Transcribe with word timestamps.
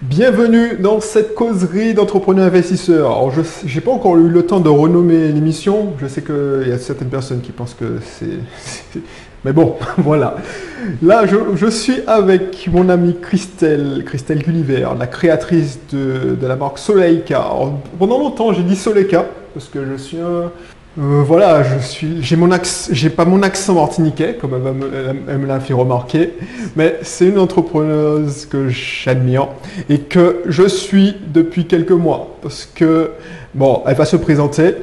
Bienvenue 0.00 0.76
dans 0.78 1.00
cette 1.00 1.34
causerie 1.34 1.92
d'entrepreneurs 1.92 2.46
investisseurs. 2.46 3.06
Alors, 3.06 3.32
je 3.32 3.40
n'ai 3.40 3.80
pas 3.80 3.90
encore 3.90 4.16
eu 4.16 4.28
le 4.28 4.46
temps 4.46 4.60
de 4.60 4.68
renommer 4.68 5.32
l'émission. 5.32 5.94
Je 6.00 6.06
sais 6.06 6.22
qu'il 6.22 6.68
y 6.68 6.70
a 6.70 6.78
certaines 6.78 7.08
personnes 7.08 7.40
qui 7.40 7.50
pensent 7.50 7.74
que 7.74 7.98
c'est... 8.00 9.00
Mais 9.44 9.52
bon, 9.52 9.74
voilà. 9.98 10.36
Là, 11.02 11.24
je, 11.26 11.66
suis 11.66 12.00
avec 12.06 12.68
mon 12.72 12.88
amie 12.88 13.16
Christelle, 13.20 14.04
Christelle 14.06 14.44
Gulliver, 14.44 14.88
la 14.96 15.08
créatrice 15.08 15.80
de, 15.92 16.38
la 16.40 16.54
marque 16.54 16.78
Soleika. 16.78 17.46
pendant 17.98 18.20
longtemps, 18.20 18.52
j'ai 18.52 18.62
dit 18.62 18.76
Soleika 18.76 19.26
parce 19.52 19.66
que 19.66 19.80
je 19.84 19.96
suis 19.96 20.18
un, 20.18 20.52
euh, 20.98 21.22
voilà, 21.24 21.62
je 21.62 21.78
suis, 21.78 22.22
j'ai 22.22 23.10
pas 23.10 23.24
mon 23.24 23.42
accent 23.42 23.74
martiniquais 23.74 24.36
comme 24.40 24.54
elle, 24.54 25.38
me, 25.38 25.46
l'a 25.46 25.60
fait 25.60 25.72
remarquer, 25.72 26.34
mais 26.74 26.98
c'est 27.02 27.28
une 27.28 27.38
entrepreneuse 27.38 28.46
que 28.46 28.68
j'admire 28.68 29.48
et 29.88 30.00
que 30.00 30.42
je 30.46 30.66
suis 30.66 31.14
depuis 31.28 31.66
quelques 31.66 31.92
mois 31.92 32.36
parce 32.42 32.66
que 32.66 33.12
bon, 33.54 33.82
elle 33.86 33.94
va 33.94 34.04
se 34.06 34.16
présenter. 34.16 34.74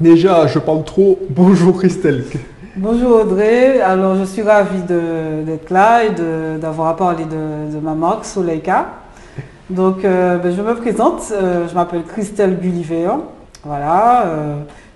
Déjà, 0.00 0.46
je 0.46 0.58
parle 0.58 0.84
trop. 0.84 1.18
Bonjour 1.30 1.76
Christelle. 1.76 2.24
Bonjour 2.76 3.20
Audrey, 3.20 3.80
alors 3.82 4.16
je 4.16 4.24
suis 4.24 4.42
ravie 4.42 4.82
d'être 4.82 5.68
là 5.68 6.04
et 6.04 6.10
d'avoir 6.58 6.96
parlé 6.96 7.24
de, 7.24 7.74
de, 7.74 7.78
ma 7.78 7.92
marque 7.92 8.24
Soleika. 8.24 8.86
Donc 9.68 10.02
euh, 10.04 10.38
ben, 10.38 10.50
je 10.56 10.62
me 10.62 10.74
présente, 10.74 11.30
euh, 11.32 11.68
je 11.68 11.74
m'appelle 11.74 12.04
Christelle 12.04 12.58
Gulliver. 12.58 13.10
Voilà, 13.64 14.24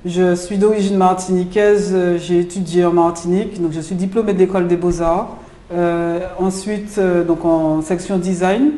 je 0.05 0.34
suis 0.34 0.59
d'origine 0.59 0.97
martiniquaise, 0.97 1.92
euh, 1.95 2.19
j'ai 2.19 2.41
étudié 2.41 2.84
en 2.84 2.93
Martinique, 2.93 3.62
donc 3.62 3.70
je 3.70 3.80
suis 3.80 3.95
diplômée 3.95 4.33
de 4.33 4.38
l'école 4.38 4.66
des 4.66 4.77
beaux-arts. 4.77 5.37
Euh, 5.73 6.19
ensuite, 6.41 6.97
euh, 6.98 7.23
donc 7.23 7.45
en 7.45 7.83
section 7.83 8.19
design. 8.19 8.73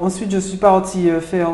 ensuite, 0.00 0.30
je 0.30 0.38
suis 0.38 0.58
partie 0.58 1.08
faire 1.20 1.50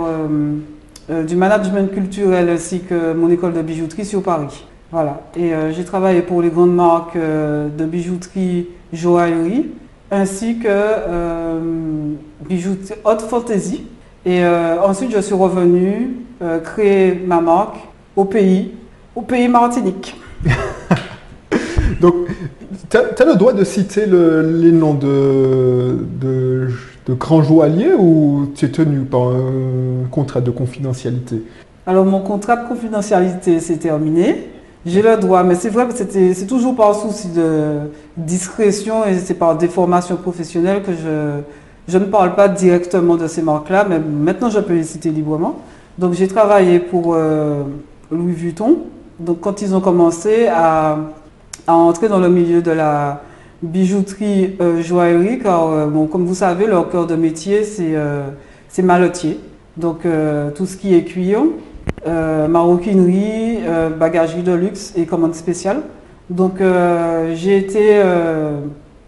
du 1.26 1.36
management 1.36 1.90
culturel 1.90 2.50
ainsi 2.50 2.80
que 2.80 3.14
mon 3.14 3.30
école 3.30 3.54
de 3.54 3.62
bijouterie 3.62 4.04
sur 4.04 4.22
Paris. 4.22 4.66
Voilà. 4.92 5.22
Et 5.34 5.52
j'ai 5.70 5.84
travaillé 5.84 6.20
pour 6.20 6.42
les 6.42 6.50
grandes 6.50 6.74
marques 6.74 7.16
de 7.16 7.84
bijouterie 7.86 8.66
joaillerie 8.92 9.70
ainsi 10.10 10.58
que 10.58 10.68
bijouterie 12.46 13.00
haute 13.04 13.22
fantasy. 13.22 13.86
Et 14.26 14.44
ensuite, 14.44 15.10
je 15.10 15.20
suis 15.20 15.34
revenue 15.34 16.10
créer 16.62 17.14
ma 17.26 17.40
marque 17.40 17.87
au 18.18 18.24
pays, 18.24 18.72
au 19.14 19.22
pays 19.22 19.48
Martinique. 19.48 20.16
Donc, 22.00 22.14
tu 22.90 22.96
as, 22.96 23.24
le 23.24 23.36
droit 23.36 23.52
de 23.52 23.62
citer 23.62 24.06
les 24.06 24.72
noms 24.72 24.94
de, 24.94 25.98
de, 26.20 26.68
grands 27.14 27.42
joailliers 27.42 27.94
ou 27.98 28.50
tu 28.54 28.66
es 28.66 28.68
tenu 28.70 29.00
par 29.00 29.28
un 29.28 30.08
contrat 30.10 30.40
de 30.40 30.50
confidentialité? 30.50 31.42
Alors, 31.86 32.04
mon 32.04 32.20
contrat 32.20 32.56
de 32.56 32.68
confidentialité 32.68 33.60
s'est 33.60 33.78
terminé. 33.78 34.48
J'ai 34.84 35.02
le 35.02 35.16
droit, 35.16 35.44
mais 35.44 35.54
c'est 35.54 35.70
vrai 35.70 35.86
que 35.86 35.94
c'est 35.94 36.46
toujours 36.46 36.74
par 36.74 36.94
souci 36.94 37.28
de 37.28 37.90
discrétion 38.16 39.04
et 39.06 39.16
c'est 39.18 39.34
par 39.34 39.56
déformation 39.56 40.16
professionnelle 40.16 40.82
que 40.82 40.92
je, 40.92 41.40
je 41.86 41.98
ne 41.98 42.04
parle 42.04 42.34
pas 42.34 42.48
directement 42.48 43.16
de 43.16 43.26
ces 43.28 43.42
marques-là, 43.42 43.86
mais 43.88 43.98
maintenant 43.98 44.50
je 44.50 44.60
peux 44.60 44.74
les 44.74 44.84
citer 44.84 45.10
librement. 45.10 45.58
Donc 45.98 46.14
j'ai 46.14 46.28
travaillé 46.28 46.78
pour 46.78 47.14
euh, 47.14 47.64
Louis 48.10 48.32
Vuitton. 48.32 48.78
Donc 49.20 49.40
quand 49.40 49.62
ils 49.62 49.74
ont 49.74 49.80
commencé 49.80 50.46
à, 50.46 50.98
entrer 51.66 52.08
dans 52.08 52.18
le 52.18 52.28
milieu 52.28 52.62
de 52.62 52.70
la 52.70 53.20
bijouterie 53.62 54.56
euh, 54.60 54.80
joaillerie, 54.80 55.40
car 55.40 55.68
euh, 55.68 56.06
comme 56.10 56.24
vous 56.24 56.34
savez, 56.34 56.66
leur 56.66 56.88
cœur 56.88 57.06
de 57.06 57.16
métier, 57.16 57.64
c'est 57.64 57.94
euh, 57.94 58.22
malotier. 58.82 59.38
Donc 59.76 60.00
tout 60.56 60.66
ce 60.66 60.76
qui 60.76 60.92
est 60.92 61.04
cuir, 61.04 61.40
maroquinerie, 62.04 63.58
bagagerie 63.96 64.42
de 64.42 64.52
luxe 64.52 64.92
et 64.96 65.06
commande 65.06 65.36
spéciale. 65.36 65.82
Donc 66.30 66.54
j'ai 67.34 67.58
été 67.58 68.02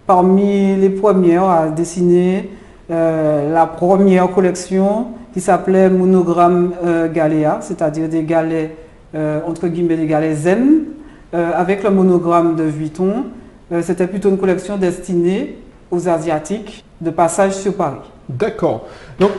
parmi 0.06 0.76
les 0.76 0.90
premières 0.90 1.42
à 1.42 1.68
dessiner 1.70 2.50
la 2.88 3.66
première 3.66 4.30
collection 4.30 5.08
qui 5.32 5.40
s'appelait 5.40 5.90
Monogramme 5.90 6.72
Galéa, 7.12 7.58
c'est-à-dire 7.62 8.08
des 8.08 8.22
galets 8.22 8.70
euh, 8.70 8.89
entre 9.14 9.68
guillemets 9.68 9.96
des 9.96 10.06
galets 10.06 10.36
zen, 10.36 10.84
euh, 11.32 11.52
avec 11.54 11.84
le 11.84 11.90
monogramme 11.90 12.56
de 12.56 12.64
Vuitton. 12.64 13.26
Euh, 13.70 13.82
c'était 13.82 14.08
plutôt 14.08 14.30
une 14.30 14.38
collection 14.38 14.76
destinée 14.76 15.58
aux 15.92 16.08
Asiatiques 16.08 16.84
de 17.00 17.10
passage 17.10 17.52
sur 17.52 17.74
Paris. 17.74 18.00
D'accord. 18.28 18.86
Donc, 19.20 19.30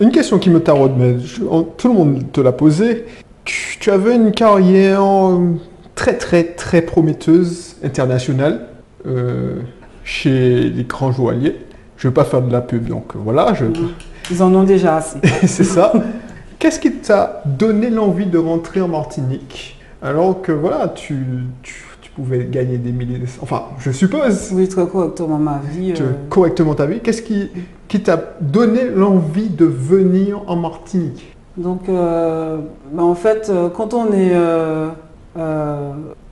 une 0.00 0.10
question 0.10 0.38
qui 0.38 0.48
me 0.48 0.60
taraude, 0.60 0.92
mais 0.96 1.16
tout 1.76 1.88
le 1.88 1.94
monde 1.94 2.32
te 2.32 2.40
l'a 2.40 2.52
posée. 2.52 3.04
Tu, 3.44 3.90
avais 3.90 4.16
une 4.16 4.32
carrière 4.32 5.02
très, 5.94 6.16
très, 6.16 6.44
très 6.44 6.80
prometteuse 6.80 7.76
internationale 7.84 8.68
chez 10.02 10.70
les 10.70 10.84
grands 10.84 11.12
joailliers. 11.12 11.56
Je 11.98 12.06
ne 12.06 12.10
veux 12.10 12.14
pas 12.14 12.24
faire 12.24 12.40
de 12.40 12.50
la 12.50 12.62
pub, 12.62 12.88
donc 12.88 13.12
voilà. 13.14 13.52
Je... 13.52 13.66
Ils 14.30 14.42
en 14.42 14.54
ont 14.54 14.64
déjà 14.64 14.96
assez. 14.96 15.18
C'est 15.46 15.64
ça. 15.64 15.92
Qu'est-ce 16.64 16.80
qui 16.80 16.92
t'a 16.92 17.42
donné 17.44 17.90
l'envie 17.90 18.24
de 18.24 18.38
rentrer 18.38 18.80
en 18.80 18.88
Martinique 18.88 19.78
alors 20.00 20.40
que 20.40 20.50
voilà, 20.50 20.88
tu, 20.88 21.14
pouvais 22.16 22.46
gagner 22.50 22.78
des 22.78 22.90
milliers 22.90 23.18
de... 23.18 23.26
Enfin, 23.42 23.64
je 23.80 23.90
suppose. 23.90 24.50
Oui, 24.50 24.66
très 24.66 24.86
correctement 24.86 25.36
ma 25.36 25.60
vie. 25.62 25.92
Euh. 26.00 26.12
Correctement 26.30 26.74
ta 26.74 26.86
vie. 26.86 27.00
Qu'est-ce 27.00 27.20
qui, 27.20 27.50
qui 27.86 28.02
t'a 28.02 28.18
donné 28.40 28.88
l'envie 28.88 29.50
de 29.50 29.66
venir 29.66 30.40
en 30.46 30.56
Martinique 30.56 31.36
Donc, 31.58 31.86
euh, 31.90 32.56
ben, 32.90 33.02
en 33.02 33.14
fait, 33.14 33.50
euh, 33.50 33.68
quand 33.68 33.92
on 33.92 34.10
est 34.14 34.32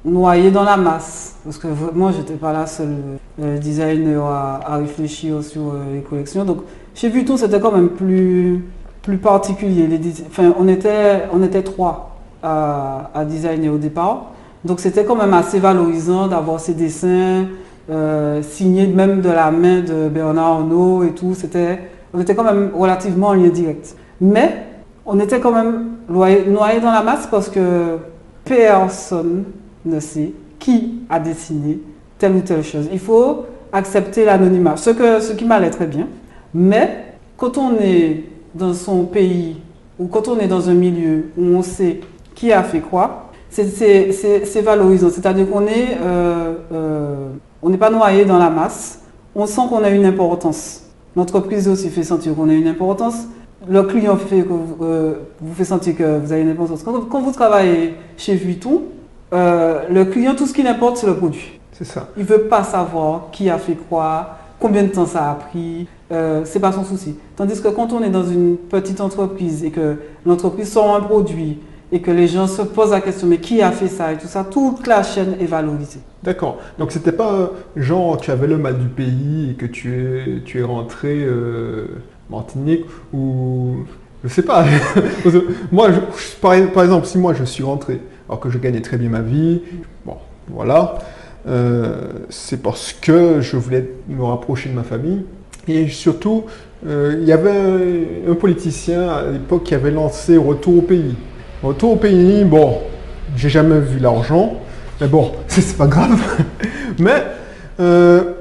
noyé 0.06 0.50
dans 0.50 0.64
la 0.64 0.78
masse, 0.78 1.36
parce 1.44 1.58
que 1.58 1.66
moi, 1.92 2.10
j'étais 2.16 2.36
pas 2.36 2.54
la 2.54 2.64
seule 2.64 2.96
designer 3.60 4.24
à, 4.24 4.60
à, 4.64 4.76
réfléchir 4.78 5.44
sur 5.44 5.74
les 5.92 6.00
collections. 6.00 6.46
Donc, 6.46 6.62
chez 6.94 7.10
Vuitton, 7.10 7.36
c'était 7.36 7.60
quand 7.60 7.72
même 7.72 7.90
plus 7.90 8.62
plus 9.02 9.18
particulier. 9.18 9.88
Enfin, 10.26 10.54
on, 10.58 10.68
était, 10.68 11.62
trois 11.62 12.16
à, 12.42 13.10
à 13.14 13.24
designer 13.24 13.70
au 13.70 13.78
départ. 13.78 14.32
Donc 14.64 14.78
c'était 14.80 15.04
quand 15.04 15.16
même 15.16 15.34
assez 15.34 15.58
valorisant 15.58 16.28
d'avoir 16.28 16.60
ces 16.60 16.74
dessins 16.74 17.46
euh, 17.90 18.42
signés 18.42 18.86
même 18.86 19.20
de 19.20 19.28
la 19.28 19.50
main 19.50 19.80
de 19.80 20.08
Bernard 20.08 20.58
Arnault 20.60 21.02
et 21.02 21.10
tout. 21.10 21.34
C'était, 21.34 21.80
on 22.14 22.20
était 22.20 22.34
quand 22.34 22.44
même 22.44 22.70
relativement 22.74 23.28
en 23.28 23.34
lien 23.34 23.48
direct. 23.48 23.96
Mais 24.20 24.66
on 25.04 25.18
était 25.18 25.40
quand 25.40 25.52
même 25.52 25.88
noyé 26.08 26.80
dans 26.80 26.92
la 26.92 27.02
masse 27.02 27.26
parce 27.28 27.48
que 27.48 27.98
personne 28.44 29.44
ne 29.84 29.98
sait 29.98 30.32
qui 30.60 31.00
a 31.10 31.18
dessiné 31.18 31.80
telle 32.18 32.36
ou 32.36 32.40
telle 32.40 32.62
chose. 32.62 32.88
Il 32.92 33.00
faut 33.00 33.46
accepter 33.72 34.24
l'anonymat, 34.24 34.76
ce, 34.76 34.90
ce 35.20 35.32
qui 35.32 35.44
m'allait 35.44 35.70
très 35.70 35.86
bien. 35.86 36.06
Mais 36.54 37.16
quand 37.36 37.58
on 37.58 37.72
est 37.80 38.24
dans 38.54 38.74
son 38.74 39.04
pays 39.04 39.56
ou 39.98 40.06
quand 40.06 40.28
on 40.28 40.38
est 40.38 40.48
dans 40.48 40.68
un 40.68 40.74
milieu 40.74 41.30
où 41.36 41.44
on 41.44 41.62
sait 41.62 42.00
qui 42.34 42.52
a 42.52 42.62
fait 42.62 42.80
quoi, 42.80 43.30
c'est 43.50 44.62
valorisant. 44.62 45.10
C'est-à-dire 45.10 45.48
qu'on 45.48 45.66
euh, 45.66 46.54
euh, 46.72 47.28
n'est 47.62 47.76
pas 47.76 47.90
noyé 47.90 48.24
dans 48.24 48.38
la 48.38 48.50
masse. 48.50 49.00
On 49.34 49.46
sent 49.46 49.62
qu'on 49.68 49.84
a 49.84 49.90
une 49.90 50.04
importance. 50.04 50.82
L'entreprise 51.14 51.68
aussi 51.68 51.90
fait 51.90 52.02
sentir 52.02 52.34
qu'on 52.34 52.48
a 52.48 52.54
une 52.54 52.66
importance. 52.66 53.26
Le 53.68 53.82
client 53.84 54.16
fait 54.16 54.42
que, 54.42 54.52
euh, 54.82 55.14
vous 55.40 55.54
fait 55.54 55.64
sentir 55.64 55.96
que 55.96 56.18
vous 56.18 56.32
avez 56.32 56.42
une 56.42 56.50
importance. 56.50 56.82
Quand, 56.82 57.20
vous 57.20 57.32
travaillez 57.32 57.94
chez 58.16 58.34
Vuitton, 58.34 58.82
le 59.30 60.04
client, 60.04 60.34
tout 60.34 60.46
ce 60.46 60.52
qui 60.52 60.62
l'importe, 60.62 60.96
c'est 60.96 61.06
le 61.06 61.16
produit. 61.16 61.60
C'est 61.72 61.84
ça. 61.84 62.08
Il 62.16 62.22
ne 62.22 62.28
veut 62.28 62.42
pas 62.48 62.64
savoir 62.64 63.28
qui 63.30 63.48
a 63.48 63.58
fait 63.58 63.76
quoi, 63.88 64.36
combien 64.62 64.84
de 64.84 64.88
temps 64.88 65.06
ça 65.06 65.32
a 65.32 65.34
pris, 65.34 65.88
euh, 66.12 66.42
c'est 66.44 66.60
pas 66.60 66.70
son 66.70 66.84
souci. 66.84 67.16
Tandis 67.36 67.60
que 67.60 67.68
quand 67.68 67.92
on 67.92 68.00
est 68.02 68.10
dans 68.10 68.24
une 68.24 68.56
petite 68.56 69.00
entreprise 69.00 69.64
et 69.64 69.72
que 69.72 69.96
l'entreprise 70.24 70.70
sort 70.70 70.94
un 70.94 71.00
produit 71.00 71.58
et 71.90 72.00
que 72.00 72.12
les 72.12 72.28
gens 72.28 72.46
se 72.46 72.62
posent 72.62 72.92
la 72.92 73.00
question 73.00 73.26
mais 73.26 73.38
qui 73.38 73.60
a 73.60 73.72
fait 73.72 73.88
ça 73.88 74.12
et 74.12 74.16
tout 74.16 74.28
ça, 74.28 74.44
toute 74.44 74.86
la 74.86 75.02
chaîne 75.02 75.34
est 75.40 75.46
valorisée. 75.46 75.98
D'accord. 76.22 76.58
Donc 76.78 76.92
c'était 76.92 77.12
pas 77.12 77.50
genre 77.74 78.16
tu 78.18 78.30
avais 78.30 78.46
le 78.46 78.56
mal 78.56 78.78
du 78.78 78.86
pays 78.86 79.50
et 79.50 79.54
que 79.54 79.66
tu 79.66 79.92
es, 79.92 80.40
tu 80.44 80.60
es 80.60 80.62
rentré 80.62 81.24
euh, 81.24 81.86
Martinique 82.30 82.84
ou 83.12 83.78
je 84.22 84.28
sais 84.28 84.42
pas. 84.42 84.64
moi, 85.72 85.88
par, 86.40 86.54
exemple, 86.54 87.06
si 87.06 87.18
moi 87.18 87.34
je 87.34 87.42
suis 87.42 87.64
rentré 87.64 88.00
alors 88.28 88.38
que 88.38 88.48
je 88.48 88.58
gagnais 88.58 88.80
très 88.80 88.96
bien 88.96 89.08
ma 89.08 89.20
vie, 89.20 89.60
bon, 90.06 90.16
voilà. 90.48 90.98
Euh, 91.48 91.94
c'est 92.28 92.62
parce 92.62 92.92
que 92.92 93.40
je 93.40 93.56
voulais 93.56 93.88
me 94.08 94.22
rapprocher 94.22 94.68
de 94.68 94.74
ma 94.74 94.84
famille. 94.84 95.24
Et 95.68 95.88
surtout, 95.88 96.44
euh, 96.86 97.16
il 97.20 97.26
y 97.26 97.32
avait 97.32 97.50
un, 98.28 98.34
politicien 98.34 99.08
à 99.08 99.30
l'époque 99.30 99.64
qui 99.64 99.74
avait 99.74 99.90
lancé 99.90 100.36
Retour 100.36 100.78
au 100.78 100.82
pays. 100.82 101.14
Retour 101.62 101.92
au 101.92 101.96
pays, 101.96 102.44
bon, 102.44 102.78
j'ai 103.36 103.48
jamais 103.48 103.78
vu 103.78 103.98
l'argent, 103.98 104.54
mais 105.00 105.06
bon, 105.06 105.32
c'est 105.48 105.76
pas 105.76 105.86
grave. 105.86 106.20
mais 106.98 107.24
euh, 107.80 108.32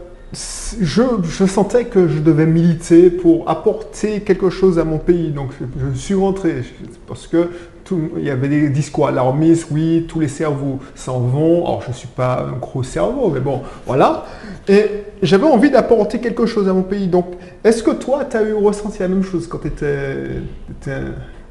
je, 0.79 1.01
je 1.23 1.45
sentais 1.45 1.85
que 1.85 2.07
je 2.07 2.19
devais 2.19 2.45
militer 2.45 3.09
pour 3.09 3.49
apporter 3.49 4.21
quelque 4.21 4.49
chose 4.49 4.79
à 4.79 4.83
mon 4.83 4.97
pays. 4.97 5.29
Donc 5.29 5.51
je 5.59 5.97
suis 5.97 6.15
rentré 6.15 6.63
parce 7.07 7.27
que 7.27 7.49
tout- 7.91 8.09
il 8.17 8.23
y 8.23 8.29
avait 8.29 8.47
des 8.47 8.69
discours 8.69 9.07
alarmistes, 9.07 9.67
oui, 9.71 10.05
tous 10.07 10.19
les 10.21 10.27
cerveaux 10.29 10.79
s'en 10.95 11.19
vont. 11.19 11.65
Alors 11.65 11.81
je 11.81 11.89
ne 11.89 11.93
suis 11.93 12.07
pas 12.07 12.45
un 12.49 12.57
gros 12.57 12.83
cerveau, 12.83 13.29
mais 13.33 13.39
bon, 13.41 13.61
voilà. 13.85 14.23
Et 14.69 14.85
j'avais 15.21 15.45
envie 15.47 15.69
d'apporter 15.69 16.19
quelque 16.19 16.45
chose 16.45 16.69
à 16.69 16.73
mon 16.73 16.83
pays. 16.83 17.07
Donc 17.07 17.25
est-ce 17.63 17.83
que 17.83 17.91
toi, 17.91 18.23
tu 18.29 18.37
as 18.37 18.43
eu 18.43 18.53
ressenti 18.53 18.99
la 18.99 19.07
même 19.09 19.23
chose 19.23 19.45
quand 19.47 19.59
tu 19.59 19.67
étais... 19.67 20.27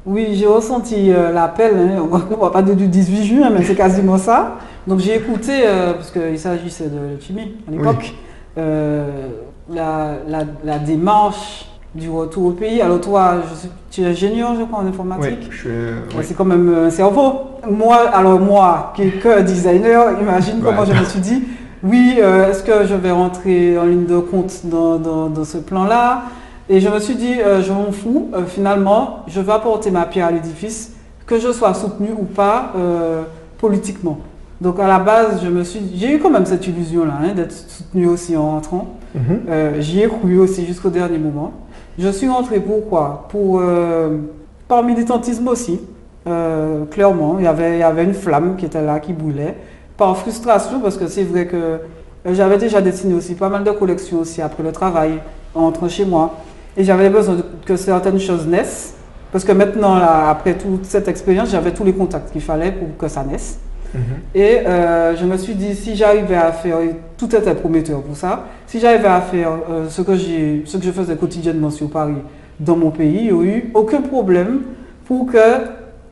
Oui, 0.03 0.29
j'ai 0.33 0.47
ressenti 0.47 1.11
euh, 1.11 1.31
l'appel, 1.31 1.73
hein, 1.77 2.07
on 2.11 2.17
ne 2.17 2.41
va 2.41 2.49
pas 2.49 2.63
dire 2.63 2.75
du 2.75 2.87
18 2.87 3.23
juin, 3.23 3.49
mais 3.51 3.63
c'est 3.63 3.75
quasiment 3.75 4.17
ça. 4.17 4.55
Donc 4.87 4.97
j'ai 4.99 5.15
écouté, 5.15 5.51
euh, 5.63 5.93
parce 5.93 6.09
qu'il 6.09 6.39
s'agissait 6.39 6.85
de 6.89 7.21
Chimie 7.21 7.53
à 7.67 7.71
l'époque, 7.71 8.13
euh, 8.57 9.27
la, 9.71 10.15
la- 10.27 10.45
la 10.63 10.79
démarche 10.79 11.67
du 11.93 12.09
retour 12.09 12.45
au 12.47 12.51
pays. 12.51 12.81
Alors 12.81 13.01
toi, 13.01 13.35
je 13.49 13.55
suis, 13.59 13.69
tu 13.89 14.01
es 14.01 14.05
ingénieur, 14.05 14.55
je 14.57 14.63
crois, 14.63 14.79
en 14.79 14.83
Oui, 14.83 14.89
informatique. 14.89 15.47
je 15.49 15.57
suis... 15.57 15.69
euh, 15.69 15.95
oui. 16.17 16.23
C'est 16.23 16.33
quand 16.35 16.45
même 16.45 16.73
un 16.87 16.89
cerveau. 16.89 17.33
Moi, 17.69 17.97
alors 18.13 18.39
moi, 18.39 18.93
qui 18.95 19.03
est 19.03 19.11
que 19.19 19.41
designer, 19.41 20.19
imagine 20.21 20.55
Ouais. 20.57 20.61
comment 20.65 20.85
je 20.85 20.93
me 20.93 21.03
suis 21.05 21.19
dit, 21.19 21.43
oui, 21.83 22.15
euh, 22.19 22.49
est-ce 22.49 22.63
que 22.63 22.85
je 22.85 22.95
vais 22.95 23.11
rentrer 23.11 23.77
en 23.77 23.85
ligne 23.85 24.05
de 24.05 24.19
compte 24.19 24.61
dans, 24.65 24.97
dans- 24.97 25.29
dans 25.29 25.43
ce 25.43 25.57
plan-là? 25.57 26.23
Et 26.69 26.79
je 26.79 26.87
me 26.87 26.99
suis 26.99 27.15
dit, 27.15 27.41
euh, 27.41 27.61
je 27.61 27.73
m'en 27.73 27.91
fous, 27.91 28.29
euh, 28.33 28.45
finalement, 28.45 29.25
je 29.27 29.41
vais 29.41 29.51
apporter 29.51 29.91
ma 29.91 30.05
pierre 30.05 30.27
à 30.27 30.31
l'édifice, 30.31 30.93
que 31.25 31.37
je 31.39 31.51
sois 31.51 31.73
soutenu 31.73 32.09
ou 32.17 32.23
pas 32.23 32.71
euh, 32.77 33.23
politiquement. 33.59 34.19
Donc 34.61 34.79
à 34.79 34.87
la 34.87 34.99
base, 34.99 35.41
je 35.43 35.49
me 35.49 35.63
suis, 35.63 35.81
j'ai 35.95 36.13
eu 36.15 36.19
quand 36.19 36.29
même 36.29 36.45
cette 36.45 36.65
illusion-là, 36.67 37.13
hein, 37.23 37.33
d'être 37.35 37.51
soutenu 37.51 38.07
aussi 38.07 38.37
en 38.37 38.51
rentrant. 38.51 38.95
Mhm. 39.15 39.21
Euh, 39.49 39.81
J'y 39.81 40.01
ai 40.03 40.07
cru 40.07 40.37
aussi 40.39 40.65
jusqu'au 40.65 40.89
dernier 40.89 41.17
moment. 41.17 41.51
Je 42.01 42.09
suis 42.09 42.27
rentré 42.27 42.59
pourquoi 42.59 43.27
Pour, 43.29 43.59
euh, 43.59 44.17
Par 44.67 44.81
militantisme 44.81 45.47
aussi, 45.47 45.79
euh, 46.25 46.85
clairement. 46.85 47.35
Il 47.37 47.45
y, 47.45 47.47
avait, 47.47 47.73
il 47.73 47.79
y 47.79 47.83
avait 47.83 48.03
une 48.03 48.15
flamme 48.15 48.55
qui 48.55 48.65
était 48.65 48.81
là, 48.81 48.99
qui 48.99 49.13
brûlait. 49.13 49.55
Par 49.97 50.17
frustration, 50.17 50.79
parce 50.79 50.97
que 50.97 51.05
c'est 51.05 51.23
vrai 51.23 51.45
que 51.45 51.55
euh, 51.55 51.77
j'avais 52.33 52.57
déjà 52.57 52.81
dessiné 52.81 53.13
aussi 53.13 53.35
pas 53.35 53.49
mal 53.49 53.63
de 53.63 53.69
collections 53.69 54.17
aussi 54.21 54.41
après 54.41 54.63
le 54.63 54.71
travail, 54.71 55.19
en 55.53 55.61
rentrant 55.61 55.87
chez 55.87 56.05
moi. 56.05 56.37
Et 56.75 56.83
j'avais 56.83 57.11
besoin 57.11 57.37
que 57.67 57.75
certaines 57.75 58.19
choses 58.19 58.47
naissent. 58.47 58.95
Parce 59.31 59.43
que 59.43 59.51
maintenant, 59.51 59.93
après 59.93 60.55
toute 60.55 60.85
cette 60.85 61.07
expérience, 61.07 61.51
j'avais 61.51 61.71
tous 61.71 61.83
les 61.83 61.93
contacts 61.93 62.31
qu'il 62.31 62.41
fallait 62.41 62.71
pour 62.71 62.97
que 62.97 63.07
ça 63.07 63.23
naisse. 63.23 63.59
Mhm. 63.93 64.01
Et 64.35 64.59
euh, 64.65 65.15
je 65.15 65.25
me 65.25 65.37
suis 65.37 65.55
dit, 65.55 65.75
si 65.75 65.95
j'arrivais 65.95 66.35
à 66.35 66.51
faire, 66.51 66.79
et 66.79 66.95
tout 67.17 67.33
était 67.35 67.55
prometteur 67.55 68.01
pour 68.01 68.15
ça, 68.15 68.45
si 68.67 68.79
j'arrivais 68.79 69.07
à 69.07 69.21
faire 69.21 69.51
euh, 69.69 69.89
ce, 69.89 70.01
que 70.01 70.17
ce 70.17 70.77
que 70.77 70.83
je 70.83 70.91
faisais 70.91 71.15
quotidiennement 71.15 71.69
sur 71.69 71.89
Paris 71.89 72.21
dans 72.59 72.77
mon 72.77 72.91
pays, 72.91 73.17
il 73.17 73.23
n'y 73.25 73.31
aurait 73.31 73.47
eu 73.47 73.71
aucun 73.73 74.01
problème 74.01 74.61
pour 75.05 75.25
que 75.25 75.37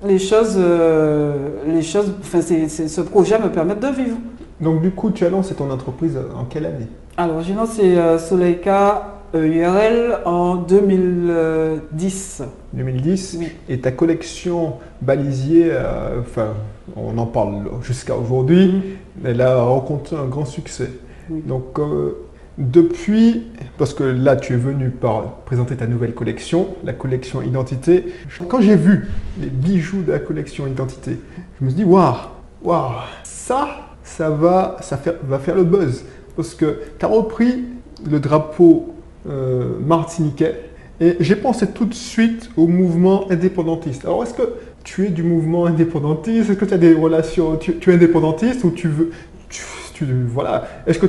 les 0.06 0.20
choses, 0.20 0.56
euh, 0.58 1.34
les 1.68 1.82
choses 1.82 2.14
enfin, 2.22 2.42
ce 2.42 3.02
projet 3.02 3.40
me 3.40 3.50
permette 3.50 3.80
de 3.80 3.88
vivre. 3.88 4.18
Donc 4.60 4.82
du 4.82 4.92
coup, 4.92 5.12
tu 5.12 5.26
as 5.26 5.30
lancé 5.30 5.54
ton 5.56 5.70
entreprise 5.70 6.18
en 6.38 6.46
quelle 6.46 6.66
année? 6.66 6.88
Alors, 7.16 7.42
j'ai 7.42 7.54
lancé 7.54 7.98
Soleika 8.18 9.19
euh, 9.36 9.46
URL 9.46 10.20
en 10.26 10.56
2010. 10.56 12.44
2010 12.74 13.38
Oui. 13.40 13.48
Et 13.68 13.80
ta 13.80 13.92
collection 13.92 14.78
Balisier, 15.02 15.70
euh, 15.72 16.22
enfin, 16.22 16.54
on 16.96 17.18
en 17.18 17.26
parle 17.26 17.70
jusqu'à 17.82 18.16
aujourd'hui, 18.16 18.98
elle 19.24 19.42
a 19.42 19.62
rencontré 19.64 20.16
un 20.16 20.26
grand 20.26 20.46
succès. 20.46 20.90
Oui. 21.30 21.42
Donc, 21.46 21.80
euh, 21.80 22.26
depuis, 22.58 23.48
parce 23.78 23.94
que 23.94 24.04
là, 24.04 24.36
tu 24.36 24.54
es 24.54 24.58
venu 24.58 24.90
par 24.90 25.36
présenter 25.46 25.78
ta 25.78 25.88
nouvelle 25.88 26.14
collection, 26.14 26.76
la 26.84 26.94
collection 26.94 27.42
Identité. 27.42 28.06
Quand 28.48 28.62
j'ai 28.62 28.76
vu 28.76 29.08
les 29.40 29.48
bijoux 29.48 30.02
de 30.02 30.12
la 30.12 30.20
collection 30.20 30.68
Identité, 30.68 31.20
je 31.60 31.66
me 31.66 31.70
suis 31.70 31.78
dit, 31.78 31.86
waouh, 31.86 32.16
waouh, 32.64 32.92
ça, 33.24 33.70
ça 34.04 34.30
va, 34.30 34.78
ça 34.82 35.00
va 35.24 35.40
faire 35.40 35.56
le 35.56 35.64
buzz. 35.64 36.04
Parce 36.36 36.54
que 36.54 36.82
tu 36.98 37.06
as 37.06 37.08
repris 37.08 37.66
le 38.10 38.20
drapeau 38.20 38.94
euh, 39.28 39.78
martiniquais 39.86 40.56
et 41.02 41.16
j'ai 41.20 41.36
pensé 41.36 41.68
tout 41.68 41.86
de 41.86 41.94
suite 41.94 42.50
au 42.58 42.68
mouvement 42.68 43.30
indépendantiste. 43.32 44.04
Alors, 44.06 44.24
est-ce 44.24 44.34
que 44.34 44.54
tu 44.84 45.06
es 45.06 45.10
du 45.10 45.24
mouvement 45.24 45.66
indépendantiste? 45.66 46.50
Est-ce 46.50 46.58
que 46.58 46.66
tu 46.66 46.74
as 46.74 46.78
des 46.78 46.94
relations 46.94 47.56
tu, 47.58 47.74
es 47.90 47.94
indépendantiste 47.94 48.64
ou 48.64 48.72
tu 48.72 48.88
veux. 48.90 49.12
tu- 49.50 50.06
voilà. 50.28 50.68
Est-ce 50.88 51.00
que. 51.00 51.08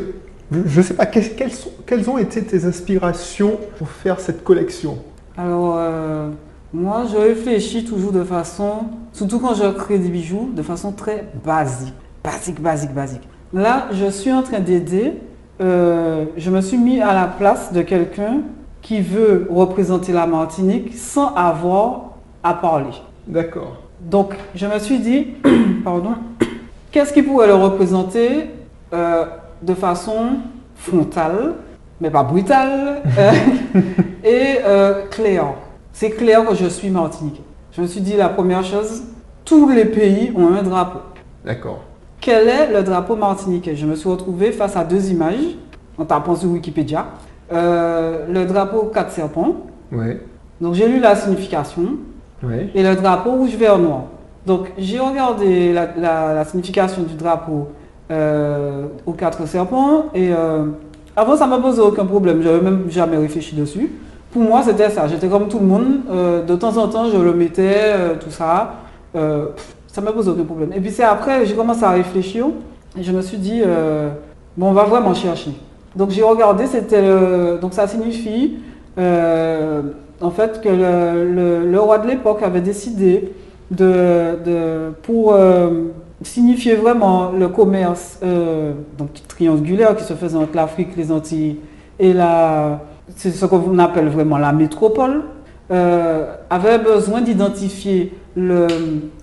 Je 0.52 0.78
ne 0.80 0.84
sais 0.84 0.94
pas, 0.94 1.06
quelles, 1.06 1.52
sont- 1.52 1.70
quelles 1.86 2.10
ont 2.10 2.18
été 2.18 2.42
tes 2.42 2.64
inspirations 2.64 3.58
pour 3.78 3.88
faire 3.88 4.18
cette 4.18 4.42
collection? 4.42 4.98
Alors, 5.36 5.76
euh, 5.78 6.28
moi, 6.72 7.04
je 7.10 7.16
réfléchis 7.16 7.84
toujours 7.84 8.10
de 8.10 8.24
façon, 8.24 8.86
surtout 9.12 9.38
quand 9.38 9.54
je 9.54 9.70
crée 9.72 9.98
des 9.98 10.08
bijoux, 10.08 10.50
de 10.54 10.62
façon 10.62 10.90
très 10.92 11.24
basique. 11.44 11.94
Basique, 12.24 12.60
basique, 12.60 12.92
basique. 12.92 13.28
Là, 13.52 13.88
je 13.92 14.10
suis 14.10 14.32
en 14.32 14.42
train 14.42 14.58
d'aider, 14.60 15.14
euh, 15.60 16.24
je 16.36 16.50
me 16.50 16.60
suis 16.60 16.78
mis 16.78 17.00
à 17.00 17.12
la 17.14 17.26
place 17.26 17.72
de 17.72 17.82
quelqu'un 17.82 18.40
qui 18.82 19.00
veut 19.00 19.46
représenter 19.50 20.12
la 20.12 20.26
Martinique 20.26 20.94
sans 20.96 21.34
avoir 21.34 22.12
à 22.42 22.54
parler. 22.54 22.92
D'accord. 23.26 23.76
Donc, 24.00 24.34
je 24.54 24.66
me 24.66 24.78
suis 24.78 24.98
dit, 24.98 25.28
pardon, 25.84 26.14
qu'est-ce 26.90 27.12
qui 27.12 27.22
pourrait 27.22 27.46
le 27.46 27.54
représenter 27.54 28.46
euh, 28.92 29.26
de 29.62 29.74
façon 29.74 30.38
frontale, 30.74 31.54
mais 32.00 32.10
pas 32.10 32.22
brutale, 32.22 33.02
euh, 33.18 33.32
et 34.24 34.58
euh, 34.64 35.06
claire. 35.10 35.52
C'est 35.92 36.10
clair 36.10 36.46
que 36.46 36.54
je 36.54 36.66
suis 36.66 36.88
martiniquais. 36.88 37.42
Je 37.72 37.82
me 37.82 37.86
suis 37.86 38.00
dit, 38.00 38.16
la 38.16 38.30
première 38.30 38.64
chose, 38.64 39.02
tous 39.44 39.68
les 39.68 39.84
pays 39.84 40.32
ont 40.34 40.54
un 40.54 40.62
drapeau. 40.62 41.00
D'accord. 41.44 41.84
Quel 42.20 42.48
est 42.48 42.72
le 42.72 42.82
drapeau 42.82 43.16
martiniquais? 43.16 43.74
Je 43.76 43.86
me 43.86 43.94
suis 43.94 44.08
retrouvée 44.08 44.52
face 44.52 44.76
à 44.76 44.84
deux 44.84 45.10
images, 45.10 45.56
en 45.98 46.04
tapant 46.04 46.34
sur 46.36 46.50
Wikipédia. 46.50 47.06
Euh, 47.52 48.26
le 48.30 48.44
drapeau 48.44 48.90
quatre 48.92 49.10
serpents. 49.10 49.56
Oui. 49.90 50.18
Donc, 50.60 50.74
j'ai 50.74 50.86
lu 50.88 51.00
la 51.00 51.16
signification 51.16 51.82
et 52.74 52.82
le 52.82 52.94
drapeau 52.96 53.32
rouge, 53.32 53.54
vert, 53.56 53.78
noir. 53.78 54.04
Donc 54.46 54.72
j'ai 54.78 54.98
regardé 54.98 55.74
la, 55.74 55.88
la- 55.94 56.32
la 56.32 56.44
signification 56.46 57.02
du 57.02 57.12
drapeau 57.14 57.68
euh, 58.10 58.86
aux 59.04 59.12
quatre 59.12 59.46
serpents 59.46 60.06
et 60.14 60.32
euh, 60.32 60.64
avant 61.14 61.36
ça 61.36 61.46
m'a 61.46 61.58
posé 61.58 61.82
aucun 61.82 62.06
problème, 62.06 62.40
j'avais 62.40 62.62
même 62.62 62.84
jamais 62.88 63.18
réfléchi 63.18 63.54
dessus. 63.54 63.92
Pour 64.32 64.40
moi 64.40 64.62
c'était 64.62 64.88
ça, 64.88 65.06
j'étais 65.06 65.28
comme 65.28 65.48
tout 65.48 65.58
le 65.58 65.66
monde, 65.66 65.86
de 66.46 66.56
temps 66.56 66.74
en 66.78 66.88
temps 66.88 67.04
je 67.12 67.18
le 67.18 67.34
mettais, 67.34 67.92
tout 68.18 68.30
ça, 68.30 68.76
pff, 69.12 69.76
ça 69.92 70.00
m'a 70.00 70.12
posé 70.12 70.30
aucun 70.30 70.44
problème. 70.44 70.72
Et 70.74 70.80
puis 70.80 70.90
c'est 70.90 71.02
après 71.04 71.44
j'ai 71.46 71.54
commencé 71.54 71.84
à 71.84 71.90
réfléchir 71.90 72.46
et 72.98 73.02
je 73.02 73.12
me 73.12 73.22
suis 73.22 73.38
dit, 73.38 73.62
euh, 73.64 74.10
bon 74.56 74.68
on 74.68 74.72
va 74.72 74.84
vraiment 74.84 75.14
chercher. 75.14 75.52
Donc 75.96 76.10
j'ai 76.10 76.22
regardé, 76.22 76.66
c'était 76.66 77.02
le- 77.02 77.58
donc 77.60 77.74
ça 77.74 77.86
signifie 77.86 78.56
euh, 78.98 79.82
en 80.20 80.30
fait 80.30 80.60
que 80.60 80.68
le, 80.68 81.78
roi 81.80 81.98
de 81.98 82.06
l'époque 82.08 82.42
avait 82.42 82.60
décidé 82.60 83.32
de, 83.70 84.90
pour 85.02 85.32
euh, 85.32 85.84
signifier 86.22 86.74
vraiment 86.74 87.30
le 87.32 87.48
commerce 87.48 88.18
euh, 88.22 88.72
donc 88.98 89.08
triangulaire 89.28 89.96
qui 89.96 90.04
se 90.04 90.14
faisait 90.14 90.36
entre 90.36 90.54
l'Afrique, 90.54 90.90
les 90.96 91.10
Antilles 91.10 91.56
et 91.98 92.12
la, 92.12 92.80
c'est 93.16 93.30
ce 93.30 93.46
qu'on 93.46 93.78
appelle 93.78 94.08
vraiment 94.08 94.38
la 94.38 94.52
métropole, 94.52 95.22
euh, 95.70 96.34
avait 96.50 96.78
besoin 96.78 97.20
d'identifier 97.20 98.12
le, 98.36 98.66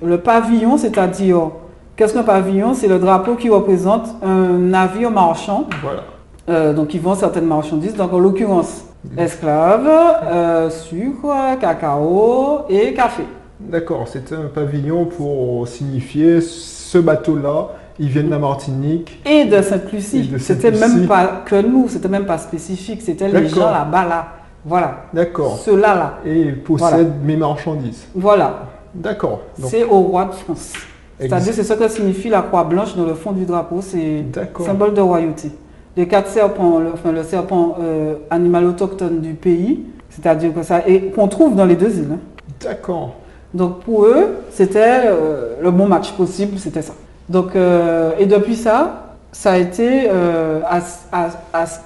le 0.03 0.17
pavillon, 0.19 0.77
c'est-à-dire 0.77 1.49
qu'est-ce 1.95 2.13
qu'un 2.13 2.23
pavillon? 2.23 2.73
C'est 2.73 2.87
le 2.87 2.99
drapeau 2.99 3.35
qui 3.35 3.49
représente 3.49 4.07
un 4.23 4.57
navire 4.57 5.11
marchand 5.11 5.67
Voilà. 5.81 6.03
euh, 6.49 6.73
donc 6.73 6.93
ils 6.93 7.01
vendent 7.01 7.17
certaines 7.17 7.45
marchandises, 7.45 7.95
donc 7.95 8.13
en 8.13 8.19
l'occurrence 8.19 8.85
esclaves, 9.17 9.87
euh, 9.89 10.69
sucre, 10.69 11.33
cacao 11.59 12.61
et 12.69 12.93
café. 12.93 13.23
D'accord. 13.59 14.07
C'était 14.07 14.35
un 14.35 14.47
pavillon 14.53 15.05
pour 15.05 15.67
signifier 15.67 16.41
ce 16.41 16.97
bateau-là, 16.97 17.69
il 17.99 18.09
vient 18.09 18.23
de 18.23 18.29
la 18.29 18.37
Martinique. 18.39 19.21
Et 19.25 19.45
de 19.45 19.61
Sainte-Lucie. 19.61 20.27
de 20.27 20.37
C'était 20.37 20.71
même 20.71 21.07
pas 21.07 21.41
que 21.45 21.59
nous, 21.61 21.87
c'était 21.89 22.07
même 22.09 22.25
pas 22.25 22.37
spécifique, 22.37 23.01
c'était 23.01 23.27
les 23.27 23.47
gens 23.47 23.71
là-bas 23.71 24.05
là. 24.05 24.27
Voilà. 24.67 25.05
D'accord. 25.13 25.57
Ceux-là 25.63 25.95
là. 25.95 26.13
Et 26.25 26.41
il 26.41 26.61
possède 26.61 26.89
Voilà. 26.89 27.03
mes 27.23 27.37
marchandises. 27.37 28.05
Voilà. 28.13 28.59
D'accord. 28.93 29.39
C'est 29.63 29.83
au 29.85 29.99
roi 30.01 30.25
de 30.25 30.33
France. 30.33 30.73
C'est-à-dire 31.19 31.53
c'est 31.53 31.63
ce 31.63 31.73
que 31.73 31.87
signifie 31.87 32.29
la 32.29 32.41
croix 32.41 32.63
blanche 32.63 32.95
dans 32.95 33.05
le 33.05 33.13
fond 33.15 33.31
du 33.31 33.45
drapeau, 33.45 33.79
c'est 33.81 34.25
symbole 34.65 34.93
de 34.93 35.01
royauté. 35.01 35.51
Les 35.95 36.07
quatre 36.07 36.29
serpents, 36.29 36.77
le, 36.79 36.91
enfin 36.93 37.11
le 37.11 37.23
serpent 37.23 37.77
euh, 37.81 38.15
animal 38.29 38.65
autochtone 38.65 39.19
du 39.21 39.33
pays, 39.33 39.83
c'est-à-dire 40.11 40.53
que 40.53 40.61
ça, 40.61 40.87
et 40.87 41.05
qu'on 41.09 41.27
trouve 41.27 41.55
dans 41.55 41.65
les 41.65 41.75
deux 41.75 41.97
îles. 41.97 42.09
hein. 42.13 42.19
D'accord. 42.61 43.15
Donc 43.53 43.79
pour 43.79 44.05
eux, 44.05 44.35
c'était 44.51 45.01
euh, 45.05 45.55
le 45.61 45.71
bon 45.71 45.87
match 45.87 46.11
possible, 46.11 46.59
c'était 46.59 46.83
ça. 46.83 46.93
Donc, 47.29 47.55
euh, 47.55 48.11
et 48.19 48.25
depuis 48.27 48.55
ça, 48.55 49.15
ça 49.31 49.53
a 49.53 49.57
été 49.57 50.07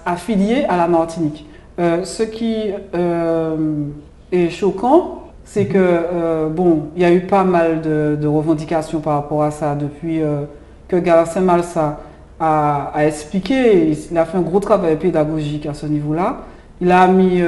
affilié 0.06 0.66
à 0.68 0.78
la 0.78 0.88
Martinique. 0.88 1.48
Euh, 1.82 2.04
ce 2.04 2.22
qui 2.24 2.66
euh, 2.94 3.56
est 4.32 4.50
choquant, 4.50 5.24
c'est 5.44 5.66
que, 5.66 5.78
euh, 5.80 6.48
bon, 6.48 6.84
il 6.96 7.02
y 7.02 7.06
a 7.06 7.12
eu 7.12 7.22
pas 7.22 7.44
mal 7.44 7.82
de, 7.82 8.16
de 8.22 8.28
revendications 8.28 9.00
par 9.00 9.14
rapport 9.16 9.42
à 9.44 9.50
ça 9.52 9.74
depuis 9.76 10.22
que 10.88 10.96
Garcin 10.98 11.42
Malsa 11.42 12.00
a, 12.40 12.92
a 12.94 13.06
expliqué, 13.08 13.92
il 14.12 14.18
a 14.18 14.26
fait 14.26 14.38
un 14.38 14.42
gros 14.42 14.60
travail 14.60 14.96
pédagogique 14.98 15.66
à 15.66 15.74
ce 15.74 15.88
niveau-là. 15.88 16.42
Il 16.80 16.92
a 16.92 17.08
mis 17.08 17.40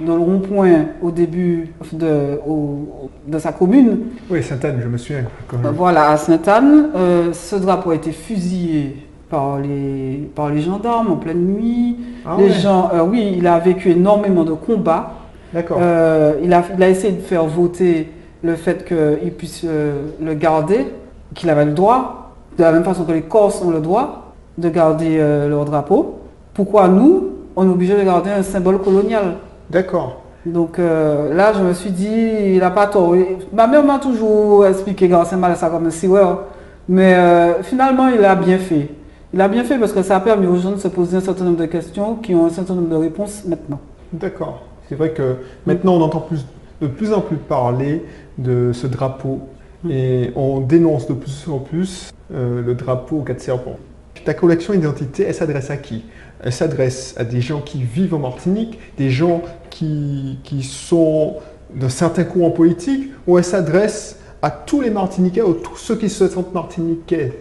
dans 0.00 0.16
le 0.16 0.22
rond-point 0.22 0.86
au 1.02 1.10
début 1.10 1.74
de, 1.92 2.38
au- 2.46 3.10
de 3.26 3.38
sa 3.38 3.52
commune 3.52 3.98
Oui, 4.30 4.42
Sainte-Anne, 4.42 4.80
je 4.82 4.88
me 4.88 4.96
souviens. 4.98 5.24
quand 5.48 5.58
je- 5.62 5.68
Voilà, 5.68 6.10
à 6.10 6.16
Sainte-Anne, 6.16 6.88
ce 7.32 7.56
drapeau 7.56 7.90
a 7.90 7.94
été 7.94 8.10
fusillé 8.12 9.07
par 9.30 9.58
les, 9.58 10.30
par 10.34 10.50
les 10.50 10.60
gendarmes 10.60 11.12
en 11.12 11.16
pleine 11.16 11.44
nuit. 11.44 11.96
Ah 12.26 12.36
les 12.38 12.44
ouais, 12.44 12.50
gens, 12.50 12.90
euh, 12.94 13.02
oui, 13.02 13.34
il 13.36 13.46
a 13.46 13.58
vécu 13.58 13.90
énormément 13.90 14.44
de 14.44 14.52
combats. 14.52 15.12
D'accord. 15.52 15.78
Euh, 15.80 16.34
il, 16.42 16.52
a, 16.52 16.62
il 16.76 16.82
a 16.82 16.88
essayé 16.88 17.12
de 17.12 17.20
faire 17.20 17.44
voter 17.44 18.10
le 18.42 18.54
fait 18.54 18.84
qu'il 18.86 19.32
puisse 19.32 19.62
euh, 19.64 20.02
le 20.22 20.34
garder, 20.34 20.86
qu'il 21.34 21.50
avait 21.50 21.64
le 21.64 21.72
droit, 21.72 22.32
de 22.56 22.62
la 22.62 22.72
même 22.72 22.84
façon 22.84 23.04
que 23.04 23.12
les 23.12 23.22
Corses 23.22 23.62
ont 23.62 23.70
le 23.70 23.80
droit 23.80 24.32
de 24.56 24.68
garder 24.68 25.18
leur 25.48 25.64
drapeau. 25.64 26.18
Pourquoi 26.52 26.88
nous, 26.88 27.28
on 27.54 27.64
est 27.64 27.70
obligé 27.70 27.96
de 27.96 28.02
garder 28.02 28.30
un 28.30 28.42
symbole 28.42 28.80
colonial? 28.80 29.36
D'accord. 29.70 30.22
donc 30.44 30.78
là, 30.78 31.52
je 31.52 31.62
me 31.62 31.72
suis 31.72 31.92
dit, 31.92 32.08
il 32.54 32.58
n'a 32.58 32.72
pas 32.72 32.88
tort. 32.88 33.14
Ma 33.52 33.68
mère 33.68 33.84
m'a 33.84 34.00
toujours 34.00 34.66
expliqué 34.66 35.06
Garcin 35.06 35.36
Malassa 35.36 35.70
comme 35.70 35.86
un 35.86 35.90
siweur, 35.90 36.46
mais 36.88 37.16
finalement, 37.62 38.08
il 38.08 38.24
a 38.24 38.34
bien 38.34 38.58
fait. 38.58 38.88
Il 39.34 39.40
a 39.40 39.48
bien 39.48 39.64
fait 39.64 39.78
parce 39.78 39.92
que 39.92 40.02
ça 40.02 40.16
a 40.16 40.20
permis 40.20 40.46
aux 40.46 40.56
gens 40.56 40.72
de 40.72 40.78
se 40.78 40.88
poser 40.88 41.18
un 41.18 41.20
certain 41.20 41.44
nombre 41.44 41.58
de 41.58 41.66
questions 41.66 42.16
qui 42.16 42.34
ont 42.34 42.46
un 42.46 42.50
certain 42.50 42.74
nombre 42.74 42.88
de 42.88 42.96
réponses 42.96 43.44
maintenant. 43.46 43.80
D'accord. 44.12 44.62
C'est 44.88 44.94
vrai 44.94 45.12
que 45.12 45.36
maintenant 45.66 45.94
on 45.96 46.00
entend 46.00 46.20
plus, 46.20 46.46
de 46.80 46.86
plus 46.86 47.12
en 47.12 47.20
plus 47.20 47.36
parler 47.36 48.04
de 48.38 48.72
ce 48.72 48.86
drapeau 48.86 49.40
Mm. 49.84 49.90
et 49.90 50.32
on 50.34 50.60
dénonce 50.60 51.06
de 51.06 51.14
plus 51.14 51.46
en 51.48 51.58
plus 51.58 52.10
euh, 52.34 52.62
le 52.62 52.74
drapeau 52.74 53.18
aux 53.18 53.22
quatre 53.22 53.40
serpents. 53.40 53.78
Ta 54.24 54.34
collection 54.34 54.74
identité, 54.74 55.24
elle 55.24 55.34
s'adresse 55.34 55.70
à 55.70 55.76
qui? 55.76 56.04
Elle 56.42 56.52
s'adresse 56.52 57.14
à 57.16 57.24
des 57.24 57.40
gens 57.40 57.60
qui 57.60 57.82
vivent 57.82 58.14
en 58.14 58.18
Martinique, 58.18 58.78
des 58.96 59.10
gens 59.10 59.42
qui, 59.70 60.38
qui 60.42 60.62
sont 60.62 61.36
de 61.74 61.88
certains 61.88 62.24
courants 62.24 62.50
politiques, 62.50 63.10
ou 63.26 63.38
elle 63.38 63.44
s'adresse 63.44 64.18
à 64.42 64.50
tous 64.50 64.80
les 64.80 64.90
Martiniquais 64.90 65.42
ou 65.42 65.54
tous 65.54 65.76
ceux 65.76 65.96
qui 65.96 66.08
se 66.08 66.26
sentent 66.28 66.52
Martiniquais? 66.52 67.32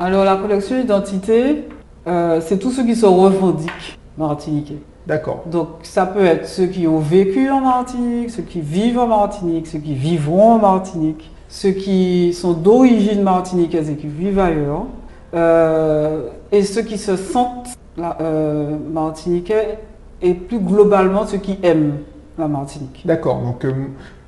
Alors 0.00 0.24
la 0.24 0.36
collection 0.36 0.80
identité, 0.80 1.64
euh, 2.06 2.40
c'est 2.40 2.58
tous 2.58 2.70
ceux 2.70 2.84
qui 2.84 2.96
se 2.96 3.06
revendiquent 3.06 3.98
martiniquais. 4.16 4.78
D'accord. 5.06 5.44
Donc 5.50 5.68
ça 5.82 6.06
peut 6.06 6.24
être 6.24 6.46
ceux 6.46 6.66
qui 6.66 6.86
ont 6.86 6.98
vécu 6.98 7.50
en 7.50 7.60
Martinique, 7.60 8.30
ceux 8.30 8.42
qui 8.42 8.60
vivent 8.60 8.98
en 8.98 9.06
Martinique, 9.06 9.66
ceux 9.66 9.78
qui 9.78 9.94
vivront 9.94 10.52
en 10.52 10.58
Martinique, 10.58 11.30
ceux 11.48 11.72
qui 11.72 12.32
sont 12.32 12.52
d'origine 12.52 13.22
martiniquaise 13.22 13.90
et 13.90 13.96
qui 13.96 14.06
vivent 14.06 14.38
ailleurs, 14.38 14.86
euh, 15.34 16.28
et 16.52 16.62
ceux 16.62 16.82
qui 16.82 16.96
se 16.96 17.16
sentent 17.16 17.76
euh, 17.98 18.76
martiniquais, 18.92 19.78
et 20.22 20.32
plus 20.32 20.58
globalement 20.58 21.26
ceux 21.26 21.38
qui 21.38 21.58
aiment 21.62 21.98
la 22.38 22.48
Martinique. 22.48 23.02
D'accord, 23.04 23.40
donc 23.42 23.66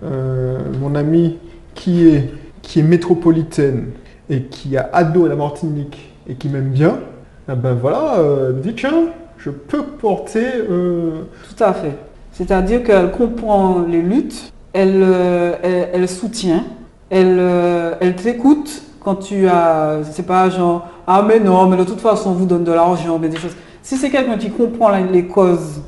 mon 0.02 0.94
ami 0.94 1.38
qui 1.74 2.08
est, 2.08 2.30
qui 2.60 2.80
est 2.80 2.82
métropolitaine 2.82 3.92
et 4.28 4.42
qui 4.44 4.76
a 4.76 4.88
ado 4.92 5.26
à 5.26 5.28
la 5.28 5.36
Martinique 5.36 6.12
et 6.28 6.34
qui 6.34 6.48
m'aime 6.48 6.70
bien, 6.70 6.98
ah 7.48 7.54
ben 7.54 7.74
voilà, 7.74 8.16
euh, 8.18 8.52
dit 8.52 8.74
tiens, 8.74 9.04
je 9.38 9.50
peux 9.50 9.82
porter... 9.82 10.46
euh, 10.68 11.22
Tout 11.56 11.62
à 11.62 11.72
fait. 11.72 11.96
C'est-à-dire 12.32 12.82
qu'elle 12.82 13.12
comprend 13.12 13.82
les 13.88 14.02
luttes, 14.02 14.52
elle, 14.72 15.00
euh, 15.02 15.54
elle, 15.62 15.88
elle 15.94 16.08
soutient, 16.08 16.64
elle, 17.08 17.36
euh, 17.38 17.94
elle 18.00 18.16
t'écoute 18.16 18.82
quand 19.00 19.16
tu 19.16 19.46
as, 19.46 20.00
c'est 20.10 20.26
pas 20.26 20.50
genre, 20.50 20.86
ah 21.06 21.24
mais 21.26 21.38
non, 21.38 21.66
mais 21.68 21.76
de 21.76 21.84
toute 21.84 22.00
façon 22.00 22.30
on 22.30 22.34
vous 22.34 22.46
donne 22.46 22.64
de 22.64 22.72
l'argent, 22.72 23.18
mais 23.20 23.28
des 23.28 23.36
choses. 23.36 23.54
Si 23.82 23.96
c'est 23.96 24.10
quelqu'un 24.10 24.36
qui 24.36 24.50
comprend 24.50 24.90
les 24.90 25.26
causes, 25.26 25.80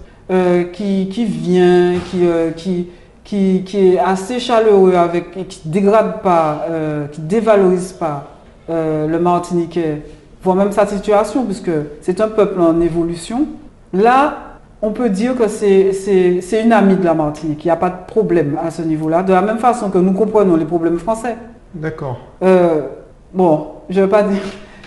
qui, 0.72 1.08
qui 1.08 1.24
vient, 1.24 1.94
qui, 2.10 2.20
qui, 2.54 2.88
qui, 3.28 3.62
qui 3.66 3.88
est 3.94 3.98
assez 3.98 4.40
chaleureux 4.40 4.94
avec, 4.94 5.36
et 5.36 5.44
qui 5.44 5.60
dégrade 5.68 6.22
pas, 6.22 6.64
euh, 6.70 7.06
qui 7.08 7.20
dévalorise 7.20 7.92
pas 7.92 8.24
euh, 8.70 9.06
le 9.06 9.18
Martiniquais, 9.18 10.00
voire 10.42 10.56
même 10.56 10.72
sa 10.72 10.86
situation, 10.86 11.44
puisque 11.44 11.70
c'est 12.00 12.22
un 12.22 12.28
peuple 12.28 12.58
en 12.58 12.80
évolution, 12.80 13.46
là, 13.92 14.38
on 14.80 14.92
peut 14.92 15.10
dire 15.10 15.36
que 15.36 15.46
c'est- 15.46 16.62
une 16.64 16.72
amie 16.72 16.96
de 16.96 17.04
la 17.04 17.12
Martinique. 17.12 17.62
Il 17.64 17.68
n'y 17.68 17.72
a 17.72 17.76
pas 17.76 17.90
de 17.90 18.06
problème 18.06 18.56
à 18.64 18.70
ce 18.70 18.80
niveau-là. 18.80 19.22
De 19.22 19.32
la 19.34 19.42
même 19.42 19.58
façon 19.58 19.90
que 19.90 19.98
nous 19.98 20.12
comprenons 20.12 20.56
les 20.56 20.64
problèmes 20.64 20.98
français. 20.98 21.36
D'accord. 21.74 22.16
Euh, 22.42 22.80
bon, 23.34 23.66
je 23.90 24.00
veux 24.00 24.08
pas 24.08 24.22
dire. 24.22 24.40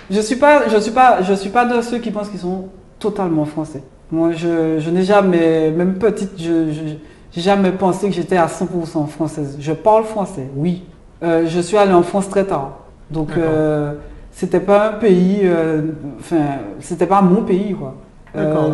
Je 0.10 0.20
suis 0.20 0.38
pas, 0.38 0.68
je 0.68 0.78
suis 0.80 0.92
pas, 0.92 1.22
je 1.22 1.34
suis 1.36 1.50
pas 1.52 1.66
de 1.66 1.80
ceux 1.82 2.00
qui 2.00 2.10
pensent 2.10 2.30
qu'ils 2.30 2.40
sont 2.40 2.70
totalement 2.98 3.46
français. 3.46 3.84
Moi, 4.12 4.32
je, 4.32 4.80
je 4.80 4.90
n'ai 4.90 5.04
jamais, 5.04 5.70
même 5.72 5.94
petite, 5.96 6.32
je, 6.38 6.72
je- 6.72 6.96
j'ai 7.32 7.42
jamais 7.42 7.72
pensé 7.72 8.08
que 8.10 8.14
j'étais 8.16 8.38
à 8.38 8.48
100% 8.48 9.08
française. 9.08 9.58
Je 9.60 9.72
parle 9.74 10.04
français, 10.04 10.50
oui. 10.56 10.84
Euh, 11.24 11.46
je 11.48 11.60
suis 11.62 11.78
allée 11.78 11.94
en 11.94 12.02
France 12.04 12.30
très 12.30 12.46
tard, 12.46 12.80
donc 13.12 13.30
euh, 13.38 13.94
c'était 14.32 14.60
pas 14.60 14.90
un 14.90 14.94
pays, 14.94 15.42
euh, 15.44 15.82
enfin, 16.20 16.38
c'était 16.80 17.06
pas 17.06 17.22
mon 17.22 17.44
pays, 17.44 17.74
quoi. 17.74 17.96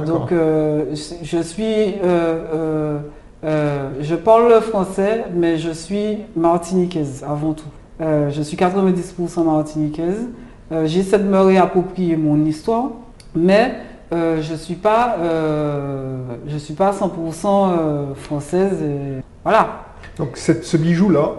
Donc, 0.05 0.29
je- 0.31 1.41
suis, 1.41 1.95
je 3.43 4.15
parle 4.15 4.49
le 4.49 4.59
français, 4.61 5.25
mais 5.35 5.57
je 5.57 5.71
suis 5.71 6.19
martiniquaise 6.35 7.23
avant 7.27 7.53
tout. 7.53 7.65
Je 7.99 8.41
suis 8.43 8.55
90% 8.57 9.43
martiniquaise. 9.43 10.27
J'essaie 10.85 11.19
de 11.19 11.23
me 11.23 11.39
réapproprier 11.39 12.15
mon 12.17 12.45
histoire, 12.45 12.89
mais 13.35 13.75
euh, 14.13 14.41
je 14.41 14.55
suis 14.55 14.75
pas, 14.75 15.17
euh, 15.19 16.17
je 16.47 16.57
suis 16.57 16.73
pas 16.73 16.91
100% 16.91 17.05
euh, 17.45 18.13
française. 18.15 18.81
Et 18.81 19.21
voilà. 19.43 19.81
Donc 20.17 20.29
cette- 20.35 20.63
ce 20.63 20.77
bijou-là, 20.77 21.31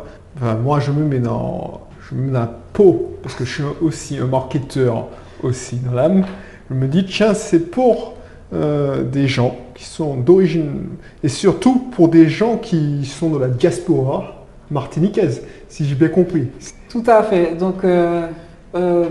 moi 0.63 0.79
je 0.81 0.93
me 0.93 1.05
mets 1.05 1.19
dans, 1.19 1.81
je 2.09 2.15
me 2.15 2.23
mets 2.27 2.33
dans 2.33 2.41
la 2.41 2.51
peau, 2.73 3.17
parce 3.23 3.35
que 3.35 3.45
je 3.45 3.53
suis 3.55 3.65
aussi 3.83 4.19
un 4.19 4.27
marketeur 4.27 5.07
aussi 5.43 5.77
dans 5.77 5.93
l'âme, 5.93 6.25
je 6.71 6.75
me 6.75 6.87
dis 6.87 7.05
tiens 7.07 7.35
c'est 7.35 7.71
pour 7.71 8.15
euh, 8.55 9.03
des 9.03 9.27
gens 9.29 9.57
qui 9.75 9.85
sont 9.85 10.17
d'origine, 10.17 10.87
et 11.23 11.29
surtout 11.29 11.79
pour 11.95 12.09
des 12.09 12.29
gens 12.29 12.57
qui 12.57 13.05
sont 13.05 13.31
de 13.31 13.39
la 13.39 13.49
diaspora 13.49 14.45
martiniquaise, 14.71 15.43
si 15.69 15.85
j'ai 15.87 15.95
bien 15.95 16.09
compris. 16.09 16.49
Tout 16.91 17.05
à 17.07 17.23
fait. 17.23 17.55
Donc, 17.57 17.85
euh, 17.85 18.27
euh, 18.75 19.07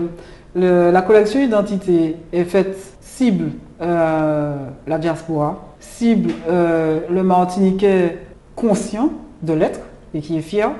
le- 0.54 0.90
la 0.90 1.02
collection 1.02 1.40
identité 1.40 2.16
est 2.32 2.44
faite 2.44 2.76
cible 3.18 3.50
euh, 3.80 4.54
la 4.86 4.98
diaspora, 4.98 5.74
cible 5.80 6.30
euh, 6.48 7.00
le 7.10 7.22
Martiniquais 7.24 8.18
conscient 8.54 9.10
de 9.42 9.52
l'être 9.54 9.80
et 10.14 10.20
qui 10.20 10.38
est 10.38 10.42
fier. 10.42 10.70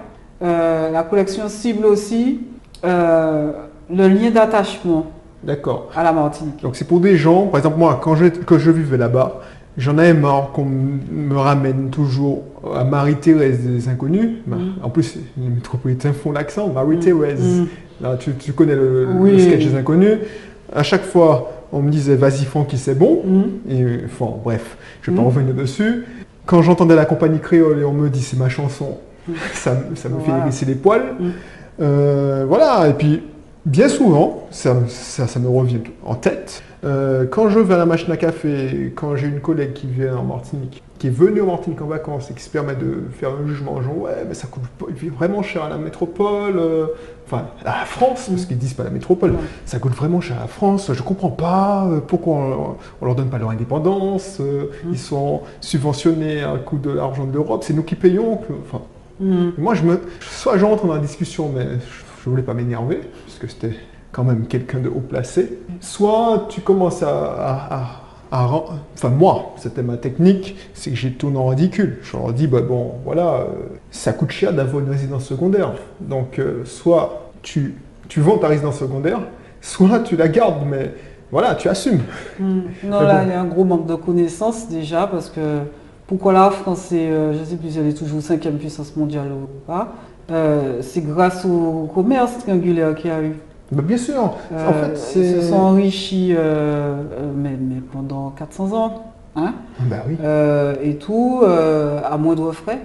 Euh, 0.40 0.90
la 0.92 1.02
collection 1.02 1.49
cible 1.49 1.85
aussi 1.85 2.40
le 2.85 4.07
lien 4.09 4.30
d'attachement 4.30 5.07
D'accord. 5.42 5.90
à 5.97 6.04
la 6.04 6.12
Martinique. 6.12 6.62
Donc 6.62 6.76
c'est 6.76 6.87
pour 6.87 7.00
des 7.00 7.16
gens, 7.16 7.47
par 7.47 7.59
exemple 7.59 7.78
moi, 7.78 7.99
quand 8.00 8.14
je, 8.14 8.26
quand 8.26 8.59
je 8.59 8.71
vivais 8.71 8.97
là-bas, 8.97 9.40
j'en 9.76 9.99
avais 9.99 10.14
marre 10.14 10.52
qu'on 10.52 10.64
me 10.64 11.37
ramène 11.37 11.90
toujours 11.90 12.45
à 12.73 12.85
Marie-Thérèse 12.85 13.66
des 13.66 13.88
Inconnus. 13.88 14.30
Bah, 14.47 14.57
Mhm. 14.57 14.75
En 14.85 14.90
plus, 14.90 15.18
les 15.37 15.49
métropolitains 15.49 16.12
font 16.12 16.30
l'accent, 16.30 16.68
Marie-Thérèse. 16.68 17.62
Mm. 17.62 17.66
Là, 18.00 18.16
tu, 18.16 18.33
tu 18.35 18.52
connais 18.52 18.76
le, 18.76 19.09
sketch 19.38 19.64
des 19.66 19.75
Inconnus. 19.76 20.18
À 20.75 20.82
chaque 20.82 21.04
fois, 21.04 21.52
on 21.72 21.80
me 21.82 21.90
disait 21.90 22.16
vas-y 22.16 22.44
Francky, 22.44 22.78
c'est 22.78 22.94
bon. 22.98 23.22
Mm. 23.25 23.70
Et 23.72 23.87
enfin, 24.06 24.32
bref, 24.42 24.76
je 25.02 25.10
vais 25.10 25.16
pas 25.16 25.22
Mhm. 25.22 25.28
revenir 25.28 25.54
dessus. 25.54 26.04
Quand 26.46 26.62
j'entendais 26.62 26.94
la 26.96 27.04
compagnie 27.04 27.40
créole 27.40 27.78
et 27.80 27.84
on 27.84 27.92
me 27.92 28.08
dit 28.08 28.22
c'est 28.22 28.38
ma 28.38 28.48
chanson, 28.48 28.98
Mhm. 29.26 29.34
ça, 29.54 29.75
me- 29.75 29.94
fait 29.94 30.30
hérisser 30.40 30.64
les 30.66 30.75
poils. 30.75 31.14
Mhm. 31.20 31.32
Euh, 31.80 32.44
voilà, 32.48 32.88
et 32.88 32.92
puis 32.94 33.22
bien 33.68 33.88
souvent, 33.88 34.46
ça, 34.50 34.76
ça, 34.88 35.26
ça 35.26 35.38
me 35.38 35.48
revient 35.48 35.80
en 36.04 36.14
tête. 36.14 36.62
euh, 36.84 37.26
quand 37.26 37.48
je 37.50 37.58
vais 37.58 37.75
à 37.75 37.78
la 37.78 37.87
machine 37.87 38.10
à 38.12 38.16
café, 38.16 38.92
quand 38.94 39.16
j'ai 39.16 39.26
une 39.26 39.40
collègue 39.40 39.72
qui 39.72 39.87
vient 39.88 40.16
en 40.16 40.22
Martinique, 40.25 40.82
qui 40.98 41.08
est 41.08 41.10
venue 41.10 41.40
en 41.42 41.46
Martinique 41.46 41.80
en 41.82 41.87
vacances 41.87 42.30
et 42.30 42.34
qui 42.34 42.42
se 42.42 42.50
permet 42.50 42.75
de 42.76 43.02
faire 43.12 43.30
un 43.30 43.46
jugement, 43.48 43.80
genre 43.82 43.98
ouais, 43.98 44.25
mais 44.28 44.34
ça 44.34 44.46
coûte 44.48 44.62
vraiment 45.16 45.42
cher 45.42 45.64
à 45.64 45.68
la 45.68 45.76
métropole, 45.76 46.54
euh, 46.56 46.87
enfin 47.26 47.46
à 47.64 47.80
la 47.80 47.84
France, 47.84 48.28
parce 48.28 48.46
qu'ils 48.46 48.58
disent 48.58 48.75
pas 48.75 48.84
la 48.84 48.90
métropole, 48.90 49.32
Ouais. 49.32 49.37
ça 49.66 49.78
coûte 49.80 49.92
vraiment 49.94 50.20
cher 50.20 50.37
à 50.38 50.42
la 50.42 50.46
France, 50.48 50.90
je 50.92 51.02
comprends 51.02 51.30
pas 51.30 51.87
euh, 51.88 52.00
pourquoi 52.00 52.34
on, 52.37 52.76
on 53.00 53.06
leur 53.06 53.14
donne 53.16 53.28
pas 53.28 53.38
leur 53.38 53.50
indépendance, 53.50 54.38
Mhm. 54.40 54.92
ils 54.92 54.98
sont 54.98 55.42
subventionnés 55.60 56.42
à 56.42 56.56
coup 56.58 56.78
de 56.78 56.90
l'argent 56.90 57.25
de 57.26 57.32
l'Europe, 57.32 57.64
c'est 57.64 57.75
nous 57.75 57.82
qui 57.84 57.94
payons. 57.96 58.40
Enfin, 58.62 58.82
Mm. 59.20 59.48
moi, 59.58 59.75
je 59.75 59.82
me, 59.82 60.00
soit 60.20 60.58
j'entre 60.58 60.87
dans 60.87 60.94
la 60.94 61.00
discussion, 61.00 61.50
mais 61.52 61.64
je, 61.64 62.22
je 62.25 62.30
voulais 62.30 62.44
pas 62.44 62.54
m'énerver, 62.54 63.00
puisque 63.38 63.52
c'était 63.54 63.76
quand 64.12 64.25
même 64.25 64.47
quelqu'un 64.47 64.80
de 64.80 64.88
haut 64.88 65.02
placé, 65.07 65.59
soit 65.80 66.47
tu 66.49 66.61
commences 66.61 67.02
à, 67.02 68.02
enfin 68.30 69.11
moi, 69.11 69.54
c'était 69.57 69.83
ma 69.83 69.97
technique, 69.97 70.57
c'est 70.75 70.90
que 70.90 70.97
j'ai 70.97 71.12
tourné 71.12 71.38
en 71.38 71.47
ridicule. 71.47 71.99
Je 72.02 72.16
leur 72.16 72.33
dis, 72.33 72.47
bah 72.47 72.62
bon, 72.62 72.95
voilà, 73.04 73.35
euh, 73.35 73.45
ça 73.90 74.12
coûte 74.12 74.30
cher 74.30 74.52
d'avoir 74.52 74.83
une 74.83 74.90
résidence 74.90 75.25
secondaire. 75.25 75.73
Donc, 76.00 76.38
euh, 76.38 76.64
soit 76.64 77.30
tu, 77.42 77.75
tu 78.09 78.21
vends 78.21 78.38
ta 78.38 78.49
résidence 78.49 78.78
secondaire, 78.78 79.21
soit 79.61 80.00
tu 80.00 80.16
la 80.16 80.28
gardes, 80.28 80.66
mais 80.66 80.92
voilà, 81.30 81.54
tu 81.54 81.68
assumes. 81.68 82.00
Hmm. 82.40 82.62
Non, 82.85 83.00
là, 83.00 83.25
il 83.25 83.30
y 83.30 83.33
a 83.33 83.40
un 83.40 83.47
gros 83.47 83.64
manque 83.64 83.87
de 83.87 83.95
connaissances 83.95 84.68
déjà, 84.68 85.07
parce 85.07 85.28
que 85.28 85.61
pourquoi 86.07 86.33
la 86.33 86.50
France 86.50 86.90
est, 86.92 87.11
euh, 87.11 87.35
je 87.35 87.40
ne 87.40 87.45
sais 87.45 87.57
plus 87.57 87.76
elle 87.76 87.87
est 87.87 87.99
toujours 87.99 88.23
cinquième 88.23 88.57
puissance 88.57 88.97
mondiale 88.97 89.28
ou 89.30 89.47
pas, 89.66 89.92
c'est 90.28 91.06
grâce 91.06 91.44
au 91.44 91.88
commerce 91.94 92.38
triangulaire 92.38 92.94
qu'il 92.94 93.11
y 93.11 93.12
a 93.12 93.23
eu. 93.23 93.37
Bah, 93.70 93.82
bien 93.82 93.99
sûr. 93.99 94.23
en 94.23 94.73
fait, 94.73 95.18
ils 95.20 95.35
se 95.35 95.40
sont 95.42 95.56
enrichis 95.56 96.35
mais, 97.37 97.56
mais, 97.61 97.80
pendant 97.92 98.30
400 98.30 98.73
ans. 98.73 99.12
Hein 99.37 99.54
bah 99.80 99.99
oui. 100.08 100.16
et 100.82 100.97
tout, 100.97 101.42
à 101.44 102.16
moindre 102.18 102.52
frais. 102.52 102.80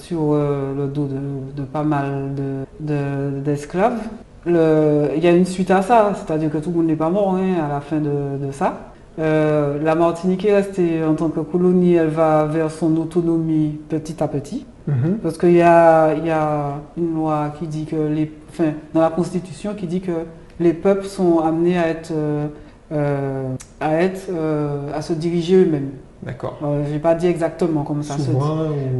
sur 0.00 0.34
le 0.34 0.86
dos 0.86 1.08
de, 1.56 1.62
pas 1.62 1.82
mal 1.82 2.34
d'esclaves. 2.80 3.98
De, 4.46 5.10
il 5.16 5.22
y 5.22 5.26
a 5.26 5.32
une 5.32 5.44
suite 5.44 5.70
à 5.70 5.82
ça, 5.82 6.12
c'est-à-dire 6.14 6.50
que 6.50 6.58
tout 6.58 6.70
le 6.70 6.76
monde 6.76 6.86
n'est 6.86 6.96
pas 6.96 7.10
mort 7.10 7.36
hein, 7.36 7.62
à 7.62 7.68
la 7.68 7.80
fin 7.80 7.98
de, 7.98 8.52
ça. 8.52 8.92
la 9.18 9.94
Martinique 9.94 10.44
est 10.44 10.54
restée 10.54 11.04
en 11.04 11.14
tant 11.14 11.28
que 11.28 11.40
colonie, 11.40 11.94
elle 11.94 12.08
va 12.08 12.46
vers 12.46 12.70
son 12.70 12.96
autonomie 12.96 13.78
petit 13.88 14.22
à 14.22 14.28
petit. 14.28 14.66
Mhm. 14.90 15.18
Parce 15.22 15.38
qu'il 15.38 15.52
y 15.52 15.62
a, 15.62 16.14
y 16.14 16.30
a, 16.30 16.80
une 16.96 17.14
loi 17.14 17.52
qui 17.58 17.66
dit 17.66 17.84
que 17.84 17.96
les, 17.96 18.30
enfin, 18.48 18.72
dans 18.92 19.00
la 19.00 19.10
Constitution 19.10 19.74
qui 19.74 19.86
dit 19.86 20.00
que 20.00 20.12
les 20.58 20.72
peuples 20.72 21.06
sont 21.06 21.38
amenés 21.38 21.78
à 21.78 21.88
être, 21.88 22.10
euh, 22.12 22.46
euh, 22.92 23.54
à, 23.80 24.02
être 24.02 24.28
euh, 24.30 24.90
à 24.94 25.00
se 25.02 25.12
diriger 25.12 25.56
eux-mêmes. 25.56 25.90
D'accord. 26.22 26.58
Je 26.60 26.92
n'ai 26.92 26.98
pas 26.98 27.14
dit 27.14 27.28
exactement 27.28 27.82
comme 27.82 28.02
ça 28.02 28.18
se 28.18 28.30
dit. 28.30 28.36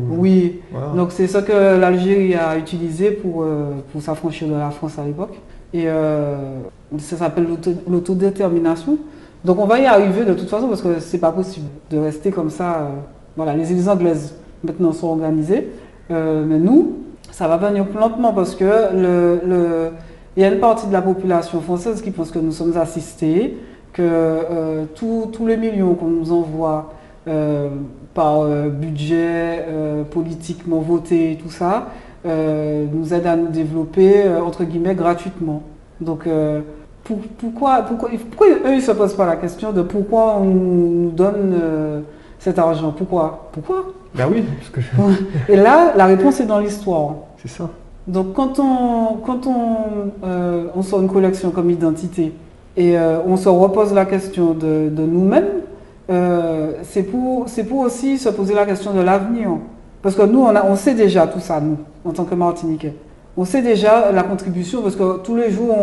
Oui. 0.08 0.60
Donc 0.96 1.12
c'est 1.12 1.26
ça 1.26 1.42
que 1.42 1.78
l'Algérie 1.78 2.34
a 2.34 2.56
utilisé 2.56 3.10
pour, 3.10 3.44
pour 3.92 4.00
s'affranchir 4.00 4.48
de 4.48 4.54
la 4.54 4.70
France 4.70 4.98
à 4.98 5.04
l'époque. 5.04 5.38
Et 5.74 5.84
ça 5.84 7.16
s'appelle 7.18 7.46
l'autodétermination. 7.86 8.96
Donc 9.44 9.58
on 9.58 9.66
va 9.66 9.80
y 9.80 9.84
arriver 9.84 10.24
de 10.24 10.32
toute 10.32 10.48
façon 10.48 10.68
parce 10.68 10.80
que 10.80 10.98
c'est 10.98 11.18
pas 11.18 11.32
possible 11.32 11.66
de 11.90 11.98
rester 11.98 12.30
comme 12.30 12.48
ça. 12.48 12.90
voilà, 13.36 13.54
les 13.54 13.70
îles 13.70 13.90
anglaises 13.90 14.34
maintenant 14.64 14.92
sont 14.92 15.08
organisées. 15.08 15.68
Euh, 16.10 16.44
mais 16.46 16.58
nous, 16.58 16.98
ça 17.30 17.48
va 17.48 17.56
venir 17.56 17.86
lentement 17.98 18.32
parce 18.32 18.54
que 18.54 18.64
il 20.36 20.42
y 20.42 20.44
a 20.44 20.48
une 20.48 20.60
partie 20.60 20.86
de 20.86 20.92
la 20.92 21.02
population 21.02 21.60
française 21.60 22.02
qui 22.02 22.10
pense 22.10 22.30
que 22.30 22.38
nous 22.38 22.52
sommes 22.52 22.76
assistés, 22.76 23.58
que 23.92 24.02
euh, 24.02 24.84
tous 24.94 25.46
les 25.46 25.56
millions 25.56 25.94
qu'on 25.94 26.06
nous 26.06 26.32
envoie 26.32 26.92
euh, 27.28 27.68
par 28.14 28.44
budget, 28.70 29.64
politiquement 30.10 30.80
voté, 30.80 31.38
tout 31.42 31.50
ça, 31.50 31.88
nous 32.24 33.14
aident 33.14 33.26
à 33.26 33.36
nous 33.36 33.48
développer, 33.48 34.28
entre 34.44 34.64
guillemets, 34.64 34.94
gratuitement. 34.94 35.62
Donc, 36.00 36.28
pourquoi, 37.04 37.82
pourquoi, 37.82 38.10
pourquoi, 38.30 38.48
eux, 38.48 38.72
ils 38.72 38.76
ne 38.76 38.80
se 38.80 38.92
posent 38.92 39.14
pas 39.14 39.26
la 39.26 39.36
question 39.36 39.72
de 39.72 39.82
pourquoi 39.82 40.38
on 40.38 40.44
nous 40.44 41.10
donne 41.10 41.54
cet 42.40 42.58
argent? 42.58 42.92
Pourquoi? 42.96 43.48
Pourquoi? 43.52 43.92
Ben 44.14 44.26
oui, 44.30 44.42
parce 44.42 44.70
que 44.70 45.52
Et 45.52 45.56
là, 45.56 45.92
la 45.96 46.06
réponse 46.06 46.40
est 46.40 46.46
dans 46.46 46.58
l'histoire. 46.58 47.14
C'est 47.40 47.48
ça. 47.48 47.68
Donc 48.06 48.32
quand 48.32 48.58
on, 48.58 49.18
quand 49.24 49.46
on, 49.46 50.24
euh, 50.24 50.66
on 50.74 50.82
sort 50.82 51.00
une 51.00 51.08
collection 51.08 51.50
comme 51.50 51.70
identité 51.70 52.32
et 52.76 52.98
euh, 52.98 53.18
on 53.26 53.36
se 53.36 53.48
repose 53.48 53.92
la 53.92 54.04
question 54.04 54.52
de, 54.52 54.88
de 54.90 55.02
nous-mêmes, 55.02 55.48
euh, 56.10 56.72
c'est 56.82 57.04
pour, 57.04 57.46
pour 57.68 57.78
aussi 57.78 58.18
se 58.18 58.28
poser 58.30 58.54
la 58.54 58.66
question 58.66 58.92
de 58.92 59.00
l'avenir. 59.00 59.50
Parce 60.02 60.16
que 60.16 60.22
nous, 60.22 60.40
on, 60.40 60.56
a, 60.56 60.64
on 60.64 60.76
sait 60.76 60.94
déjà 60.94 61.26
tout 61.26 61.40
ça, 61.40 61.60
nous, 61.60 61.76
en 62.04 62.12
tant 62.12 62.24
que 62.24 62.34
Martiniquais. 62.34 62.94
On 63.36 63.44
sait 63.44 63.62
déjà 63.62 64.10
la 64.10 64.22
contribution, 64.22 64.82
parce 64.82 64.96
que 64.96 65.18
tous 65.18 65.36
les 65.36 65.50
jours, 65.50 65.76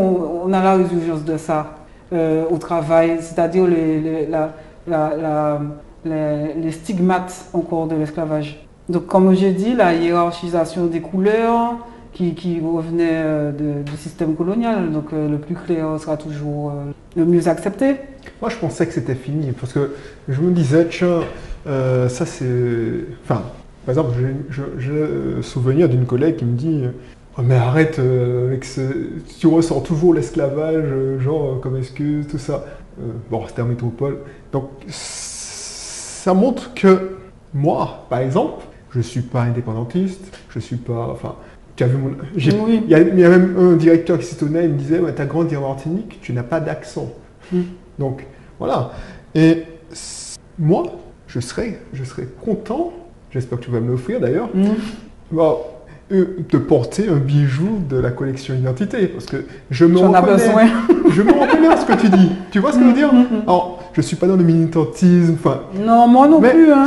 on, 0.43 0.51
a 0.51 0.61
la 0.61 0.73
résurgence 0.73 1.23
de 1.23 1.37
ça 1.37 1.67
au 2.11 2.57
travail, 2.57 3.17
c'est-à-dire 3.21 3.65
les, 3.67 4.27
la, 4.27 4.49
la 4.87 5.59
les, 6.05 6.71
stigmates 6.71 7.49
encore 7.53 7.87
de 7.87 7.95
l'esclavage. 7.95 8.65
Donc 8.89 9.07
comme 9.07 9.33
j'ai 9.35 9.51
dit, 9.51 9.73
la 9.73 9.93
hiérarchisation 9.93 10.85
des 10.85 11.01
couleurs 11.01 11.75
qui, 12.13 12.33
qui 12.33 12.59
revenait 12.59 13.09
euh, 13.11 13.81
du 13.83 13.97
système 13.97 14.35
colonial, 14.35 14.91
donc 14.91 15.13
euh, 15.13 15.29
le 15.29 15.37
plus 15.37 15.55
clair 15.55 15.99
sera 15.99 16.17
toujours 16.17 16.71
euh, 16.71 16.91
le 17.15 17.25
mieux 17.25 17.47
accepté. 17.47 17.97
Moi 18.41 18.49
je 18.49 18.55
pensais 18.57 18.87
que 18.87 18.93
c'était 18.93 19.15
fini, 19.15 19.51
parce 19.51 19.73
que 19.73 19.93
je 20.27 20.41
me 20.41 20.51
disais, 20.51 20.87
tiens, 20.89 21.21
ça 21.65 22.25
c'est... 22.25 23.05
Enfin, 23.23 23.43
par 23.85 23.89
exemple, 23.89 24.15
j'ai 24.77 25.41
souvenir 25.41 25.89
d'une 25.89 26.05
collègue 26.05 26.37
qui 26.37 26.45
me 26.45 26.55
dit... 26.55 26.83
Oh, 27.39 27.43
mais 27.43 27.55
arrête 27.55 27.99
avec 27.99 28.65
ce... 28.65 28.81
Tu 29.39 29.45
ressors 29.45 29.83
toujours 29.83 30.13
l'esclavage, 30.13 30.85
genre 31.19 31.59
comme 31.61 31.77
excuse, 31.77 32.27
tout 32.27 32.39
ça. 32.39 32.65
bon, 33.29 33.43
c'était 33.47 33.61
en 33.61 33.65
métropole. 33.65 34.17
Donc 34.51 34.69
ça 36.17 36.33
montre 36.33 36.73
que 36.73 37.17
moi, 37.53 38.05
par 38.09 38.19
exemple, 38.19 38.65
je 38.91 38.97
ne 38.97 39.03
suis 39.03 39.21
pas 39.21 39.43
indépendantiste, 39.43 40.35
je 40.49 40.59
ne 40.59 40.63
suis 40.63 40.75
pas. 40.75 41.09
Enfin, 41.11 41.35
tu 41.75 41.83
as 41.83 41.87
vu 41.87 41.97
mon. 41.97 42.11
Il, 42.35 42.89
y 42.89 42.95
a, 42.95 43.29
même 43.29 43.55
un 43.57 43.75
directeur 43.75 44.17
qui 44.17 44.25
s'étonnait, 44.25 44.65
il 44.65 44.71
me 44.71 44.77
disait 44.77 44.99
Tu 45.15 45.21
as 45.21 45.25
grandi 45.25 45.55
en 45.55 45.61
Martinique, 45.61 46.19
tu 46.21 46.33
n'as 46.33 46.43
pas 46.43 46.59
d'accent. 46.59 47.13
Hmm. 47.51 47.61
Donc, 47.99 48.25
voilà. 48.59 48.91
Et 49.35 49.63
moi, 50.57 50.83
je 51.27 51.39
serais, 51.39 51.79
je 51.93 52.03
serais 52.03 52.27
content, 52.41 52.93
j'espère 53.31 53.59
que 53.59 53.65
tu 53.65 53.71
vas 53.71 53.79
me 53.79 53.91
l'offrir 53.91 54.19
d'ailleurs, 54.19 54.49
mm. 54.53 55.37
de 56.09 56.57
porter 56.57 57.09
un 57.09 57.17
bijou 57.17 57.79
de 57.87 57.97
la 57.97 58.11
collection 58.11 58.55
Identité. 58.55 59.07
Parce 59.07 59.25
que 59.25 59.45
je 59.69 59.85
me 59.85 59.99
reconnais. 59.99 60.71
je 61.11 61.21
me 61.21 61.31
reconnais 61.31 61.77
ce 61.77 61.85
que 61.85 61.99
tu 61.99 62.09
dis. 62.09 62.31
Tu 62.49 62.59
vois 62.59 62.71
ce 62.71 62.77
que 62.77 62.83
je 62.83 62.87
veux 62.87 62.95
dire? 62.95 63.11
Alors, 63.43 63.86
je 63.97 64.01
suis 64.03 64.15
pas 64.15 64.27
dans 64.27 64.35
le 64.35 64.43
militantisme. 64.43 65.33
Enfin, 65.33 65.61
non, 65.75 66.07
moi 66.07 66.27
non 66.27 66.39
plus. 66.39 66.71
Hein. 66.71 66.85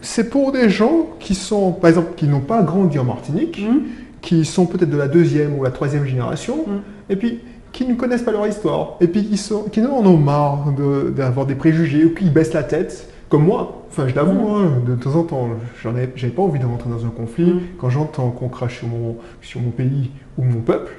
C'est 0.00 0.30
pour 0.30 0.52
des 0.52 0.70
gens 0.70 1.08
qui 1.18 1.34
sont, 1.34 1.72
par 1.72 1.90
exemple, 1.90 2.12
qui 2.16 2.28
n'ont 2.28 2.40
pas 2.40 2.62
grandi 2.62 2.98
en 2.98 3.04
Martinique, 3.04 3.60
mm. 3.60 3.80
qui 4.20 4.44
sont 4.44 4.66
peut-être 4.66 4.90
de 4.90 4.96
la 4.96 5.08
deuxième 5.08 5.58
ou 5.58 5.64
la 5.64 5.70
troisième 5.70 6.06
génération, 6.06 6.58
mm. 6.58 7.12
et 7.12 7.16
puis 7.16 7.40
qui 7.72 7.84
ne 7.84 7.94
connaissent 7.94 8.22
pas 8.22 8.30
leur 8.30 8.46
histoire, 8.46 8.96
et 9.00 9.08
puis 9.08 9.24
qui, 9.24 9.36
sont, 9.36 9.64
qui 9.64 9.80
en 9.84 10.06
ont 10.06 10.16
marre 10.16 10.72
d'avoir 11.14 11.44
des 11.44 11.56
préjugés 11.56 12.04
ou 12.04 12.14
qui 12.14 12.30
baissent 12.30 12.54
la 12.54 12.62
tête, 12.62 13.10
comme 13.28 13.44
moi. 13.44 13.82
Enfin, 13.90 14.06
je 14.06 14.14
l'avoue, 14.14 14.48
mm. 14.48 14.64
hein, 14.64 14.72
de 14.86 14.94
temps 14.94 15.16
en 15.16 15.22
temps, 15.24 15.48
j'en 15.82 15.96
ai, 15.96 16.08
j'avais 16.14 16.32
pas 16.32 16.42
envie 16.42 16.60
de 16.60 16.66
rentrer 16.66 16.88
dans 16.88 17.04
un 17.04 17.10
conflit. 17.10 17.54
Quand 17.80 17.90
j'entends 17.90 18.30
qu'on 18.30 18.48
crache 18.48 18.78
sur 18.78 18.88
mon, 18.88 19.16
sur 19.42 19.60
mon 19.60 19.70
pays 19.70 20.10
ou 20.38 20.44
mon 20.44 20.60
peuple, 20.60 20.92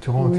tu 0.00 0.10
rentres. 0.10 0.36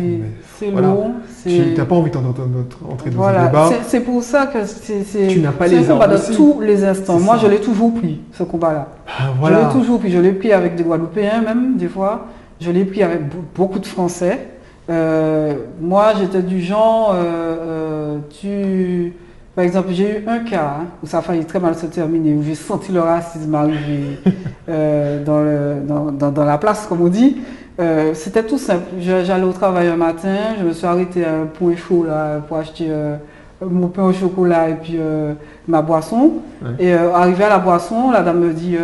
c'est 0.57 0.69
long. 0.69 1.13
Tu 1.43 1.73
n'as 1.75 1.85
pas 1.85 1.95
envie 1.95 2.11
d'entrer 2.11 3.09
dans 3.09 3.23
un 3.23 3.45
débat. 3.45 3.69
C'est 3.87 4.01
pour 4.01 4.21
ça 4.23 4.47
que 4.47 4.65
c'est 4.65 5.27
tu 5.27 5.39
n'as 5.39 5.51
pas 5.51 5.67
les 5.67 5.83
combat 5.83 6.07
de 6.07 6.35
tous 6.35 6.61
les 6.61 6.83
instants. 6.83 7.19
Moi, 7.19 7.37
je 7.41 7.47
l'ai 7.47 7.59
toujours 7.59 7.93
pris, 7.93 8.21
ce 8.31 8.43
combat-là. 8.43 8.89
Ah, 9.07 9.33
je 9.43 9.49
l'ai 9.49 9.71
toujours 9.71 9.99
pris. 9.99 10.11
Je 10.11 10.19
l'ai 10.19 10.33
pris 10.33 10.51
avec 10.51 10.75
des 10.75 10.83
Guadeloupéens, 10.83 11.41
même, 11.41 11.77
des 11.77 11.87
fois. 11.87 12.27
Je 12.59 12.71
l'ai 12.71 12.85
pris 12.85 13.03
avec 13.03 13.21
beaucoup 13.53 13.79
de 13.79 13.85
Français. 13.85 14.55
Euh, 14.89 15.53
moi, 15.81 16.13
j'étais 16.19 16.41
du 16.41 16.61
genre, 16.61 17.13
euh, 17.15 17.17
euh, 17.25 18.17
tu... 18.29 19.13
Par 19.55 19.63
exemple, 19.63 19.87
j'ai 19.91 20.19
eu 20.19 20.23
un 20.27 20.39
cas 20.39 20.79
hein, 20.81 20.85
où 21.01 21.07
ça 21.07 21.19
a 21.19 21.21
failli 21.21 21.45
très 21.45 21.59
mal 21.59 21.75
se 21.75 21.85
terminer, 21.85 22.33
où 22.33 22.43
j'ai 22.43 22.55
senti 22.55 22.91
le 22.91 22.99
racisme 22.99 23.55
arriver 23.55 24.19
dans, 24.67 25.41
le, 25.41 25.75
dans, 25.87 26.31
dans, 26.31 26.43
la 26.45 26.57
place, 26.57 26.85
comme 26.87 27.01
on 27.01 27.07
dit. 27.07 27.37
Euh, 27.79 28.13
c'était 28.13 28.43
tout 28.43 28.57
simple. 28.57 28.85
J'allais 28.99 29.43
au 29.43 29.51
travail 29.51 29.87
un 29.87 29.97
matin, 29.97 30.55
je 30.57 30.63
me 30.63 30.71
suis 30.71 30.85
arrêté 30.85 31.25
à 31.25 31.33
un 31.33 31.45
point 31.45 31.75
chaud 31.75 32.05
là, 32.05 32.39
pour 32.39 32.57
acheter 32.57 32.87
euh, 32.89 33.17
mon 33.61 33.87
pain 33.87 34.03
au 34.03 34.13
chocolat 34.13 34.69
et 34.69 34.75
puis 34.75 34.95
euh, 34.97 35.33
ma 35.67 35.81
boisson. 35.81 36.33
Et 36.79 36.93
arrivé 36.93 37.43
à 37.43 37.49
la 37.49 37.59
boisson, 37.59 38.11
la 38.11 38.21
dame 38.21 38.39
me 38.39 38.53
dit 38.53 38.77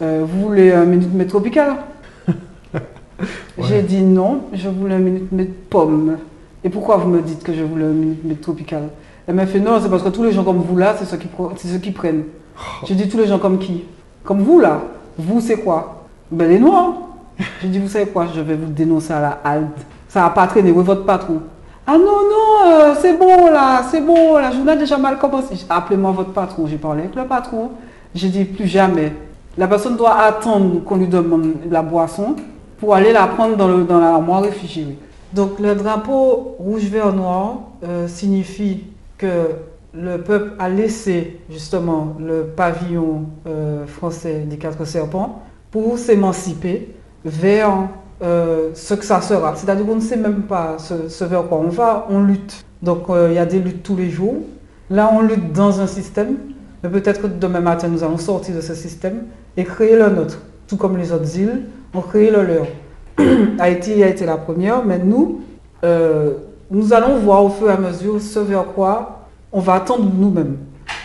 Vous 0.00 0.42
voulez 0.42 0.72
un 0.72 0.84
minute 0.84 1.12
mètre 1.12 1.30
tropical 1.30 1.76
J'ai 3.58 3.82
dit 3.82 4.02
non, 4.02 4.42
je 4.52 4.68
voulais 4.68 4.94
un 4.94 5.00
minute 5.00 5.32
mètre 5.32 5.52
pomme. 5.68 6.16
Et 6.62 6.68
pourquoi 6.68 6.98
vous 6.98 7.08
me 7.08 7.22
dites 7.22 7.42
que 7.42 7.52
je 7.52 7.64
voulais 7.64 7.84
un 7.84 7.88
minute 7.88 8.24
mètre 8.24 8.42
tropical 8.42 8.84
Elle 9.26 9.34
m'a 9.34 9.46
fait 9.46 9.60
Non, 9.60 9.80
c'est 9.82 9.90
parce 9.90 10.02
que 10.02 10.08
tous 10.08 10.22
les 10.22 10.32
gens 10.32 10.44
comme 10.44 10.58
vous 10.58 10.76
là, 10.76 10.94
c'est 10.96 11.04
ceux 11.04 11.16
qui, 11.16 11.28
ceux 11.56 11.78
qui 11.78 11.90
prennent. 11.90 12.24
Oh. 12.56 12.84
J'ai 12.86 12.94
dit 12.94 13.08
Tous 13.08 13.18
les 13.18 13.26
gens 13.26 13.40
comme 13.40 13.58
qui? 13.58 13.84
Comme 14.22 14.42
vous 14.42 14.60
là 14.60 14.82
Vous, 15.18 15.40
c'est 15.40 15.56
quoi? 15.56 16.04
Ben 16.30 16.48
les 16.48 16.60
noirs 16.60 17.09
j'ai 17.62 17.68
dit, 17.68 17.78
vous 17.78 17.88
savez 17.88 18.06
quoi, 18.06 18.26
je 18.34 18.40
vais 18.40 18.54
vous 18.54 18.70
dénoncer 18.70 19.12
à 19.12 19.20
la 19.20 19.40
halte. 19.44 19.86
Ça 20.08 20.22
va 20.22 20.30
pas 20.30 20.46
traîner, 20.46 20.70
oui, 20.72 20.82
votre 20.84 21.04
patron. 21.04 21.40
Ah 21.86 21.96
non, 21.96 22.04
non, 22.04 22.70
euh, 22.72 22.94
c'est 23.00 23.16
bon 23.18 23.50
là, 23.50 23.82
c'est 23.90 24.00
bon, 24.00 24.38
la 24.38 24.52
journée 24.52 24.72
a 24.72 24.76
déjà 24.76 24.96
mal 24.98 25.18
commencé. 25.18 25.54
Appelez-moi 25.68 26.12
votre 26.12 26.32
patron. 26.32 26.66
J'ai 26.66 26.76
parlé 26.76 27.02
avec 27.02 27.14
le 27.14 27.24
patron. 27.24 27.70
J'ai 28.14 28.28
dit, 28.28 28.44
plus 28.44 28.66
jamais. 28.66 29.12
La 29.58 29.66
personne 29.66 29.96
doit 29.96 30.16
attendre 30.16 30.84
qu'on 30.84 30.96
lui 30.96 31.08
demande 31.08 31.54
la 31.70 31.82
boisson 31.82 32.36
pour 32.78 32.94
aller 32.94 33.12
la 33.12 33.26
prendre 33.26 33.56
dans, 33.56 33.68
le, 33.68 33.84
dans 33.84 33.98
l'armoire. 33.98 34.42
Donc 35.32 35.60
le 35.60 35.74
drapeau 35.74 36.56
rouge, 36.58 36.84
vert, 36.84 37.12
noir 37.12 37.58
euh, 37.84 38.08
signifie 38.08 38.84
que 39.18 39.50
le 39.92 40.18
peuple 40.18 40.52
a 40.58 40.68
laissé 40.68 41.40
justement 41.50 42.16
le 42.18 42.44
pavillon 42.44 43.24
euh, 43.46 43.86
français 43.86 44.44
des 44.46 44.56
quatre 44.56 44.84
serpents 44.84 45.42
pour 45.70 45.98
s'émanciper 45.98 46.94
vers 47.24 47.88
euh, 48.22 48.70
ce 48.74 48.94
que 48.94 49.04
ça 49.04 49.20
sera. 49.20 49.54
C'est-à-dire 49.56 49.86
qu'on 49.86 49.96
ne 49.96 50.00
sait 50.00 50.16
même 50.16 50.42
pas 50.42 50.76
ce, 50.78 51.24
vers 51.24 51.44
quoi 51.44 51.58
on 51.58 51.68
va, 51.68 52.06
on 52.10 52.22
lutte. 52.22 52.64
Donc 52.82 53.06
il 53.08 53.34
y 53.34 53.38
a 53.38 53.46
des 53.46 53.58
luttes 53.58 53.82
tous 53.82 53.96
les 53.96 54.10
jours. 54.10 54.36
Là, 54.88 55.10
on 55.12 55.20
lutte 55.20 55.52
dans 55.52 55.80
un 55.80 55.86
système, 55.86 56.36
mais 56.82 56.88
peut-être 56.88 57.22
que 57.22 57.26
demain 57.26 57.60
matin, 57.60 57.88
nous 57.88 58.02
allons 58.02 58.16
sortir 58.16 58.56
de 58.56 58.60
ce 58.60 58.74
système 58.74 59.24
et 59.56 59.64
créer 59.64 59.96
le 59.96 60.08
nôtre. 60.08 60.38
Tout 60.66 60.76
comme 60.76 60.96
les 60.96 61.12
autres 61.12 61.38
îles 61.38 61.66
ont 61.94 62.00
créé 62.00 62.30
le 62.30 62.42
leur. 62.42 62.66
Haïti 63.58 64.02
a 64.02 64.08
été 64.08 64.24
la 64.24 64.38
première, 64.38 64.84
mais 64.84 64.98
nous, 64.98 65.42
nous 66.70 66.92
allons 66.92 67.18
voir 67.18 67.44
au 67.44 67.50
fur 67.50 67.68
et 67.68 67.74
à 67.74 67.76
mesure 67.76 68.20
ce 68.20 68.38
vers 68.38 68.64
quoi 68.64 69.20
on 69.52 69.60
va 69.60 69.74
attendre 69.74 70.10
nous-mêmes. 70.16 70.56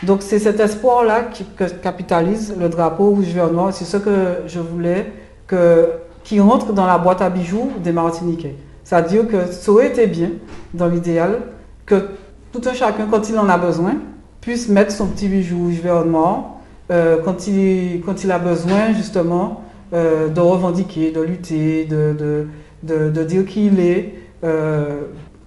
Donc 0.04 0.21
c'est 0.21 0.39
cet 0.39 0.60
espoir-là 0.60 1.23
qui 1.23 1.45
capitalise 1.82 2.56
le 2.60 2.69
drapeau 2.69 3.10
rouge 3.10 3.28
vert 3.28 3.51
noir. 3.51 3.73
C'est 3.73 3.86
ce 3.86 3.97
que 3.97 4.38
je 4.45 4.60
voulais 4.60 5.12
que, 5.47 5.89
qui 6.25 6.39
rentre 6.39 6.73
dans 6.73 6.88
la 6.88 6.97
boîte 6.97 7.21
à 7.21 7.29
bijoux 7.29 7.69
des 7.81 7.93
Martiniquais. 7.93 8.55
C'est-à-dire 8.83 9.27
que 9.27 9.45
ça 9.51 9.71
aurait 9.71 9.88
été 9.88 10.07
bien, 10.07 10.31
dans 10.73 10.88
l'idéal, 10.88 11.39
que 11.85 12.09
tout 12.51 12.61
un 12.65 12.73
chacun, 12.73 13.07
quand 13.09 13.29
il 13.29 13.38
en 13.38 13.47
a 13.47 13.57
besoin, 13.57 13.93
puisse 14.41 14.67
mettre 14.67 14.91
son 14.91 15.07
petit 15.07 15.27
bijou 15.27 15.71
noir 16.05 16.55
euh, 16.91 17.17
quand, 17.23 17.47
il, 17.47 18.01
quand 18.05 18.23
il 18.23 18.31
a 18.31 18.39
besoin 18.39 18.91
justement 18.93 19.61
euh, 19.93 20.27
de 20.27 20.41
revendiquer, 20.41 21.11
de 21.11 21.21
lutter, 21.21 21.85
de, 21.85 23.23
dire 23.23 23.45
qui 23.45 23.67
il 23.67 23.79
est. 23.79 24.15
Euh, 24.43 25.01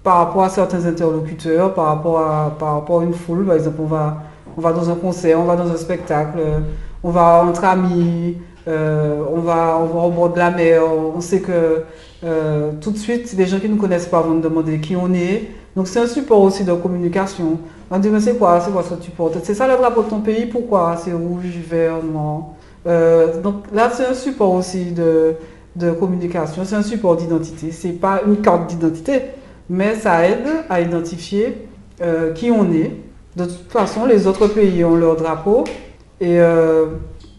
par 0.05 0.19
rapport 0.19 0.45
à 0.45 0.49
certains 0.49 0.87
interlocuteurs, 0.87 1.75
par 1.75 1.87
rapport 1.87 2.21
à, 2.21 2.57
par 2.59 2.75
rapport 2.75 3.03
une 3.03 3.13
foule. 3.13 3.45
Par 3.45 3.57
exemple, 3.57 3.79
on 3.81 3.87
va, 3.87 4.23
on 4.57 4.61
va 4.61 4.73
dans 4.73 4.89
un 4.89 4.95
concert, 4.95 5.39
on 5.39 5.45
va 5.45 5.57
dans 5.57 5.71
un 5.71 5.77
spectacle, 5.77 6.39
on 7.03 7.11
va 7.11 7.45
entre 7.45 7.65
amis, 7.65 8.37
euh, 8.69 9.23
on, 9.35 9.41
va, 9.41 9.79
on 9.81 9.87
va 9.87 10.01
au 10.03 10.11
bord 10.11 10.31
de 10.31 10.39
la 10.39 10.51
mer. 10.51 10.83
On 10.85 11.21
sait 11.21 11.41
que 11.41 11.83
euh, 12.23 12.73
tout 12.81 12.91
de 12.91 12.99
suite, 12.99 13.35
les 13.37 13.47
gens 13.47 13.59
qui 13.59 13.69
ne 13.69 13.75
nous 13.75 13.81
connaissent 13.81 14.07
pas 14.07 14.21
vont 14.21 14.35
nous 14.35 14.41
demander 14.41 14.79
qui 14.79 14.95
on 14.95 15.13
est. 15.15 15.49
Donc 15.75 15.89
c'est 15.89 16.01
un 16.01 16.07
support 16.07 16.43
aussi 16.43 16.65
de 16.65 16.73
communication. 16.75 17.59
On 17.91 17.99
dire, 17.99 18.13
mais 18.13 18.21
c'est 18.21 18.37
quoi, 18.37 18.61
c'est 18.61 18.71
quoi 18.71 18.83
ce 18.83 18.91
que 18.95 19.01
tu 19.01 19.11
portes? 19.11 19.39
C'est 19.43 19.55
ça 19.55 19.67
le 19.67 19.77
drapeau 19.77 20.03
de 20.03 20.11
ton 20.11 20.21
pays? 20.21 20.47
Pourquoi? 20.47 20.97
C'est 21.03 21.13
rouge, 21.13 21.45
vert, 21.69 22.03
noir. 22.05 22.49
Euh, 22.87 23.41
donc 23.41 23.65
là, 23.73 23.91
c'est 23.91 24.07
un 24.07 24.15
support 24.15 24.53
aussi 24.53 24.93
de, 24.93 25.35
de 25.75 25.93
communication, 25.93 26.63
c'est 26.65 26.77
un 26.77 26.83
support 26.83 27.17
d'identité. 27.17 27.71
C'est 27.71 27.93
pas 27.93 28.21
une 28.27 28.37
carte 28.43 28.69
d'identité, 28.69 29.23
mais 29.71 29.95
ça 29.95 30.29
aide 30.29 30.47
à 30.69 30.81
identifier 30.81 31.65
qui 32.37 32.51
on 32.53 32.71
est. 32.73 32.93
De 33.35 33.45
toute 33.45 33.73
façon, 33.73 34.07
les 34.07 34.29
autres 34.29 34.47
pays 34.47 34.85
ont 34.85 34.95
leur 34.95 35.17
drapeau 35.17 35.65
et 36.21 36.39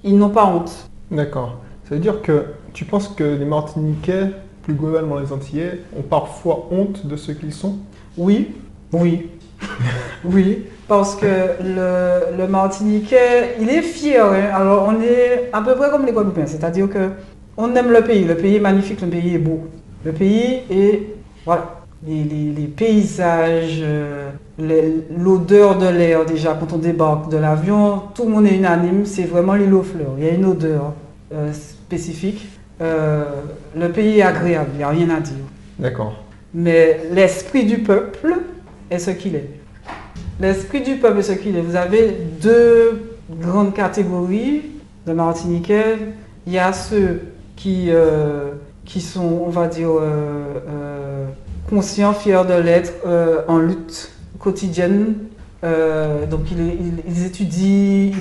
ils 0.04 0.18
n'ont 0.18 0.30
pas 0.30 0.46
honte. 0.46 0.88
D'accord. 1.12 1.60
Ça 1.84 1.95
veut 1.95 2.02
dire 2.02 2.22
que 2.22 2.45
tu 2.74 2.86
penses 2.86 3.08
que 3.08 3.24
les 3.24 3.45
Martiniquais, 3.45 4.32
plus 4.63 4.74
globalement 4.74 5.19
les 5.19 5.32
Antillais, 5.32 5.82
ont 5.98 6.04
parfois 6.04 6.67
honte 6.72 7.06
de 7.06 7.15
ce 7.15 7.32
qu'ils 7.32 7.54
sont? 7.54 7.78
Oui, 8.17 8.56
oui. 8.93 9.30
oui, 10.24 10.65
parce 10.88 11.15
que 11.15 11.26
le, 11.62 12.48
Martiniquais, 12.48 13.56
il 13.60 13.69
est 13.69 13.82
fier. 13.82 14.24
Hein. 14.26 14.52
Alors, 14.54 14.88
on 14.88 15.02
est 15.02 15.50
à 15.52 15.62
peu 15.62 15.76
près 15.76 15.89
comme 15.89 16.06
les 16.06 16.12
Guadeloupéens, 16.12 16.48
c'est-à-dire 16.48 16.89
que 16.89 17.10
on 17.58 17.76
aime 17.76 17.91
le 17.91 18.02
pays. 18.02 18.24
Le 18.24 18.36
pays 18.36 18.56
est 18.56 18.62
magnifique, 18.62 19.02
le 19.02 19.08
pays 19.08 19.36
est 19.36 19.39
beau. 19.39 19.67
Le 20.06 20.13
pays 20.13 20.62
est. 20.69 21.15
Voilà 21.45 21.80
les, 22.08 22.72
paysages, 22.76 23.82
euh, 23.82 24.32
l'odeur 24.60 25.78
de 25.78 25.88
l'air 25.88 26.26
déjà 26.26 26.58
quand 26.60 26.74
on 26.74 26.78
débarque 26.78 27.30
de 27.30 27.38
l'avion, 27.38 28.04
tout 28.13 28.26
le 28.26 28.32
monde 28.32 28.45
est 28.45 28.56
unanime, 28.56 29.06
c'est 29.06 29.24
vraiment 29.24 29.54
l'île 29.54 29.74
aux 29.74 29.84
fleurs. 29.84 30.13
Il 30.17 30.26
y 30.26 30.28
a 30.28 30.34
une 30.34 30.45
odeur 30.45 30.93
euh, 31.34 31.52
spécifique. 31.54 32.48
Euh, 32.82 33.24
le 33.76 33.89
pays 33.89 34.19
est 34.19 34.24
agréable, 34.24 34.69
il 34.74 34.78
n'y 34.78 34.84
a 34.84 34.89
rien 34.89 35.10
à 35.10 35.19
dire. 35.19 35.45
D'accord. 35.78 36.24
Mais 36.54 37.02
l'esprit 37.12 37.65
du 37.65 37.80
peuple 37.80 38.36
est 38.89 39.00
ce 39.00 39.12
qu'il 39.12 39.36
est. 39.36 39.50
L'esprit 40.39 40.82
du 40.82 40.95
peuple 40.95 41.19
est 41.19 41.24
ce 41.24 41.34
qu'il 41.34 41.56
est. 41.56 41.62
Vous 41.62 41.76
avez 41.76 42.15
deux 42.41 43.17
grandes 43.30 43.74
catégories 43.74 44.63
de 45.06 45.13
Martiniquais. 45.13 45.98
Il 46.48 46.54
y 46.54 46.60
a 46.60 46.74
ceux 46.74 47.22
qui, 47.56 47.89
qui 48.86 49.02
sont, 49.02 49.43
on 49.45 49.50
va 49.50 49.67
dire, 49.67 49.89
conscient, 51.69 52.13
fier 52.13 52.45
de 52.45 52.54
l'être, 52.54 52.93
euh, 53.06 53.41
en 53.48 53.60
lutte 53.60 54.12
quotidienne. 54.39 55.15
Euh, 55.62 56.25
donc 56.25 56.41
ils, 56.52 57.25
étudient, 57.25 58.12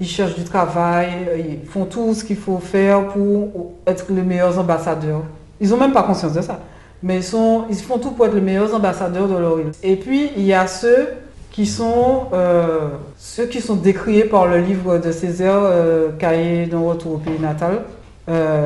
ils, 0.00 0.06
cherchent 0.06 0.36
du 0.36 0.44
travail, 0.44 1.08
ils 1.38 1.68
font 1.68 1.84
tout 1.84 2.14
ce 2.14 2.24
qu'il 2.24 2.38
faut 2.38 2.58
faire 2.58 3.08
pour 3.08 3.72
être 3.86 4.06
les 4.08 4.22
meilleurs 4.22 4.58
ambassadeurs. 4.58 5.22
Ils 5.60 5.68
n'ont 5.68 5.76
même 5.76 5.92
pas 5.92 6.02
conscience 6.02 6.32
de 6.32 6.40
ça, 6.40 6.60
mais 7.02 7.16
ils, 7.16 7.22
sont, 7.22 7.64
ils 7.68 7.76
font 7.76 7.98
tout 7.98 8.12
pour 8.12 8.24
être 8.24 8.34
les 8.34 8.40
meilleurs 8.40 8.74
ambassadeurs 8.74 9.28
de 9.28 9.36
leur 9.36 9.60
île. 9.60 9.72
Et 9.82 9.96
puis 9.96 10.30
il 10.34 10.44
y 10.44 10.54
a 10.54 10.66
ceux 10.66 11.08
qui 11.50 11.66
sont 11.66 12.28
euh, 12.32 12.88
ceux 13.18 13.44
qui 13.44 13.60
sont 13.60 13.76
décriés 13.76 14.24
par 14.24 14.46
le 14.46 14.60
livre 14.60 14.96
de 14.96 15.12
Césaire, 15.12 15.60
Cahier 16.18 16.64
d'un 16.64 16.80
retour 16.80 17.14
au 17.14 17.18
pays 17.18 17.38
natal. 17.38 17.82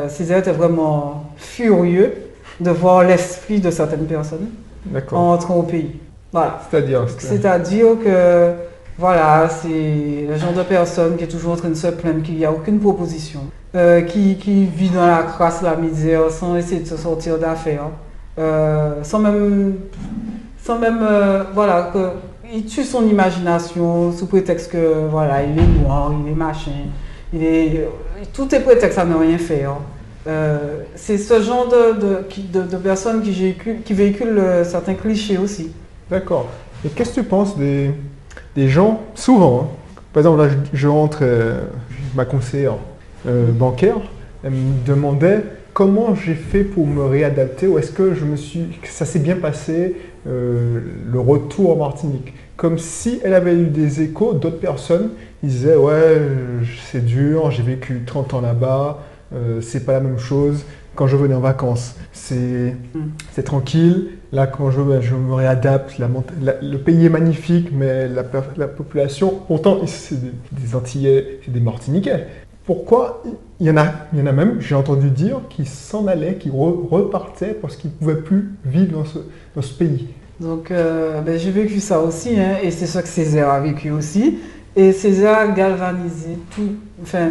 Césaire 0.08 0.38
était 0.38 0.52
vraiment 0.52 1.24
furieux 1.36 2.12
de 2.60 2.70
voir 2.70 3.02
l'esprit 3.02 3.58
de 3.58 3.70
certaines 3.72 4.06
personnes 4.06 4.48
en 5.10 5.32
entrant 5.32 5.56
au 5.56 5.62
pays. 5.62 5.90
Voilà. 6.34 6.60
C'est-à-dire 6.68 7.06
C'est-à-dire 7.16 7.86
que, 8.04 8.50
voilà, 8.98 9.48
c'est 9.48 10.26
le 10.28 10.36
genre 10.36 10.52
de 10.52 10.64
personne 10.64 11.16
qui 11.16 11.22
est 11.22 11.28
toujours 11.28 11.52
en 11.52 11.56
train 11.56 11.68
de 11.68 11.74
se 11.74 11.86
plaindre 11.86 12.22
qu'il 12.24 12.34
n'y 12.34 12.44
a 12.44 12.50
aucune 12.50 12.80
proposition, 12.80 13.38
euh, 13.76 14.00
qui, 14.00 14.36
qui, 14.36 14.64
vit 14.64 14.90
dans 14.90 15.06
la 15.06 15.22
crasse, 15.22 15.62
la 15.62 15.76
misère, 15.76 16.32
sans 16.32 16.56
essayer 16.56 16.80
de 16.80 16.88
se 16.88 16.96
sortir 16.96 17.38
d'affaires, 17.38 17.88
euh, 18.40 18.94
sans 19.04 19.20
même, 19.20 19.74
sans 20.60 20.76
même, 20.76 20.98
euh, 21.08 21.44
voilà, 21.54 21.92
que, 21.92 22.08
il 22.52 22.64
tue 22.64 22.82
son 22.82 23.06
imagination 23.06 24.10
sous 24.10 24.26
prétexte 24.26 24.72
que, 24.72 25.06
voilà, 25.08 25.44
il 25.44 25.56
est 25.56 25.82
noir, 25.84 26.12
il 26.20 26.32
est 26.32 26.34
machin, 26.34 26.88
il 27.32 27.44
est, 27.44 27.88
tout 28.32 28.52
est 28.52 28.60
prétexte 28.60 28.98
à 28.98 29.04
ne 29.04 29.14
rien 29.14 29.38
faire. 29.38 29.76
Euh, 30.26 30.82
c'est 30.96 31.18
ce 31.18 31.40
genre 31.40 31.68
de, 31.68 32.58
de, 32.58 32.76
personnes 32.76 33.22
qui, 33.22 33.30
véhiculent, 33.30 33.82
qui 33.84 33.94
véhiculent 33.94 34.42
certains 34.64 34.94
clichés 34.94 35.38
aussi. 35.38 35.70
D'accord. 36.10 36.48
Et 36.84 36.88
qu'est-ce 36.88 37.10
que 37.10 37.20
tu 37.20 37.26
penses 37.26 37.56
des, 37.56 37.90
des 38.54 38.68
gens, 38.68 39.02
souvent, 39.14 39.60
hein, 39.60 40.00
par 40.12 40.20
exemple, 40.20 40.42
là, 40.42 40.48
je, 40.72 40.88
rentre, 40.88 41.18
euh, 41.22 41.62
ma 42.14 42.24
conseillère 42.24 42.76
bancaire, 43.26 43.96
elle 44.44 44.52
me 44.52 44.86
demandait 44.86 45.42
comment 45.72 46.14
j'ai 46.14 46.34
fait 46.34 46.62
pour 46.62 46.86
me 46.86 47.04
réadapter 47.04 47.66
ou 47.66 47.78
est-ce 47.78 47.90
que 47.90 48.14
je 48.14 48.26
me 48.26 48.36
suis, 48.36 48.78
ça 48.84 49.06
s'est 49.06 49.18
bien 49.18 49.36
passé 49.36 49.96
le 50.26 51.18
retour 51.18 51.72
en 51.72 51.76
Martinique. 51.76 52.34
Comme 52.56 52.78
si 52.78 53.20
elle 53.24 53.34
avait 53.34 53.54
eu 53.54 53.66
des 53.66 54.02
échos 54.02 54.34
d'autres 54.34 54.60
personnes, 54.60 55.10
ils 55.42 55.48
disaient 55.48 55.76
ouais 55.76 56.20
c'est 56.90 57.04
dur, 57.04 57.50
j'ai 57.50 57.62
vécu 57.62 58.02
30 58.06 58.34
ans 58.34 58.40
là-bas, 58.40 59.02
euh, 59.34 59.60
c'est 59.60 59.84
pas 59.84 59.92
la 59.92 60.00
même 60.00 60.18
chose. 60.18 60.64
Quand 60.94 61.07
je 61.07 61.16
venais 61.16 61.35
en 61.35 61.40
vacances, 61.40 61.96
c'est 62.12 62.76
mm. 62.94 63.42
tranquille. 63.42 64.11
Là, 64.33 64.46
quand 64.46 64.70
je, 64.70 64.80
je 65.00 65.14
me 65.14 65.35
réadapte, 65.35 65.96
le 65.98 66.76
pays 66.78 67.07
est 67.07 67.11
magnifique, 67.11 67.68
mais 67.72 68.09
la, 68.09 68.24
la 68.57 68.68
population, 68.68 69.40
pourtant, 69.46 69.87
c'est 69.87 70.18
des, 70.52 70.74
Antillais 70.74 71.40
et 71.46 71.50
des 71.50 71.61
Martiniquais. 71.61 72.26
Pourquoi 72.66 73.22
il 73.61 73.66
y 73.66 73.70
en 73.70 73.76
a, 73.76 73.87
il 74.12 74.18
y 74.18 74.22
en 74.22 74.26
a 74.26 74.33
même, 74.33 74.61
j'ai 74.61 74.74
entendu 74.74 75.11
dire, 75.11 75.40
qui 75.50 75.66
s'en 75.66 76.07
allaient, 76.07 76.37
qui 76.37 76.50
repartaient 76.50 77.54
parce 77.54 77.76
qu'ils 77.76 77.90
ne 77.90 77.96
pouvaient 77.96 78.22
plus 78.22 78.52
vivre 78.64 78.98
dans 78.98 79.04
ce, 79.04 79.18
dans 79.54 79.62
ce 79.62 79.74
pays. 79.74 80.09
Donc, 80.40 80.70
euh, 80.70 81.20
ben, 81.20 81.38
j'ai 81.38 81.50
vécu 81.50 81.78
ça 81.78 82.00
aussi, 82.00 82.38
hein, 82.40 82.57
et 82.62 82.70
c'est 82.70 82.87
ça 82.87 83.02
que 83.02 83.09
Césaire 83.09 83.50
a 83.50 83.61
vécu 83.61 83.90
aussi. 83.90 84.38
Et 84.74 84.92
Césaire 84.92 85.38
a 85.38 85.48
galvanisé 85.48 86.38
tout. 86.54 86.74
Enfin, 87.02 87.30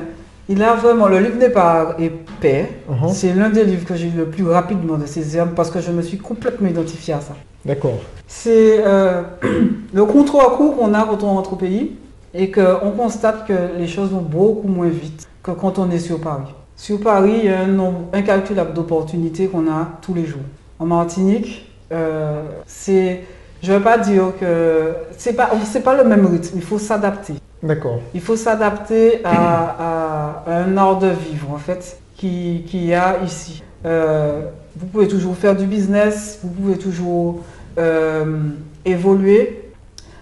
il 0.49 0.62
a 0.62 0.73
vraiment, 0.75 1.08
le 1.08 1.19
livre 1.19 1.38
n'est 1.38 1.49
pas 1.49 1.95
épais. 1.99 2.69
Uh-huh. 2.89 3.13
C'est 3.13 3.34
l'un 3.34 3.49
des 3.49 3.63
livres 3.63 3.86
que 3.86 3.95
j'ai 3.95 4.10
lu 4.10 4.17
le 4.17 4.25
plus 4.25 4.45
rapidement 4.45 4.97
de 4.97 5.06
ces 5.06 5.38
herbes 5.38 5.53
parce 5.56 5.71
que 5.71 5.79
je 5.79 5.91
me 5.91 6.01
suis 6.01 6.17
complètement 6.17 6.67
identifié 6.67 7.13
à 7.13 7.21
ça. 7.21 7.36
D'accord. 7.65 7.99
C'est 8.27 8.84
euh, 8.86 9.21
le 9.93 10.06
contre-coup 10.06 10.71
qu'on 10.71 10.93
a 10.93 11.03
quand 11.06 11.23
on 11.23 11.36
rentre 11.36 11.53
au 11.53 11.56
pays 11.56 11.93
et 12.34 12.51
qu'on 12.51 12.91
constate 12.97 13.47
que 13.47 13.53
les 13.77 13.88
choses 13.88 14.10
vont 14.10 14.21
beaucoup 14.21 14.67
moins 14.67 14.89
vite 14.89 15.27
que 15.41 15.51
quand 15.51 15.79
on 15.79 15.89
est 15.91 15.99
sur 15.99 16.19
Paris. 16.19 16.53
Sur 16.75 16.99
Paris, 16.99 17.39
il 17.43 17.45
y 17.45 17.53
a 17.53 17.62
un 17.62 17.67
nombre 17.67 18.06
incalculable 18.12 18.73
d'opportunités 18.73 19.47
qu'on 19.47 19.67
a 19.71 19.88
tous 20.01 20.13
les 20.13 20.25
jours. 20.25 20.41
En 20.79 20.86
Martinique, 20.86 21.71
euh, 21.91 22.43
c'est, 22.65 23.21
je 23.62 23.71
ne 23.71 23.77
veux 23.77 23.84
pas 23.84 23.97
dire 23.97 24.34
que 24.39 24.93
c'est 25.17 25.34
pas, 25.34 25.51
c'est 25.63 25.84
pas 25.84 25.95
le 25.95 26.03
même 26.03 26.25
rythme. 26.25 26.53
Il 26.56 26.63
faut 26.63 26.79
s'adapter. 26.79 27.36
D'accord. 27.63 28.02
Il 28.13 28.21
faut 28.21 28.36
s'adapter 28.36 29.21
à, 29.23 30.43
un 30.45 30.78
art 30.78 30.99
de 30.99 31.08
vivre, 31.08 31.52
en 31.52 31.58
fait, 31.58 31.99
qu'il 32.15 32.65
qui 32.65 32.86
y 32.88 32.93
a 32.93 33.23
ici. 33.23 33.63
Euh, 33.86 34.41
vous 34.76 34.86
pouvez 34.88 35.08
toujours 35.08 35.36
faire 35.36 35.56
du 35.56 35.65
business, 35.65 36.39
vous 36.43 36.49
pouvez 36.49 36.78
toujours 36.78 37.39
euh, 37.78 38.49
évoluer, 38.86 39.69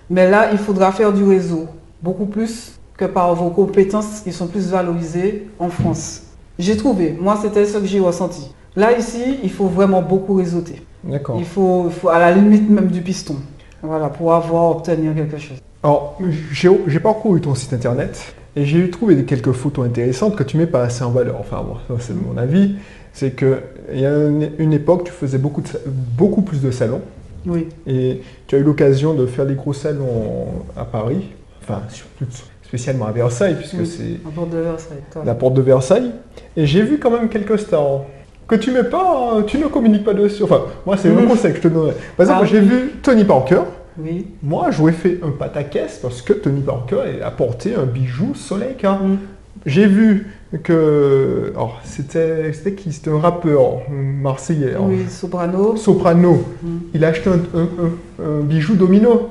mais 0.10 0.30
là, 0.30 0.50
il 0.52 0.58
faudra 0.58 0.92
faire 0.92 1.12
du 1.12 1.24
réseau, 1.24 1.68
beaucoup 2.02 2.26
plus 2.26 2.74
que 2.98 3.06
par 3.06 3.34
vos 3.34 3.50
compétences 3.50 4.22
qui 4.22 4.32
sont 4.32 4.48
plus 4.48 4.70
valorisées 4.70 5.48
en 5.58 5.70
France. 5.70 6.24
J'ai 6.60 6.78
trouvé, 6.78 7.18
moi 7.20 7.40
c'était 7.42 7.66
ce 7.66 7.78
que 7.78 7.86
j'ai 7.86 8.00
ressenti. 8.00 8.52
Là 8.76 8.96
ici, 8.98 9.40
il 9.42 9.52
faut 9.52 9.66
vraiment 9.66 10.02
beaucoup 10.02 10.36
réseauter. 10.36 10.86
D'accord. 11.04 11.38
Il 11.40 11.46
faut, 11.46 11.86
il 11.88 11.92
faut 11.92 12.10
à 12.10 12.20
la 12.20 12.32
limite 12.32 12.70
même 12.70 12.88
du 12.88 13.02
piston. 13.02 13.38
Voilà, 13.82 14.10
pour 14.10 14.34
avoir 14.34 14.70
obtenir 14.70 15.16
quelque 15.16 15.40
chose. 15.40 15.58
Alors, 15.84 16.20
j'ai 16.52 17.00
parcouru 17.00 17.42
ton 17.42 17.56
site 17.56 17.74
internet 17.74 18.36
et 18.56 18.66
j'ai 18.66 18.90
trouvé 18.92 19.24
quelques 19.26 19.52
photos 19.52 19.86
intéressantes 19.88 20.36
que 20.36 20.44
tu 20.44 20.58
mets 20.58 20.68
pas 20.68 20.84
assez 20.84 21.04
en 21.04 21.10
valeur. 21.12 21.38
Enfin, 21.40 21.64
bon, 21.68 21.98
c'est 22.00 22.14
mon 22.14 22.38
avis. 22.38 22.76
C'est 23.14 23.32
que 23.32 23.60
il 23.92 24.00
y 24.00 24.06
a 24.06 24.14
une, 24.60 24.74
époque, 24.74 25.06
tu 25.06 25.12
faisais 25.12 25.38
beaucoup, 25.38 25.62
de 25.62 25.68
sa- 25.68 25.80
beaucoup 25.86 26.42
plus 26.44 26.62
de 26.62 26.72
salons 26.72 27.02
Oui. 27.46 27.68
et 27.88 28.22
tu 28.48 28.56
as 28.56 28.60
eu 28.60 28.64
l'occasion 28.64 29.14
de 29.14 29.26
faire 29.26 29.46
des 29.46 29.56
gros 29.56 29.74
salons 29.74 30.48
à 30.78 30.86
Paris, 30.86 31.28
enfin, 31.62 31.82
surtout 31.90 32.26
spécialement 32.64 33.08
à 33.08 33.12
Versailles, 33.12 33.56
puisque 33.58 33.76
Oui. 33.80 33.86
c'est 33.86 34.28
À 34.28 34.32
bord 34.34 34.48
de 34.48 34.58
Versailles. 34.60 35.04
toi. 35.12 35.24
la 35.26 35.34
porte 35.36 35.56
de 35.56 35.62
Versailles. 35.62 36.12
Et 36.56 36.66
j'ai 36.66 36.84
vu 36.84 37.00
quand 37.00 37.12
même 37.12 37.28
quelques 37.28 37.60
stars 37.60 38.04
que 38.48 38.56
tu 38.56 38.72
mets 38.72 38.84
pas, 38.86 39.34
hein, 39.40 39.44
tu 39.46 39.58
ne 39.58 39.66
communiques 39.66 40.06
pas 40.06 40.14
dessus. 40.14 40.44
Enfin, 40.44 40.62
moi, 40.86 40.96
c'est 40.96 41.10
le 41.10 41.28
conseil 41.28 41.52
que 41.52 41.58
je 41.58 41.64
te 41.64 41.68
donnerais. 41.68 41.96
Par 42.16 42.26
exemple, 42.26 42.42
Ah 42.44 42.46
j'ai 42.50 42.60
oui. 42.60 42.66
vu 42.66 42.92
Tony 43.02 43.26
Parker. 43.26 43.62
Oui. 44.04 44.28
Moi, 44.44 44.70
ai 44.90 44.92
fait 44.94 45.20
un 45.24 45.32
pataquès 45.32 46.00
parce 46.02 46.22
que 46.22 46.34
Tony 46.34 46.62
Parker 46.62 47.02
a 47.24 47.32
porté 47.32 47.76
un 47.76 47.86
bijou 47.86 48.34
Soleika. 48.36 48.94
Mm. 48.94 49.18
J'ai 49.66 49.86
vu 49.86 50.28
que. 50.64 51.52
Alors, 51.56 51.80
c'était 51.84 52.52
c'était 52.54 52.74
qui? 52.74 52.92
C'était 52.92 53.12
un 53.12 53.20
rappeur 53.20 53.82
marseillais. 53.90 54.72
alors, 54.72 54.88
Oui, 54.88 55.06
soprano. 55.10 55.76
Soprano. 55.76 56.44
Mm. 56.64 56.68
Il 56.94 57.06
a 57.06 57.10
acheté 57.10 57.30
un, 57.30 57.60
un- 57.60 57.64
un- 57.64 58.24
un 58.40 58.40
bijou 58.42 58.76
domino. 58.76 59.30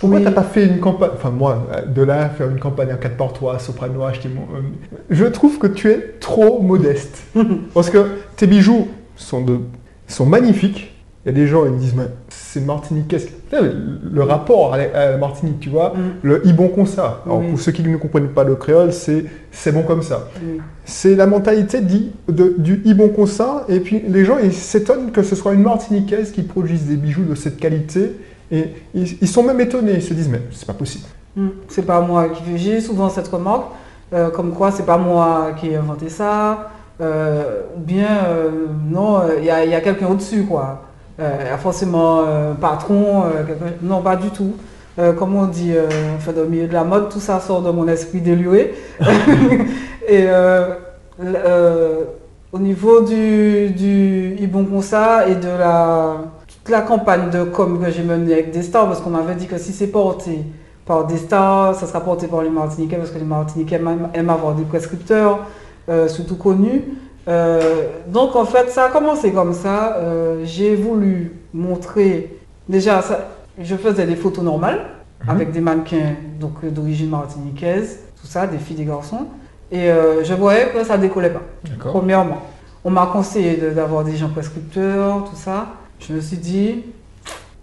Pourquoi 0.00 0.18
Oui. 0.18 0.24
t'as 0.24 0.32
pas 0.32 0.42
fait 0.42 0.66
une 0.66 0.80
campagne? 0.80 1.10
Enfin, 1.14 1.30
moi, 1.30 1.66
de 1.86 2.02
là, 2.02 2.28
faire 2.28 2.48
une 2.50 2.58
campagne 2.58 2.92
en 2.92 2.96
4 2.96 3.16
par 3.16 3.32
3 3.32 3.58
Soprano, 3.58 4.02
acheter 4.04 4.28
mon. 4.28 4.42
un- 4.42 4.62
Je 5.10 5.24
trouve 5.26 5.58
que 5.58 5.66
tu 5.68 5.90
es 5.90 6.14
trop 6.20 6.60
modeste. 6.60 7.22
Parce 7.74 7.88
que 7.90 7.98
tes 8.36 8.46
bijoux 8.46 8.88
sont, 9.16 9.42
de, 9.42 9.58
sont 10.08 10.26
magnifiques. 10.26 10.91
Il 11.24 11.28
y 11.28 11.30
a 11.30 11.34
des 11.34 11.46
gens, 11.46 11.64
ils 11.66 11.70
me 11.70 11.78
disent, 11.78 11.94
mais 11.94 12.08
c'est 12.28 12.60
martiniquais. 12.64 13.18
Le, 13.52 14.22
rapport 14.24 14.74
à 14.74 14.78
la, 14.78 15.16
Martinique, 15.18 15.60
tu 15.60 15.68
vois, 15.68 15.90
Mm. 15.90 16.00
le 16.22 16.46
i 16.46 16.52
bon 16.52 16.68
comme 16.68 16.86
ça. 16.86 17.20
Alors, 17.24 17.38
Oui. 17.38 17.50
pour 17.50 17.60
ceux 17.60 17.70
qui 17.70 17.82
ne 17.82 17.96
comprennent 17.96 18.28
pas 18.28 18.42
le 18.44 18.56
créole, 18.56 18.92
c'est 18.92 19.24
c'est 19.52 19.70
bon 19.70 19.82
comme 19.82 20.02
ça. 20.02 20.28
Oui. 20.42 20.60
C'est 20.84 21.14
la 21.14 21.26
mentalité 21.26 21.80
dit 21.80 22.10
de- 22.28 22.54
du 22.58 22.82
i 22.84 22.94
bon 22.94 23.08
comme 23.10 23.26
ça. 23.28 23.64
Et 23.68 23.78
puis, 23.80 24.02
les 24.08 24.24
gens, 24.24 24.38
ils 24.42 24.52
s'étonnent 24.52 25.12
que 25.12 25.22
ce 25.22 25.36
soit 25.36 25.52
une 25.52 25.62
martiniquaise 25.62 26.32
qui 26.32 26.42
produise 26.42 26.86
des 26.86 26.96
bijoux 26.96 27.24
de 27.24 27.34
cette 27.36 27.58
qualité. 27.58 28.16
Et 28.50 28.64
ils, 28.94 29.16
ils 29.22 29.28
sont 29.28 29.42
même 29.44 29.60
étonnés. 29.60 29.94
Ils 29.96 30.02
se 30.02 30.14
disent, 30.14 30.28
mais 30.28 30.40
c'est 30.50 30.66
pas 30.66 30.72
possible. 30.74 31.04
Mm. 31.36 31.48
C'est 31.68 31.86
pas 31.86 32.00
moi 32.00 32.30
qui 32.30 32.42
fais. 32.42 32.58
J'ai 32.58 32.80
souvent 32.80 33.08
cette 33.08 33.28
remarque, 33.28 33.66
euh, 34.12 34.30
comme 34.30 34.52
quoi 34.52 34.70
c'est 34.72 34.84
pas 34.86 34.98
moi 34.98 35.52
qui 35.58 35.68
ai 35.68 35.76
inventé 35.76 36.08
ça, 36.08 36.70
euh, 37.00 37.62
ou 37.76 37.80
bien 37.80 38.08
euh, 38.26 38.50
non, 38.90 39.20
il 39.38 39.44
y 39.44 39.50
a, 39.50 39.64
il 39.64 39.70
y 39.70 39.74
a 39.74 39.80
quelqu'un 39.80 40.08
au-dessus, 40.08 40.42
quoi. 40.44 40.82
Euh, 41.20 41.56
forcément 41.58 42.20
euh, 42.20 42.52
un 42.52 42.54
patron, 42.54 43.24
euh, 43.24 43.42
non, 43.82 44.00
pas 44.00 44.16
du 44.16 44.30
tout. 44.30 44.54
Euh, 44.98 45.12
comme 45.14 45.34
on 45.34 45.46
dit, 45.46 45.72
euh, 45.74 45.88
enfin, 46.16 46.32
dans 46.32 46.42
le 46.42 46.48
milieu 46.48 46.66
de 46.66 46.72
la 46.72 46.84
mode, 46.84 47.08
tout 47.08 47.20
ça 47.20 47.40
sort 47.40 47.62
de 47.62 47.70
mon 47.70 47.88
esprit 47.88 48.20
déluré. 48.20 48.74
Et 50.08 50.24
euh, 50.26 50.74
au 52.52 52.58
niveau 52.58 53.00
du, 53.00 53.70
du 53.70 54.36
Ibon 54.38 54.64
Consa 54.64 55.28
et 55.28 55.36
de 55.36 55.48
la, 55.48 56.16
toute 56.46 56.68
la 56.68 56.82
campagne 56.82 57.30
de 57.30 57.44
com 57.44 57.80
que 57.82 57.90
j'ai 57.90 58.02
menée 58.02 58.32
avec 58.32 58.50
des 58.50 58.62
stars, 58.62 58.86
parce 58.86 59.00
qu'on 59.00 59.10
m'avait 59.10 59.34
dit 59.36 59.46
que 59.46 59.56
si 59.56 59.72
c'est 59.72 59.86
porté 59.86 60.40
par 60.84 61.06
des 61.06 61.16
stars, 61.16 61.74
ça 61.76 61.86
sera 61.86 62.00
porté 62.00 62.26
par 62.26 62.42
les 62.42 62.50
Martiniquais, 62.50 62.96
parce 62.96 63.10
que 63.10 63.18
les 63.18 63.24
Martiniquais 63.24 63.76
aiment, 63.76 64.08
aiment 64.12 64.30
avoir 64.30 64.54
des 64.54 64.64
prescripteurs, 64.64 65.46
surtout 66.08 66.36
connus. 66.36 66.82
Euh, 67.28 67.86
donc 68.08 68.34
en 68.36 68.44
fait, 68.44 68.70
ça 68.70 68.84
a 68.84 68.88
commencé 68.88 69.32
comme 69.32 69.52
ça. 69.52 69.96
Euh, 69.96 70.42
j'ai 70.44 70.74
voulu 70.74 71.32
montrer, 71.54 72.36
déjà, 72.68 73.00
ça, 73.02 73.28
je 73.60 73.76
faisais 73.76 74.06
des 74.06 74.16
photos 74.16 74.44
normales 74.44 74.80
avec 75.28 75.52
des 75.52 75.60
mannequins 75.60 76.14
donc 76.40 76.54
euh, 76.64 76.70
d'origine 76.70 77.10
martiniquaise, 77.10 78.00
tout 78.20 78.26
ça, 78.26 78.46
des 78.46 78.58
filles, 78.58 78.76
des 78.76 78.84
garçons. 78.84 79.26
Et 79.70 79.88
euh, 79.90 80.24
je 80.24 80.34
voyais 80.34 80.68
que 80.68 80.82
ça 80.84 80.98
décollait 80.98 81.30
pas. 81.30 81.42
Premièrement, 81.78 82.42
on 82.84 82.90
m'a 82.90 83.06
conseillé 83.06 83.56
de- 83.56 83.70
d'avoir 83.70 84.04
des 84.04 84.16
gens 84.16 84.28
prescripteurs, 84.28 85.24
tout 85.24 85.36
ça. 85.36 85.66
Je 86.00 86.12
me 86.14 86.20
suis 86.20 86.36
dit, 86.36 86.82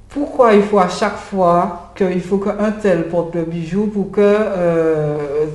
pourquoi 0.08 0.54
il 0.54 0.63
faut 0.63 0.80
à 0.80 0.88
chaque 0.88 1.17
fois 1.17 1.91
qu'il 1.95 2.22
faut 2.22 2.38
qu'un 2.38 2.72
tel 2.82 3.10
porte 3.10 3.36
le 3.36 3.43
bijou 3.43 3.88
pour 3.88 4.10
que 4.10 4.38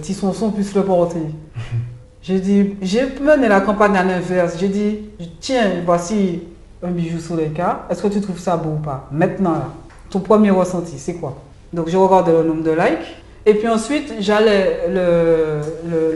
Tissonson 0.02 0.50
puisse 0.50 0.74
le 0.74 0.82
porter? 0.84 1.18
J'ai 2.24 2.40
dit, 2.40 2.74
j'ai 2.80 3.02
mené 3.20 3.48
la 3.48 3.60
campagne 3.60 3.96
à 3.96 4.02
l'inverse. 4.02 4.56
J'ai 4.58 4.68
dit, 4.68 4.98
tiens, 5.40 5.70
voici 5.84 6.40
un 6.82 6.90
bijou 6.90 7.18
sur 7.18 7.37
les 7.37 7.48
cas. 7.48 7.82
Est-ce 7.90 8.02
que 8.02 8.08
tu 8.08 8.20
trouves 8.20 8.38
ça 8.38 8.56
beau 8.56 8.70
ou 8.70 8.82
pas? 8.82 9.06
Maintenant, 9.12 9.52
là, 9.52 9.68
ton 10.08 10.20
premier 10.20 10.50
ressenti, 10.50 10.98
c'est 10.98 11.14
quoi? 11.14 11.37
Donc, 11.72 11.88
je 11.90 11.96
regardais 11.98 12.32
le 12.32 12.44
nombre 12.44 12.62
de 12.62 12.70
likes. 12.70 13.14
Et 13.46 13.52
puis 13.52 13.68
ensuite, 13.68 14.14
j'allais 14.20 14.88
le, 14.88 15.60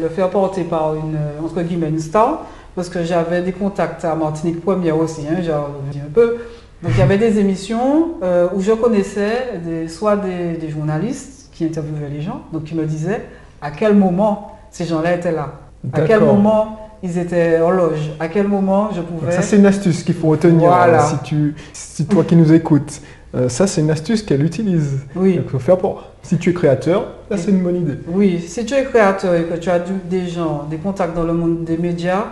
le- 0.01 0.09
faire 0.09 0.31
porter 0.31 0.65
par 0.65 0.95
une, 0.95 1.19
entre 1.45 1.61
guillemets, 1.61 1.91
une 1.91 1.99
star, 1.99 2.47
parce 2.75 2.89
que 2.89 3.05
j'avais 3.05 3.43
des 3.43 3.53
contacts 3.53 4.03
à 4.03 4.15
Martinique 4.15 4.63
Première 4.65 4.97
aussi, 4.97 5.21
hein, 5.31 5.43
genre, 5.43 5.69
je 5.89 5.93
dis 5.93 6.01
un 6.01 6.11
peu. 6.11 6.39
Donc 6.83 6.93
il 6.95 6.99
y 6.99 7.03
avait 7.03 7.19
des 7.19 7.39
émissions 7.39 8.13
euh, 8.23 8.47
où 8.55 8.63
je 8.63 8.73
connaissais 8.73 9.61
soit 9.89 10.17
des, 10.17 10.57
des 10.57 10.71
journalistes 10.71 11.51
qui 11.53 11.67
interviewaient 11.67 12.09
les 12.09 12.23
gens, 12.23 12.43
donc 12.51 12.65
qui 12.65 12.75
me 12.75 12.87
disaient 12.87 13.27
à 13.61 13.73
quel 13.73 13.95
moment 13.95 14.57
ces 14.71 14.87
gens-là 14.87 15.15
étaient 15.15 15.33
là, 15.33 15.53
à 15.93 16.01
quel 16.03 16.21
moment 16.21 16.91
ils 17.03 17.17
étaient 17.19 17.61
en 17.61 17.71
loge, 17.71 18.11
à 18.19 18.29
quel 18.29 18.49
moment 18.49 18.91
je 18.93 19.01
Donc 19.01 19.21
pouvais... 19.21 19.33
ça, 19.33 19.43
c'est 19.43 19.57
une 19.57 19.67
astuce 19.67 20.03
qu'il 20.03 20.15
faut 20.15 20.29
retenir 20.29 20.69
Voilà. 20.69 21.05
euh, 21.05 21.09
si, 21.09 21.17
tu, 21.23 21.55
si 21.73 22.07
toi 22.07 22.25
qui 22.25 22.35
nous 22.37 22.53
écoutes. 22.53 23.01
Euh, 23.35 23.49
ça, 23.49 23.67
c'est 23.67 23.83
une 23.83 23.91
astuce 23.91 24.23
qu'elle 24.23 24.43
utilise. 24.43 25.01
Oui. 25.15 25.39
Il 25.43 25.49
faut 25.49 25.59
faire 25.59 25.77
pour. 25.77 26.03
Si 26.23 26.39
tu 26.39 26.51
es 26.51 26.53
créateur, 26.55 27.07
là, 27.31 27.37
c'est 27.37 27.51
une 27.51 27.63
bonne 27.63 27.77
idée. 27.77 27.99
Oui, 28.09 28.41
si 28.47 28.65
tu 28.65 28.75
es 28.75 28.85
créateur 28.85 29.35
et 29.35 29.45
que 29.45 29.55
tu 29.59 29.69
as 29.71 29.79
des 29.79 30.27
gens, 30.27 30.65
des 30.69 30.79
contacts 30.79 31.15
dans 31.15 31.25
le 31.25 31.35
monde 31.35 31.65
des 31.65 31.77
médias, 31.79 32.25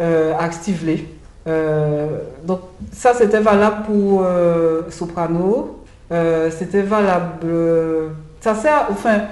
euh, 0.00 0.32
active-les. 0.38 1.06
Euh, 1.46 2.06
donc 2.46 2.60
ça, 2.92 3.12
c'était 3.14 3.40
valable 3.40 3.82
pour 3.86 4.24
Soprano, 4.90 5.80
c'était 6.50 6.82
valable, 6.82 7.48
ça 8.40 8.54
sert, 8.54 8.86
enfin, 8.90 9.22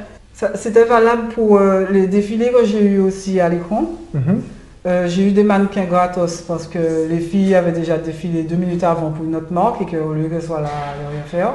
c'était 0.55 0.85
valable 0.85 1.29
pour 1.35 1.59
euh, 1.59 1.87
les 1.91 2.07
défilés 2.07 2.51
que 2.51 2.65
j'ai 2.65 2.85
eu 2.85 2.99
aussi 2.99 3.41
à 3.41 3.49
l'écran. 3.49 3.85
Mhm. 4.15 4.43
Euh, 4.85 5.07
j'ai 5.07 5.29
eu 5.29 5.31
des 5.31 5.45
mannequins 5.45 5.85
gratos 5.85 6.41
parce 6.41 6.67
que 6.67 7.07
les 7.09 7.21
filles 7.21 7.55
avaient 7.55 7.73
déjà 7.73 7.99
défilé 7.99 8.43
deux 8.43 8.57
minutes 8.57 8.83
avant 8.83 9.11
pour 9.11 9.25
une 9.25 9.37
autre 9.37 9.53
marque 9.53 9.83
et 9.83 9.87
qu'au 9.87 10.13
lieu 10.13 10.29
qu'elles 10.29 10.43
soient 10.43 10.61
là 10.61 10.69
à 10.69 11.11
rien 11.11 11.23
faire, 11.27 11.53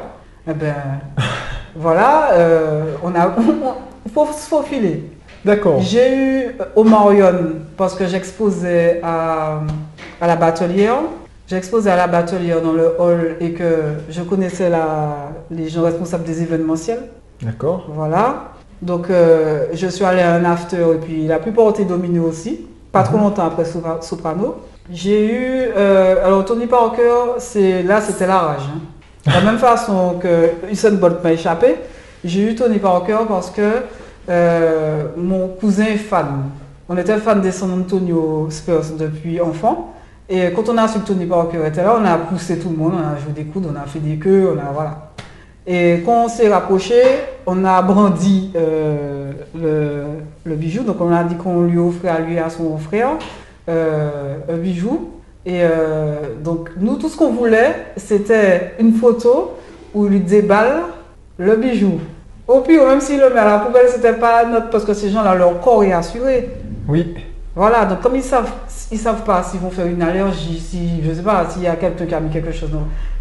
eh 0.49 0.53
ben 0.53 0.75
voilà, 1.75 2.31
euh, 2.33 2.93
on 3.03 3.13
a, 3.15 3.35
il 4.05 4.11
faut 4.11 4.25
se 4.27 4.47
faufiler. 4.47 5.11
D'accord. 5.43 5.81
J'ai 5.81 6.15
eu 6.15 6.55
au 6.75 6.83
Marion 6.83 7.55
parce 7.75 7.95
que 7.95 8.07
j'exposais 8.07 9.01
à, 9.03 9.61
à 10.21 10.27
la 10.27 10.35
batelière. 10.35 10.95
J'exposais 11.47 11.91
à 11.91 11.95
la 11.95 12.07
batelière 12.07 12.61
dans 12.61 12.73
le 12.73 12.95
hall 12.99 13.37
et 13.39 13.51
que 13.51 13.93
je 14.09 14.21
connaissais 14.21 14.69
la, 14.69 15.31
les 15.51 15.69
gens 15.69 15.83
responsables 15.83 16.23
des 16.23 16.41
événementiels. 16.41 17.03
D'accord. 17.41 17.87
Voilà. 17.89 18.56
Donc, 18.81 19.09
euh, 19.09 19.65
je 19.73 19.87
suis 19.87 20.05
allée 20.05 20.21
à 20.21 20.33
un 20.35 20.45
after 20.45 20.77
et 20.93 20.97
puis 20.97 21.23
il 21.23 21.31
a 21.31 21.39
pu 21.39 21.51
porter 21.51 21.83
Domino 21.85 22.23
aussi, 22.23 22.67
pas 22.91 23.03
trop 23.03 23.17
longtemps 23.17 23.45
après 23.45 23.63
Sopra- 23.63 24.01
Soprano. 24.01 24.55
J'ai 24.91 25.25
eu. 25.33 25.65
euh, 25.75 26.25
alors, 26.25 26.45
Tony 26.45 26.67
Parker, 26.67 27.33
c'est, 27.39 27.83
là, 27.83 27.99
c'était 28.01 28.27
la 28.27 28.37
rage. 28.37 28.61
hein. 28.73 28.79
De 29.25 29.33
la 29.33 29.41
même 29.41 29.57
façon 29.59 30.15
que 30.21 30.51
Usain 30.71 30.91
Bolt 30.91 31.21
m'a 31.23 31.33
échappé, 31.33 31.75
j'ai 32.23 32.51
eu 32.51 32.55
Tony 32.55 32.77
Parker 32.79 33.17
parce 33.27 33.49
que 33.49 33.61
euh, 34.29 35.03
mon 35.17 35.49
cousin 35.49 35.85
est 35.85 35.97
fan. 35.97 36.27
On 36.87 36.95
était 36.97 37.17
fan 37.17 37.41
des 37.41 37.51
San 37.51 37.71
Antonio 37.71 38.47
Spurs 38.49 38.85
depuis 38.97 39.41
enfant. 39.41 39.93
Et 40.29 40.51
quand 40.53 40.69
on 40.69 40.77
a 40.77 40.87
su 40.87 40.99
que 40.99 41.07
Tony 41.07 41.25
Parker 41.25 41.59
était 41.65 41.83
là, 41.83 41.97
on 41.99 42.05
a 42.05 42.17
poussé 42.17 42.57
tout 42.59 42.69
le 42.69 42.75
monde, 42.77 42.93
on 42.95 42.99
a 42.99 43.17
joué 43.19 43.31
des 43.33 43.43
coudes, 43.45 43.67
on 43.69 43.75
a 43.75 43.85
fait 43.85 43.99
des 43.99 44.15
queues, 44.17 44.53
on 44.55 44.59
a. 44.59 44.71
Voilà. 44.73 45.09
Et 45.69 46.01
quand 46.05 46.25
on 46.25 46.27
s'est 46.29 46.47
rapproché, 46.47 47.01
on 47.45 47.65
a 47.65 47.81
brandi 47.81 48.51
euh, 48.55 49.31
le, 50.45 50.55
bijou. 50.55 50.83
Donc 50.83 51.01
on 51.01 51.11
a 51.11 51.25
dit 51.25 51.35
qu'on 51.35 51.63
lui 51.63 51.77
offrait 51.77 52.07
à 52.07 52.19
lui 52.19 52.35
et 52.35 52.39
à 52.39 52.49
son 52.49 52.77
frère 52.77 53.09
euh, 53.67 54.37
un 54.49 54.55
bijou. 54.55 55.11
Et 55.45 55.59
euh, 55.61 56.35
donc 56.41 56.71
nous, 56.79 56.95
tout 56.95 57.09
ce 57.09 57.17
qu'on 57.17 57.31
voulait, 57.31 57.75
c'était 57.97 58.75
une 58.79 58.93
photo 58.93 59.55
où 59.93 60.07
il 60.07 60.23
déballe 60.23 60.83
le 61.37 61.57
bijou. 61.57 61.99
Au 62.47 62.61
pire, 62.61 62.85
même 62.85 63.01
s'il 63.01 63.19
le 63.19 63.29
met 63.29 63.39
à 63.39 63.45
la 63.45 63.59
poubelle, 63.59 63.87
c'était 63.89 64.13
pas 64.13 64.45
notre 64.45 64.69
parce 64.69 64.85
que 64.85 64.93
ces 64.93 65.09
gens-là, 65.09 65.35
leur 65.35 65.59
corps 65.59 65.83
est 65.83 65.91
assuré. 65.91 66.49
Oui. 66.87 67.13
Voilà, 67.57 67.85
donc 67.85 68.01
comme 68.01 68.15
ils 68.15 68.21
savent, 68.21 68.51
ils 68.91 68.99
savent 68.99 69.23
pas 69.23 69.41
s'ils 69.41 69.59
vont 69.59 69.71
faire 69.71 69.87
une 69.87 70.03
allergie, 70.03 70.59
si 70.59 71.01
je 71.03 71.11
sais 71.11 71.23
pas 71.23 71.47
s'il 71.49 71.63
y 71.63 71.67
a 71.67 71.75
quelqu'un 71.75 72.05
qui 72.05 72.13
a 72.13 72.19
mis 72.19 72.29
quelque 72.29 72.51
chose. 72.51 72.69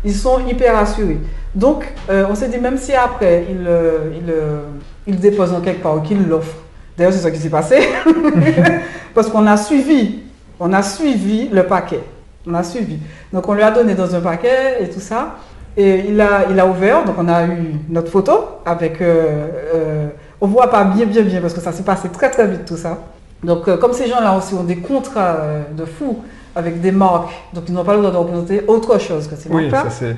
Ils 0.05 0.14
sont 0.14 0.46
hyper 0.46 0.77
assurés. 0.77 1.20
Donc 1.55 1.90
euh, 2.11 2.27
on 2.29 2.35
s'est 2.35 2.49
dit 2.49 2.59
même 2.59 2.77
si 2.77 2.92
après 2.92 3.46
ils 3.49 3.66
euh, 3.66 4.11
euh, 4.29 4.61
déposent 5.07 5.55
en 5.55 5.62
quelque 5.62 5.83
part 5.83 5.96
ou 5.96 6.01
qu'ils 6.01 6.29
l'offrent. 6.29 6.59
D'ailleurs 6.99 7.14
c'est 7.14 7.20
ce 7.20 7.29
qui 7.29 7.38
s'est 7.38 7.49
passé 7.49 7.79
parce 9.14 9.29
qu'on 9.29 9.46
a 9.46 9.57
suivi, 9.57 10.18
on 10.61 10.70
a 10.75 10.83
suivi 10.83 11.49
le 11.49 11.62
paquet, 11.62 12.01
on 12.46 12.53
a 12.53 12.62
suivi. 12.62 12.99
Donc 13.33 13.49
on 13.49 13.55
lui 13.55 13.62
a 13.62 13.70
donné 13.70 13.94
dans 13.94 14.14
un 14.14 14.20
paquet 14.20 14.83
et 14.83 14.90
tout 14.90 15.01
ça. 15.01 15.37
Et 15.79 16.11
il 16.11 16.20
a, 16.20 16.44
il 16.51 16.61
a 16.61 16.66
ouvert, 16.66 17.07
donc 17.07 17.14
on 17.18 17.29
a 17.29 17.46
eu 17.46 17.77
notre 17.88 18.11
photo 18.11 18.33
avec. 18.66 19.03
on 20.42 20.46
voit 20.46 20.68
pas 20.70 20.85
bien, 20.85 21.07
bien, 21.07 21.22
bien 21.22 21.40
parce 21.40 21.55
que 21.55 21.61
ça 21.62 21.72
s'est 21.72 21.85
passé 21.85 22.11
très, 22.11 22.31
très 22.31 22.46
vite 22.46 22.66
tout 22.66 22.77
ça. 22.77 22.99
Donc, 23.44 23.68
euh, 23.68 23.77
comme 23.77 23.92
ces 23.92 24.09
gens-là 24.09 24.37
aussi 24.37 24.55
ont 24.55 24.64
des 24.64 24.77
contrats 24.77 25.37
euh, 25.37 25.62
de 25.77 25.85
fous 25.85 26.18
avec 26.55 26.81
des 26.81 26.92
marques, 26.92 27.35
donc 27.53 27.64
ils 27.68 27.75
n'ont 27.75 27.85
pas 27.85 27.94
le 27.94 27.99
droit 28.01 28.11
de 28.11 28.16
représenter 28.16 28.62
autre 28.66 28.99
chose 28.99 29.29
que 29.29 29.37
ces 29.37 29.51
Oui, 29.51 29.68
marques-là. 29.68 30.09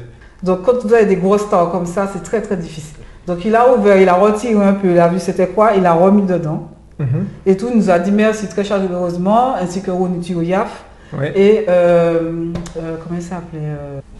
Donc, 0.43 0.63
quand 0.63 0.81
vous 0.85 0.95
avez 0.95 1.07
des 1.07 1.17
grosses 1.17 1.43
stars 1.43 1.71
comme 1.73 1.87
ça, 1.87 2.09
c'est 2.13 2.23
très, 2.23 2.41
très 2.41 2.57
difficile. 2.57 2.99
Donc, 3.27 3.45
il 3.45 3.55
a 3.57 3.75
ouvert, 3.75 4.01
il 4.01 4.09
a 4.09 4.15
retiré 4.15 4.55
un 4.65 4.75
peu, 4.75 4.93
il 4.93 5.01
a 5.01 5.09
vu 5.09 5.19
c'était 5.19 5.49
quoi, 5.49 5.73
il 5.77 5.85
a 5.85 5.93
remis 5.93 6.23
dedans. 6.23 6.69
Mhm. 7.01 7.27
Et 7.45 7.57
tout, 7.57 7.67
il 7.71 7.77
nous 7.77 7.91
a 7.91 7.99
dit 7.99 8.13
merci 8.13 8.47
très 8.47 8.63
chaleureusement, 8.63 9.55
ainsi 9.57 9.83
que 9.83 9.91
Ron 9.91 10.21
Yaf. 10.23 10.85
Ouais. 11.19 11.33
Et 11.35 11.67
euh, 11.69 12.53
comment 12.75 13.17
il 13.17 13.23
s'appelait 13.23 13.61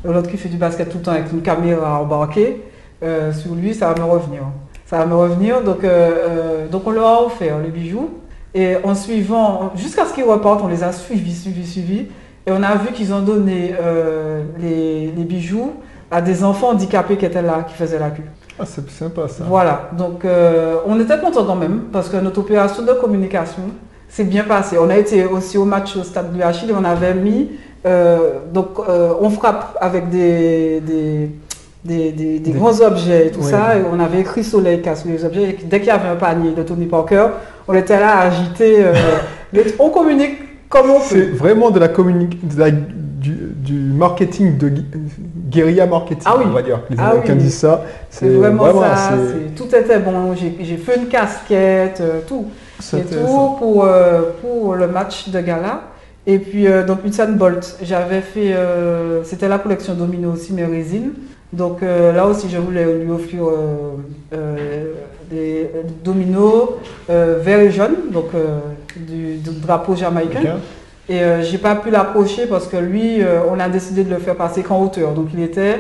L'autre 0.05 0.31
qui 0.31 0.39
fait 0.39 0.49
du 0.49 0.57
basket 0.57 0.89
tout 0.89 0.99
le 0.99 1.05
temps 1.05 1.13
avec 1.13 1.31
une 1.33 1.43
caméra 1.43 2.01
embarquée. 2.01 2.63
sur 3.01 3.55
lui, 3.55 3.75
ça 3.75 3.93
va 3.93 4.01
me 4.01 4.11
revenir. 4.11 4.43
Ça 4.87 4.99
va 4.99 5.07
me 5.07 5.15
revenir. 5.15 5.63
Donc, 5.63 5.85
donc 6.71 6.83
on 6.87 6.91
leur 6.91 7.07
a 7.07 7.23
offert 7.27 7.59
les 7.59 7.69
bijoux. 7.69 8.11
Et 8.61 8.77
en 8.83 8.95
suivant, 8.95 9.71
jusqu'à 9.77 10.05
ce 10.07 10.13
qu'ils 10.15 10.25
repartent, 10.25 10.63
on 10.65 10.69
les 10.69 10.83
a 10.83 10.91
suivis, 10.93 11.35
suivis, 11.35 11.67
suivis. 11.67 12.07
Et 12.47 12.51
on 12.51 12.63
a 12.63 12.75
vu 12.77 12.93
qu'ils 12.93 13.13
ont 13.13 13.21
donné 13.21 13.75
euh, 13.81 14.43
les, 14.61 15.13
les 15.17 15.25
bijoux 15.25 15.71
à 16.11 16.21
des 16.21 16.43
enfants 16.43 16.71
handicapés 16.71 17.17
qui 17.17 17.27
étaient 17.27 17.43
là, 17.43 17.65
qui 17.69 17.75
faisaient 17.75 17.99
la 18.07 18.11
queue. 18.11 18.23
Ah, 18.59 18.65
c'est 18.67 18.89
sympa 18.91 19.29
ça. 19.29 19.45
Voilà, 19.47 19.91
donc 19.97 20.25
euh, 20.25 20.77
on 20.87 20.99
était 20.99 21.19
contents 21.21 21.45
quand 21.45 21.55
même 21.55 21.83
parce 21.93 22.09
que 22.09 22.17
notre 22.17 22.41
opération 22.41 22.83
de 22.83 22.93
communication 22.95 23.63
s'est 24.09 24.25
bien 24.25 24.45
passée. 24.45 24.77
On 24.85 24.91
a 24.91 24.97
été 24.97 25.25
aussi 25.27 25.57
au 25.59 25.65
match 25.65 25.95
au 25.97 26.03
stade 26.03 26.33
de 26.33 26.39
l'UHIL 26.39 26.71
et 26.71 26.75
on 26.77 26.85
avait 26.85 27.15
mis, 27.15 27.51
euh, 27.87 28.19
donc 28.53 28.81
on 29.21 29.31
frappe 29.31 29.77
avec 29.81 30.09
des, 30.09 30.81
des, 30.81 31.31
des, 31.85 32.11
des- 32.13 32.39
des 32.41 32.51
Des- 32.51 32.59
grands 32.59 32.81
objets 32.81 33.29
et 33.29 33.31
tout 33.31 33.41
Oui. 33.43 33.51
ça, 33.51 33.77
et 33.77 33.83
on 33.93 34.01
avait 34.01 34.21
écrit 34.21 34.43
Soleil 34.43 34.81
casse 34.83 35.05
les 35.05 35.25
objets. 35.25 35.51
Et 35.51 35.59
dès 35.65 35.79
qu'il 35.79 35.89
y 35.89 35.93
avait 35.93 36.09
un 36.09 36.17
panier 36.17 36.51
de 36.53 36.63
Tony 36.65 36.87
Parker, 36.87 37.27
on 37.69 37.75
était 37.75 37.99
là 38.01 38.17
à 38.17 38.27
agiter. 38.29 38.77
euh, 38.85 38.95
on 39.79 39.91
communique 39.91 40.69
comme 40.69 40.91
on 40.91 41.01
C'est 41.01 41.21
peut. 41.23 41.37
vraiment 41.37 41.71
de 41.71 41.79
la 41.79 41.89
de 41.89 42.59
la- 42.59 42.71
du, 42.71 43.33
du 43.57 43.73
marketing 43.75 44.57
de 44.59 44.71
guérilla 45.51 45.87
marketing, 45.87 46.23
Ah 46.25 46.37
oui. 46.39 46.45
on 46.47 46.51
va 46.53 46.63
dire. 46.63 46.81
Les 46.89 46.97
Ah 46.99 47.09
Américains 47.11 47.33
oui. 47.35 47.39
disent 47.41 47.59
ça. 47.59 47.85
C'est 48.11 48.29
vraiment, 48.29 48.67
ça, 48.81 48.95
c'est- 49.11 49.33
c'est- 49.33 49.55
tout 49.57 49.75
était 49.75 49.99
bon. 49.99 50.35
J'ai 50.37 50.77
fait 50.77 50.97
une 50.99 51.07
casquette, 51.09 52.01
euh, 52.01 52.21
tout. 52.27 52.47
et 52.79 52.83
c'était 52.83 53.17
tout 53.17 53.27
ça. 53.27 53.57
pour, 53.59 53.85
euh, 53.85 54.21
pour 54.41 54.75
le 54.77 54.87
match 54.87 55.29
de 55.31 55.41
gala. 55.41 55.81
Et 56.29 56.39
puis, 56.39 56.69
euh, 56.69 56.85
donc, 56.85 56.99
Usain 57.05 57.29
Bolt, 57.33 57.77
j'avais 57.83 58.21
fait, 58.21 58.53
euh, 58.53 59.25
c'était 59.25 59.49
la 59.49 59.59
collection 59.59 59.95
Domino 59.95 60.33
aussi, 60.33 60.53
mes 60.53 60.65
résines. 60.67 61.13
Donc 61.53 61.81
là 61.81 62.27
aussi, 62.27 62.47
je 62.51 62.59
voulais 62.59 62.85
lui 63.03 63.11
offrir 63.11 63.45
des 65.31 65.71
euh, 65.75 65.83
dominos 66.05 66.71
euh, 67.11 67.39
vert 67.41 67.61
et 67.61 67.71
jaune, 67.71 68.11
donc 68.13 68.27
euh, 68.35 68.59
du, 68.97 69.37
du 69.37 69.51
drapeau 69.61 69.95
jamaïcain. 69.95 70.59
Et 71.09 71.23
euh, 71.23 71.43
j'ai 71.43 71.59
pas 71.59 71.75
pu 71.75 71.91
l'approcher 71.91 72.47
parce 72.47 72.67
que 72.67 72.77
lui, 72.77 73.23
euh, 73.23 73.41
on 73.51 73.59
a 73.59 73.69
décidé 73.69 74.05
de 74.05 74.11
le 74.11 74.19
faire 74.19 74.37
passer 74.37 74.63
qu'en 74.63 74.83
hauteur. 74.83 75.13
Donc 75.13 75.29
il 75.33 75.43
était 75.43 75.77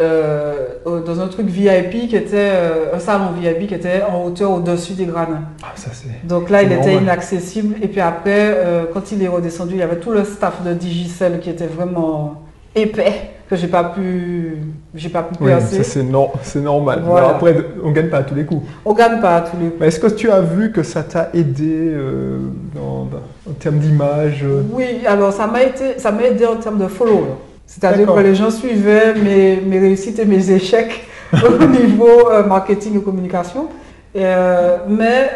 euh, 0.00 0.66
dans 1.04 1.20
un 1.20 1.26
truc 1.26 1.46
VIP 1.46 2.08
qui 2.08 2.14
était, 2.14 2.52
un 2.94 2.98
salon 3.00 3.32
VIP 3.36 3.66
qui 3.66 3.74
était 3.74 4.02
en 4.08 4.24
hauteur 4.24 4.52
au-dessus 4.52 4.92
des 4.92 5.06
gradins. 5.06 5.42
Ah, 5.64 5.72
ça. 5.74 5.90
Donc 6.22 6.48
là, 6.50 6.62
il 6.62 6.70
était 6.70 6.94
inaccessible. 6.94 7.74
Et 7.82 7.88
puis 7.88 8.00
après, 8.00 8.56
quand 8.94 9.10
il 9.10 9.20
est 9.20 9.28
redescendu, 9.28 9.74
il 9.74 9.80
y 9.80 9.82
avait 9.82 9.98
tout 9.98 10.12
le 10.12 10.22
staff 10.22 10.62
de 10.64 10.72
Digicel 10.74 11.40
qui 11.40 11.50
était 11.50 11.66
vraiment 11.66 12.42
épais, 12.82 13.12
que 13.48 13.56
j'ai 13.56 13.66
pas 13.68 13.84
pu, 13.84 14.58
j'ai 14.94 15.08
pas 15.08 15.22
pu 15.22 15.34
Oui, 15.40 15.48
percer. 15.50 15.82
c'est 15.82 16.02
nor- 16.02 16.34
c'est 16.42 16.60
normal. 16.60 17.02
Voilà. 17.04 17.28
Après, 17.30 17.56
on 17.82 17.90
gagne 17.92 18.08
pas 18.08 18.18
à 18.18 18.22
tous 18.22 18.34
les 18.34 18.44
coups. 18.44 18.66
On 18.84 18.92
gagne 18.92 19.20
pas 19.20 19.36
à 19.36 19.40
tous 19.42 19.56
les 19.60 19.66
coups. 19.68 19.80
Mais 19.80 19.86
est-ce 19.88 20.00
que 20.00 20.06
tu 20.08 20.30
as 20.30 20.40
vu 20.40 20.70
que 20.72 20.82
ça 20.82 21.02
t'a 21.02 21.30
aidé 21.32 21.64
euh, 21.92 22.38
dans- 22.74 23.08
en 23.48 23.52
termes 23.58 23.78
d'image 23.78 24.42
euh, 24.44 24.62
Oui, 24.72 25.00
alors 25.06 25.32
ça 25.32 25.46
m'a 25.46 25.62
été, 25.62 25.98
ça 25.98 26.12
m'a 26.12 26.24
aidé 26.24 26.44
en 26.46 26.56
termes 26.56 26.78
de 26.78 26.88
followers. 26.88 27.34
C'est-à-dire 27.66 28.12
que 28.14 28.20
les 28.20 28.34
gens 28.34 28.50
suivaient 28.50 29.14
mes, 29.14 29.60
mes 29.60 29.78
réussites 29.78 30.18
et 30.18 30.24
mes 30.24 30.50
échecs 30.50 31.06
au 31.32 31.64
niveau 31.64 32.30
euh, 32.30 32.42
marketing 32.46 32.98
et 32.98 33.02
communication. 33.02 33.68
Et, 34.14 34.20
euh, 34.24 34.78
mais 34.88 35.30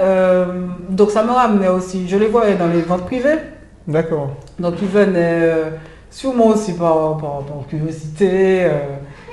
donc 0.89 1.11
ça 1.11 1.23
me 1.23 1.31
ramenait 1.31 1.69
aussi. 1.69 2.09
Je 2.09 2.17
les 2.17 2.27
voyais 2.27 2.55
dans 2.55 2.69
les 2.69 2.81
ventes 2.81 3.05
privées. 3.05 3.39
D'accord. 3.87 4.31
Donc 4.59 4.75
ils 4.81 4.89
venaient 4.89 5.53
sur 6.13 6.35
moi 6.35 6.55
aussi 6.55 6.75
par, 6.75 7.17
par, 7.17 7.41
par 7.41 7.67
curiosité 7.69 8.65
euh, 8.65 8.71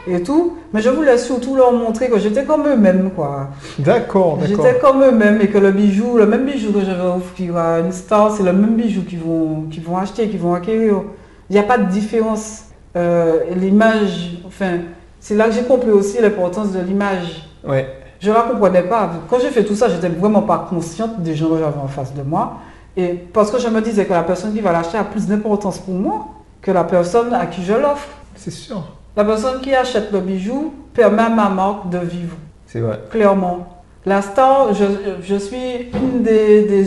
et 0.07 0.23
tout. 0.23 0.57
Mais 0.73 0.81
je 0.81 0.89
voulais 0.89 1.17
surtout 1.17 1.55
leur 1.55 1.71
montrer 1.73 2.09
que 2.09 2.17
j'étais 2.17 2.45
comme 2.45 2.65
eux-mêmes. 2.67 3.11
quoi. 3.15 3.49
D'accord, 3.77 4.37
d'accord. 4.37 4.65
J'étais 4.65 4.79
comme 4.79 5.03
eux-mêmes 5.03 5.39
et 5.41 5.47
que 5.47 5.57
le 5.57 5.71
bijou, 5.71 6.17
le 6.17 6.25
même 6.25 6.45
bijou 6.45 6.71
que 6.71 6.79
je 6.79 6.91
vais 6.91 7.03
offrir 7.15 7.57
à 7.57 7.79
une 7.79 7.91
star, 7.91 8.31
c'est 8.31 8.43
le 8.43 8.53
même 8.53 8.75
bijou 8.75 9.03
qu'ils 9.03 9.19
vont, 9.19 9.65
vont 9.85 9.97
acheter, 9.97 10.29
qu'ils 10.29 10.39
vont 10.39 10.53
acquérir. 10.53 11.03
Il 11.49 11.53
n'y 11.53 11.59
a 11.59 11.63
pas 11.63 11.77
de 11.77 11.89
différence. 11.91 12.63
Euh, 12.95 13.41
l'image, 13.55 14.39
enfin, 14.47 14.79
c'est 15.19 15.35
là 15.35 15.47
que 15.47 15.51
j'ai 15.51 15.63
compris 15.63 15.91
aussi 15.91 16.19
l'importance 16.21 16.71
de 16.71 16.79
l'image. 16.79 17.49
Ouais. 17.67 17.87
Je 18.21 18.29
ne 18.29 18.35
la 18.35 18.41
comprenais 18.41 18.83
pas. 18.83 19.11
Quand 19.29 19.39
j'ai 19.39 19.49
fait 19.49 19.63
tout 19.63 19.75
ça, 19.75 19.89
j'étais 19.89 20.09
vraiment 20.09 20.41
pas 20.41 20.65
consciente 20.69 21.21
des 21.21 21.35
gens 21.35 21.49
que 21.49 21.57
j'avais 21.57 21.79
en 21.81 21.87
face 21.87 22.13
de 22.13 22.21
moi. 22.21 22.53
Et 22.95 23.09
parce 23.33 23.51
que 23.51 23.59
je 23.59 23.67
me 23.67 23.81
disais 23.81 24.05
que 24.05 24.13
la 24.13 24.23
personne 24.23 24.53
qui 24.53 24.61
va 24.61 24.71
l'acheter 24.71 24.97
a 24.97 25.03
plus 25.03 25.27
d'importance 25.27 25.77
pour 25.79 25.93
moi 25.93 26.27
que 26.61 26.71
la 26.71 26.83
personne 26.83 27.33
à 27.33 27.45
qui 27.45 27.63
je 27.63 27.73
l'offre. 27.73 28.09
C'est 28.35 28.51
sûr. 28.51 28.83
La 29.15 29.25
personne 29.25 29.59
qui 29.61 29.73
achète 29.73 30.11
le 30.11 30.19
bijou 30.19 30.73
permet 30.93 31.23
à 31.23 31.29
ma 31.29 31.49
marque 31.49 31.89
de 31.89 31.97
vivre 31.99 32.35
C'est 32.67 32.79
vrai. 32.79 32.99
clairement. 33.09 33.67
La 34.05 34.21
star, 34.21 34.73
je, 34.73 34.85
je 35.21 35.35
suis 35.35 35.89
une 35.93 36.23
des, 36.23 36.63
des 36.63 36.85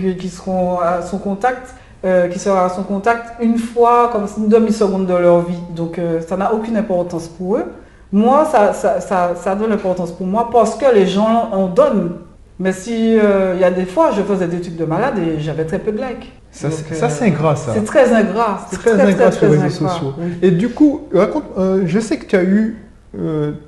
qui, 0.00 0.16
qui 0.16 0.28
seront 0.28 0.80
à 0.80 1.02
son 1.02 1.18
contact, 1.18 1.74
euh, 2.04 2.28
qui 2.28 2.38
sera 2.38 2.64
à 2.64 2.68
son 2.68 2.82
contact 2.82 3.40
une 3.40 3.58
fois, 3.58 4.10
comme 4.12 4.26
une 4.38 4.48
demi-seconde 4.48 5.06
de 5.06 5.14
leur 5.14 5.42
vie. 5.42 5.60
Donc 5.74 5.98
euh, 5.98 6.20
ça 6.20 6.36
n'a 6.36 6.52
aucune 6.52 6.76
importance 6.76 7.28
pour 7.28 7.58
eux. 7.58 7.64
Moi, 8.12 8.44
ça, 8.46 8.72
ça, 8.72 9.00
ça, 9.00 9.36
ça 9.36 9.54
donne 9.54 9.70
l'importance 9.70 10.10
pour 10.10 10.26
moi 10.26 10.48
parce 10.50 10.74
que 10.74 10.92
les 10.92 11.06
gens 11.06 11.48
en 11.52 11.68
donnent. 11.68 12.16
Mais 12.60 12.72
si 12.72 13.18
euh, 13.18 13.54
il 13.56 13.60
y 13.60 13.64
a 13.64 13.70
des 13.70 13.86
fois, 13.86 14.10
je 14.12 14.20
faisais 14.22 14.46
des 14.46 14.60
trucs 14.60 14.76
de 14.76 14.84
malade 14.84 15.14
et 15.18 15.40
j'avais 15.40 15.64
très 15.64 15.78
peu 15.78 15.90
de 15.92 15.96
likes. 15.96 16.30
Ça, 16.52 16.70
c'est- 16.70 16.92
euh, 17.02 17.08
c'est 17.08 17.24
ingrat, 17.26 17.56
ça. 17.56 17.72
C'est 17.74 17.84
très 17.84 18.12
ingrat. 18.12 18.66
C'est 18.70 18.76
Très 18.76 19.00
ingrat 19.00 19.32
sur 19.32 19.48
les 19.48 19.56
réseaux 19.58 19.88
sociaux. 19.88 20.12
Oui. 20.18 20.26
Et 20.42 20.50
du 20.50 20.68
coup, 20.68 21.08
raconte, 21.12 21.44
euh, 21.58 21.82
je 21.86 21.98
sais 21.98 22.18
que 22.18 22.26
tu 22.26 22.36
as 22.36 22.44
eu, 22.44 22.76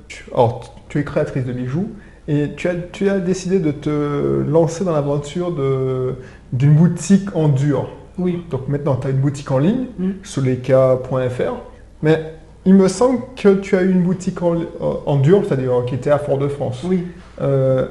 tu, 0.07 0.25
alors, 0.33 0.75
tu 0.89 0.99
es 0.99 1.03
créatrice 1.03 1.43
de 1.43 1.51
bijoux 1.53 1.89
et 2.27 2.51
tu 2.55 2.69
as, 2.69 2.75
tu 2.91 3.09
as 3.09 3.19
décidé 3.19 3.59
de 3.59 3.71
te 3.71 4.43
lancer 4.47 4.83
dans 4.85 4.93
l'aventure 4.93 5.51
d'une 6.53 6.73
boutique 6.73 7.35
en 7.35 7.47
dur. 7.49 7.89
Oui. 8.19 8.43
Donc 8.51 8.67
maintenant, 8.67 8.95
tu 8.95 9.07
as 9.07 9.09
une 9.09 9.17
boutique 9.17 9.49
en 9.51 9.57
ligne, 9.57 9.87
Mm. 9.97 10.09
soleika.fr, 10.23 11.55
mais 12.03 12.33
il 12.65 12.75
me 12.75 12.87
semble 12.87 13.19
que 13.35 13.55
tu 13.55 13.75
as 13.75 13.81
eu 13.81 13.89
une 13.91 14.03
boutique 14.03 14.41
en, 14.43 14.55
en 15.05 15.15
dur, 15.17 15.41
c'est-à-dire 15.47 15.71
qui 15.87 15.95
était 15.95 16.11
à 16.11 16.19
Fort-de-France. 16.19 16.83
Oui. 16.87 17.05
Euh, 17.41 17.87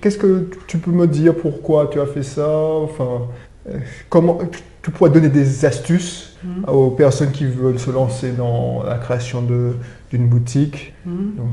Qu'est-ce 0.00 0.18
que 0.18 0.48
tu 0.66 0.78
peux 0.78 0.90
me 0.90 1.06
dire 1.06 1.34
pourquoi 1.34 1.88
tu 1.90 2.00
as 2.00 2.06
fait 2.06 2.22
ça? 2.22 2.48
Enfin, 2.48 3.22
euh, 3.68 3.78
comment 4.08 4.38
tu 4.82 4.90
pourrais 4.90 5.10
donner 5.10 5.28
des 5.28 5.64
astuces 5.64 6.24
Mm. 6.44 6.70
aux 6.70 6.90
personnes 6.90 7.32
qui 7.32 7.44
veulent 7.46 7.80
se 7.80 7.90
lancer 7.90 8.30
dans 8.30 8.84
la 8.84 8.96
création 8.96 9.42
d'une 9.42 10.28
boutique? 10.28 10.94
Mhm. 11.04 11.34
Donc. 11.36 11.46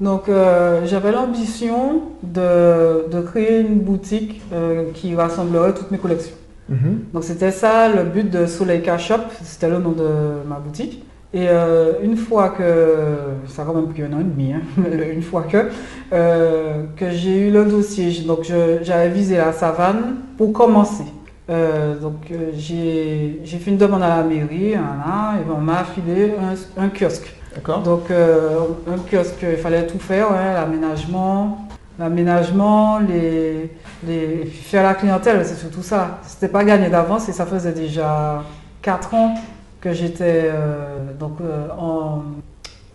Donc 0.00 0.28
euh, 0.28 0.86
j'avais 0.86 1.10
l'ambition 1.10 2.02
de, 2.22 3.10
de 3.10 3.20
créer 3.20 3.60
une 3.62 3.80
boutique 3.80 4.40
euh, 4.52 4.92
qui 4.94 5.12
rassemblerait 5.16 5.74
toutes 5.74 5.90
mes 5.90 5.98
collections. 5.98 6.36
Mhm. 6.68 7.00
Donc 7.12 7.24
c'était 7.24 7.50
ça 7.50 7.88
le 7.88 8.04
but 8.04 8.30
de 8.30 8.46
Soleika 8.46 8.96
Shop, 8.96 9.24
c'était 9.42 9.68
le 9.68 9.78
nom 9.78 9.90
de 9.90 10.08
ma 10.48 10.60
boutique. 10.60 11.02
Et 11.34 11.46
euh, 11.46 11.92
une 12.02 12.16
fois 12.16 12.50
que, 12.50 13.44
ça 13.48 13.62
a 13.62 13.64
quand 13.66 13.74
même 13.74 13.88
pris 13.88 14.02
un 14.02 14.12
an 14.14 14.20
et 14.20 14.24
demi, 14.24 14.54
hein, 14.54 14.62
une 15.12 15.22
fois 15.22 15.42
que, 15.42 15.68
euh, 16.12 16.84
que 16.96 17.10
j'ai 17.10 17.48
eu 17.48 17.50
le 17.50 17.66
dossier, 17.66 18.22
donc 18.22 18.50
j'avais 18.82 19.10
visé 19.10 19.36
la 19.36 19.52
savane 19.52 20.16
pour 20.38 20.52
commencer. 20.54 21.04
Euh, 21.50 21.98
donc 21.98 22.32
j'ai 22.56 23.40
fait 23.44 23.70
une 23.70 23.76
demande 23.76 24.02
à 24.02 24.08
la 24.08 24.22
mairie, 24.22 24.70
voilà, 24.70 25.34
et 25.38 25.50
on 25.54 25.60
m'a 25.60 25.80
affilé 25.80 26.32
un, 26.40 26.82
un 26.82 26.88
kiosque. 26.88 27.34
D'accord 27.54 27.82
Donc, 27.82 28.10
un 28.10 28.98
kiosque, 29.10 29.42
il 29.42 29.58
fallait 29.58 29.86
tout 29.86 29.98
faire, 29.98 30.30
ouais, 30.30 30.54
l'aménagement, 30.54 31.66
l'aménagement, 31.98 33.00
les, 33.00 33.70
les, 34.06 34.46
faire 34.46 34.82
la 34.82 34.94
clientèle, 34.94 35.44
c'est 35.44 35.56
surtout 35.56 35.82
ça. 35.82 36.20
C'était 36.22 36.48
pas 36.48 36.64
gagné 36.64 36.88
d'avance 36.88 37.28
et 37.28 37.32
ça 37.32 37.44
faisait 37.44 37.72
déjà 37.72 38.42
4 38.80 39.14
ans 39.14 39.34
que 39.80 39.92
j'étais 39.92 40.50
euh, 40.52 41.12
donc 41.18 41.40
euh, 41.40 41.68
en 41.78 42.22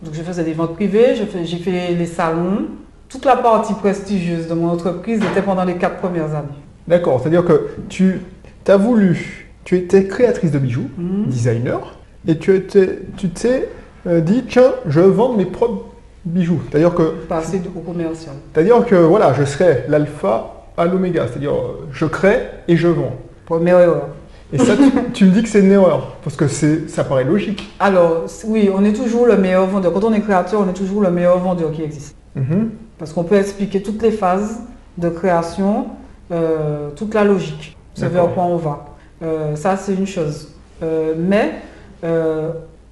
donc 0.04 0.14
je 0.14 0.22
faisais 0.22 0.44
des 0.44 0.54
ventes 0.54 0.74
privées, 0.74 1.16
j'ai 1.16 1.58
fait 1.58 1.94
les 1.94 2.06
salons. 2.06 2.66
Toute 3.08 3.24
la 3.24 3.38
partie 3.38 3.74
prestigieuse 3.74 4.50
de 4.50 4.54
mon 4.54 4.70
entreprise 4.70 5.22
était 5.32 5.42
pendant 5.42 5.64
les 5.64 5.76
4 5.76 5.98
premières 5.98 6.36
années. 6.36 6.48
D'accord, 6.88 7.22
c'est-à-dire 7.22 7.46
que 7.46 7.70
tu 7.88 8.20
as 8.68 8.76
voulu, 8.76 9.48
tu 9.64 9.78
étais 9.78 10.08
créatrice 10.08 10.52
de 10.52 10.60
bijoux, 10.60 10.90
mhm. 10.98 11.28
designer, 11.28 11.96
et 12.28 12.38
tu 12.38 12.64
t'es 12.64 13.70
euh, 14.08 14.20
dit, 14.20 14.44
tiens, 14.48 14.74
je 14.88 15.00
vends 15.00 15.34
mes 15.34 15.46
propres 15.46 15.86
bijoux. 16.26 16.60
C'est-à-dire 16.70 16.94
que... 16.94 17.14
Passer 17.30 17.62
au 17.74 17.80
commercial. 17.80 18.36
C'est-à-dire 18.54 18.86
que, 18.86 18.96
voilà, 18.96 19.34
je 19.34 19.46
serai 19.46 19.86
l'alpha 19.88 20.66
à 20.78 20.86
l'oméga. 20.86 21.28
C'est-à-dire, 21.28 21.54
je 21.92 22.06
crée 22.06 22.48
et 22.68 22.76
je 22.76 22.88
vends. 22.88 23.14
Première 23.46 23.80
erreur. 23.80 24.10
Et 24.54 24.60
ça, 24.60 24.74
tu, 25.14 25.26
me 25.26 25.32
dis 25.32 25.42
que 25.42 25.50
c'est 25.50 25.62
une 25.62 25.72
erreur, 25.72 26.16
parce 26.24 26.36
que 26.36 26.48
ça 26.48 27.04
paraît 27.04 27.24
logique. 27.24 27.74
Alors, 27.80 28.26
oui, 28.46 28.70
on 28.74 28.86
est 28.86 28.94
toujours 28.94 29.26
le 29.26 29.36
meilleur 29.36 29.66
vendeur. 29.66 29.92
Quand 29.92 30.04
on 30.04 30.14
est 30.14 30.22
créateur, 30.22 30.62
on 30.62 30.70
est 30.70 30.74
toujours 30.74 31.02
le 31.02 31.10
meilleur 31.10 31.40
vendeur 31.40 31.72
qui 31.72 31.82
existe. 31.82 32.16
Mhm. 32.36 32.70
Parce 33.00 33.12
qu'on 33.14 33.24
peut 33.24 33.36
expliquer 33.36 33.82
toutes 33.82 34.02
les 34.04 34.12
phases 34.12 34.62
de 35.00 35.10
création, 35.10 35.88
euh, 36.32 36.90
toute 36.96 37.16
la 37.16 37.24
logique, 37.24 37.76
c'est 37.96 38.08
vers 38.10 38.32
quoi 38.34 38.44
on 38.44 38.58
va. 38.58 38.86
Euh, 39.24 39.56
ça, 39.56 39.76
c'est 39.76 39.96
une 39.96 40.06
chose. 40.06 40.50
Euh, 40.84 41.16
mais 41.18 41.54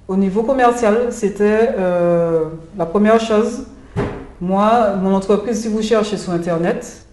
au 0.08 0.16
niveau 0.16 0.42
commercial, 0.42 1.06
c'était 1.10 1.68
la 2.76 2.86
première 2.86 3.20
chose. 3.20 3.66
Moi, 4.40 4.96
mon 5.00 5.14
entreprise, 5.14 5.60
si 5.60 5.68
vous 5.68 5.80
cherchez 5.80 6.16
sur 6.16 6.32
Internet, 6.32 7.06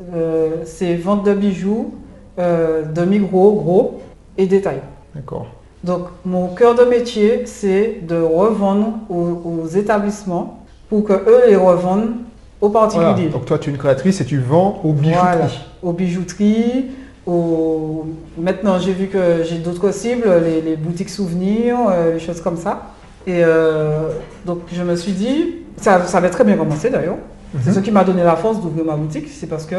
c'est 0.66 0.96
vente 0.96 1.24
de 1.24 1.34
bijoux, 1.36 1.94
demi-gros, 2.38 3.54
gros 3.54 4.02
et 4.40 4.48
détail. 4.48 4.80
D'accord. 5.14 5.48
Donc, 5.84 6.08
mon 6.26 6.48
cœur 6.48 6.74
de 6.74 6.84
métier, 6.84 7.44
c'est 7.46 8.00
de 8.02 8.16
revendre 8.16 8.94
aux, 9.10 9.68
établissements 9.68 10.66
pour 10.90 11.04
que 11.04 11.14
eux 11.14 11.44
les 11.48 11.56
revendent 11.56 12.16
aux 12.60 12.70
particuliers. 12.70 13.30
Donc, 13.30 13.46
toi, 13.46 13.60
tu 13.60 13.70
es 13.70 13.74
une 13.74 13.78
créatrice 13.78 14.20
et 14.20 14.26
tu 14.26 14.40
vends 14.40 14.82
aux 14.84 14.94
bijouteries. 14.94 15.22
Voilà, 15.22 15.48
aux 15.84 15.94
bijouteries. 15.94 16.86
Aux... 17.26 18.08
Maintenant, 18.38 18.80
j'ai 18.80 18.94
vu 18.94 19.08
que 19.08 19.44
j'ai 19.44 19.60
d'autres 19.60 19.92
cibles, 19.92 20.28
les, 20.66 20.76
boutiques 20.76 21.10
souvenirs, 21.10 21.78
euh, 21.90 22.14
les 22.14 22.20
choses 22.20 22.42
comme 22.42 22.58
ça. 22.58 22.94
Et 23.28 23.44
euh, 23.44 24.10
donc, 24.46 24.62
je 24.74 24.82
me 24.84 24.96
suis 24.96 25.12
dit, 25.12 25.56
ça, 25.78 26.06
ça 26.06 26.18
avait 26.18 26.30
très 26.30 26.44
bien 26.44 26.58
commencé 26.58 26.90
d'ailleurs. 26.90 27.18
C'est 27.62 27.70
mhm. 27.70 27.76
ce 27.76 27.80
qui 27.80 27.92
m'a 27.92 28.04
donné 28.04 28.24
la 28.24 28.36
force 28.36 28.62
d'ouvrir 28.62 28.86
ma 28.86 28.96
boutique, 28.96 29.28
c'est 29.30 29.48
parce 29.48 29.66
que 29.66 29.76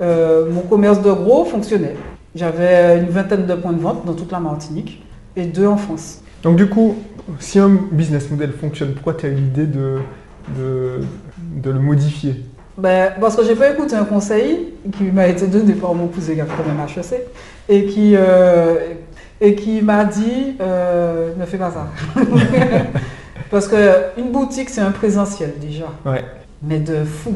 euh, 0.00 0.50
mon 0.50 0.62
commerce 0.62 1.00
de 1.00 1.12
gros 1.12 1.44
fonctionnait. 1.44 1.94
J'avais 2.36 2.98
une 2.98 3.08
vingtaine 3.08 3.46
de 3.46 3.54
points 3.54 3.72
de 3.72 3.80
vente 3.80 4.04
dans 4.04 4.12
toute 4.12 4.30
la 4.30 4.40
Martinique 4.40 5.02
et 5.36 5.46
deux 5.46 5.66
en 5.66 5.78
France. 5.78 6.20
Donc 6.42 6.56
du 6.56 6.68
coup, 6.68 6.96
si 7.38 7.58
un 7.58 7.70
business 7.90 8.30
model 8.30 8.52
fonctionne, 8.52 8.92
pourquoi 8.92 9.14
tu 9.14 9.24
as 9.24 9.30
eu 9.30 9.34
l'idée 9.36 9.66
de, 9.66 10.00
de, 10.54 11.70
le 11.70 11.80
modifier? 11.80 12.44
Ben, 12.76 13.12
Parce 13.18 13.36
que 13.36 13.44
j'ai 13.44 13.54
pas 13.54 13.70
écouté 13.70 13.96
un 13.96 14.04
conseil 14.04 14.74
qui 14.92 15.04
m'a 15.04 15.28
été 15.28 15.46
donné 15.46 15.72
par 15.72 15.94
mon 15.94 16.08
cousin 16.08 16.34
qui 16.34 16.40
a 16.42 16.44
fait 16.44 16.62
même 16.62 16.78
HEC 16.86 17.26
et 17.70 17.86
qui, 17.86 18.12
euh, 18.14 18.74
et 19.40 19.54
qui 19.54 19.80
m'a 19.80 20.04
dit 20.04 20.56
euh, 20.60 21.32
ne 21.38 21.46
fais 21.46 21.56
pas 21.56 21.70
ça. 21.70 21.88
parce 23.50 23.66
qu'une 23.66 24.30
boutique, 24.30 24.68
c'est 24.68 24.82
un 24.82 24.92
présentiel 24.92 25.54
déjà. 25.58 25.86
Ouais. 26.04 26.22
Mais 26.62 26.80
de 26.80 27.02
fou. 27.02 27.34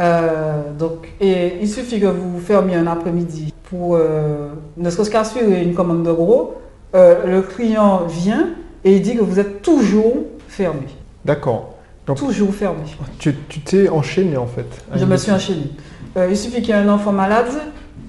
Euh, 0.00 0.72
donc, 0.78 1.08
et 1.20 1.58
il 1.60 1.68
suffit 1.68 2.00
que 2.00 2.06
vous 2.06 2.40
fermiez 2.40 2.76
un 2.76 2.86
après-midi 2.86 3.52
pour 3.68 3.96
euh, 3.96 4.48
ne 4.76 4.90
serait-ce 4.90 5.10
qu'assurer 5.10 5.62
une 5.62 5.74
commande 5.74 6.04
de 6.04 6.12
gros. 6.12 6.54
Euh, 6.94 7.26
le 7.26 7.42
client 7.42 8.06
vient 8.06 8.48
et 8.84 8.96
il 8.96 9.02
dit 9.02 9.14
que 9.14 9.22
vous 9.22 9.38
êtes 9.38 9.62
toujours 9.62 10.16
fermé. 10.48 10.86
D'accord. 11.24 11.74
toujours 12.16 12.54
fermé. 12.54 12.80
Tu 13.18 13.34
t'es 13.34 13.88
enchaîné 13.88 14.36
en 14.36 14.46
fait. 14.46 14.66
Je 14.94 15.04
me 15.04 15.16
suis 15.16 15.32
enchaîné. 15.32 15.70
il 16.28 16.36
suffit 16.36 16.62
qu'il 16.62 16.70
y 16.70 16.78
ait 16.78 16.80
un 16.80 16.88
enfant 16.88 17.12
malade 17.12 17.50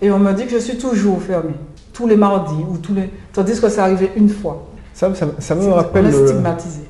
et 0.02 0.10
on 0.12 0.20
me 0.20 0.32
dit 0.34 0.46
que 0.46 0.52
je 0.52 0.60
suis 0.60 0.78
toujours 0.78 1.22
fermé. 1.22 1.54
Tous 1.94 2.08
les 2.08 2.16
mardis 2.16 2.64
ou 2.70 2.78
tous 2.78 2.94
les. 2.94 3.10
Tandis 3.34 3.60
que 3.60 3.68
c'est 3.68 3.82
arrivé 3.82 4.12
une 4.16 4.30
fois. 4.30 4.68
Ça, 4.94 5.12
ça, 5.40 5.56
me 5.56 5.68
rappelle 5.70 6.12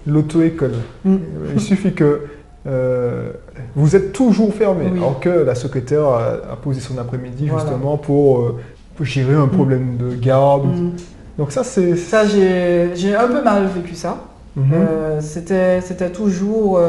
l'auto-école. 0.05 0.73
Mm. 1.05 1.15
Il 1.55 1.61
suffit 1.61 1.93
que 1.93 2.27
euh, 2.67 3.31
vous 3.75 3.95
êtes 3.95 4.11
toujours 4.11 4.53
fermé, 4.53 4.87
alors 4.87 5.19
que 5.19 5.29
la 5.29 5.55
secrétaire 5.55 6.05
a, 6.05 6.55
posé 6.61 6.81
son 6.81 6.97
après-midi 6.97 7.49
justement 7.53 7.97
pour, 7.97 8.39
euh, 8.39 8.59
gérer 9.01 9.33
un 9.33 9.47
problème 9.47 9.97
de 9.97 10.13
garde. 10.13 10.67
Mm. 10.67 10.91
Donc 11.39 11.51
ça, 11.51 11.63
c'est... 11.63 11.95
Ça, 11.95 12.23
j'ai 12.25 13.15
un 13.15 13.27
peu 13.27 13.43
mal 13.43 13.65
vécu 13.65 13.95
ça. 13.95 14.17
Mhm. 14.55 14.71
Euh, 14.73 15.21
C'était 15.21 16.11
toujours 16.11 16.79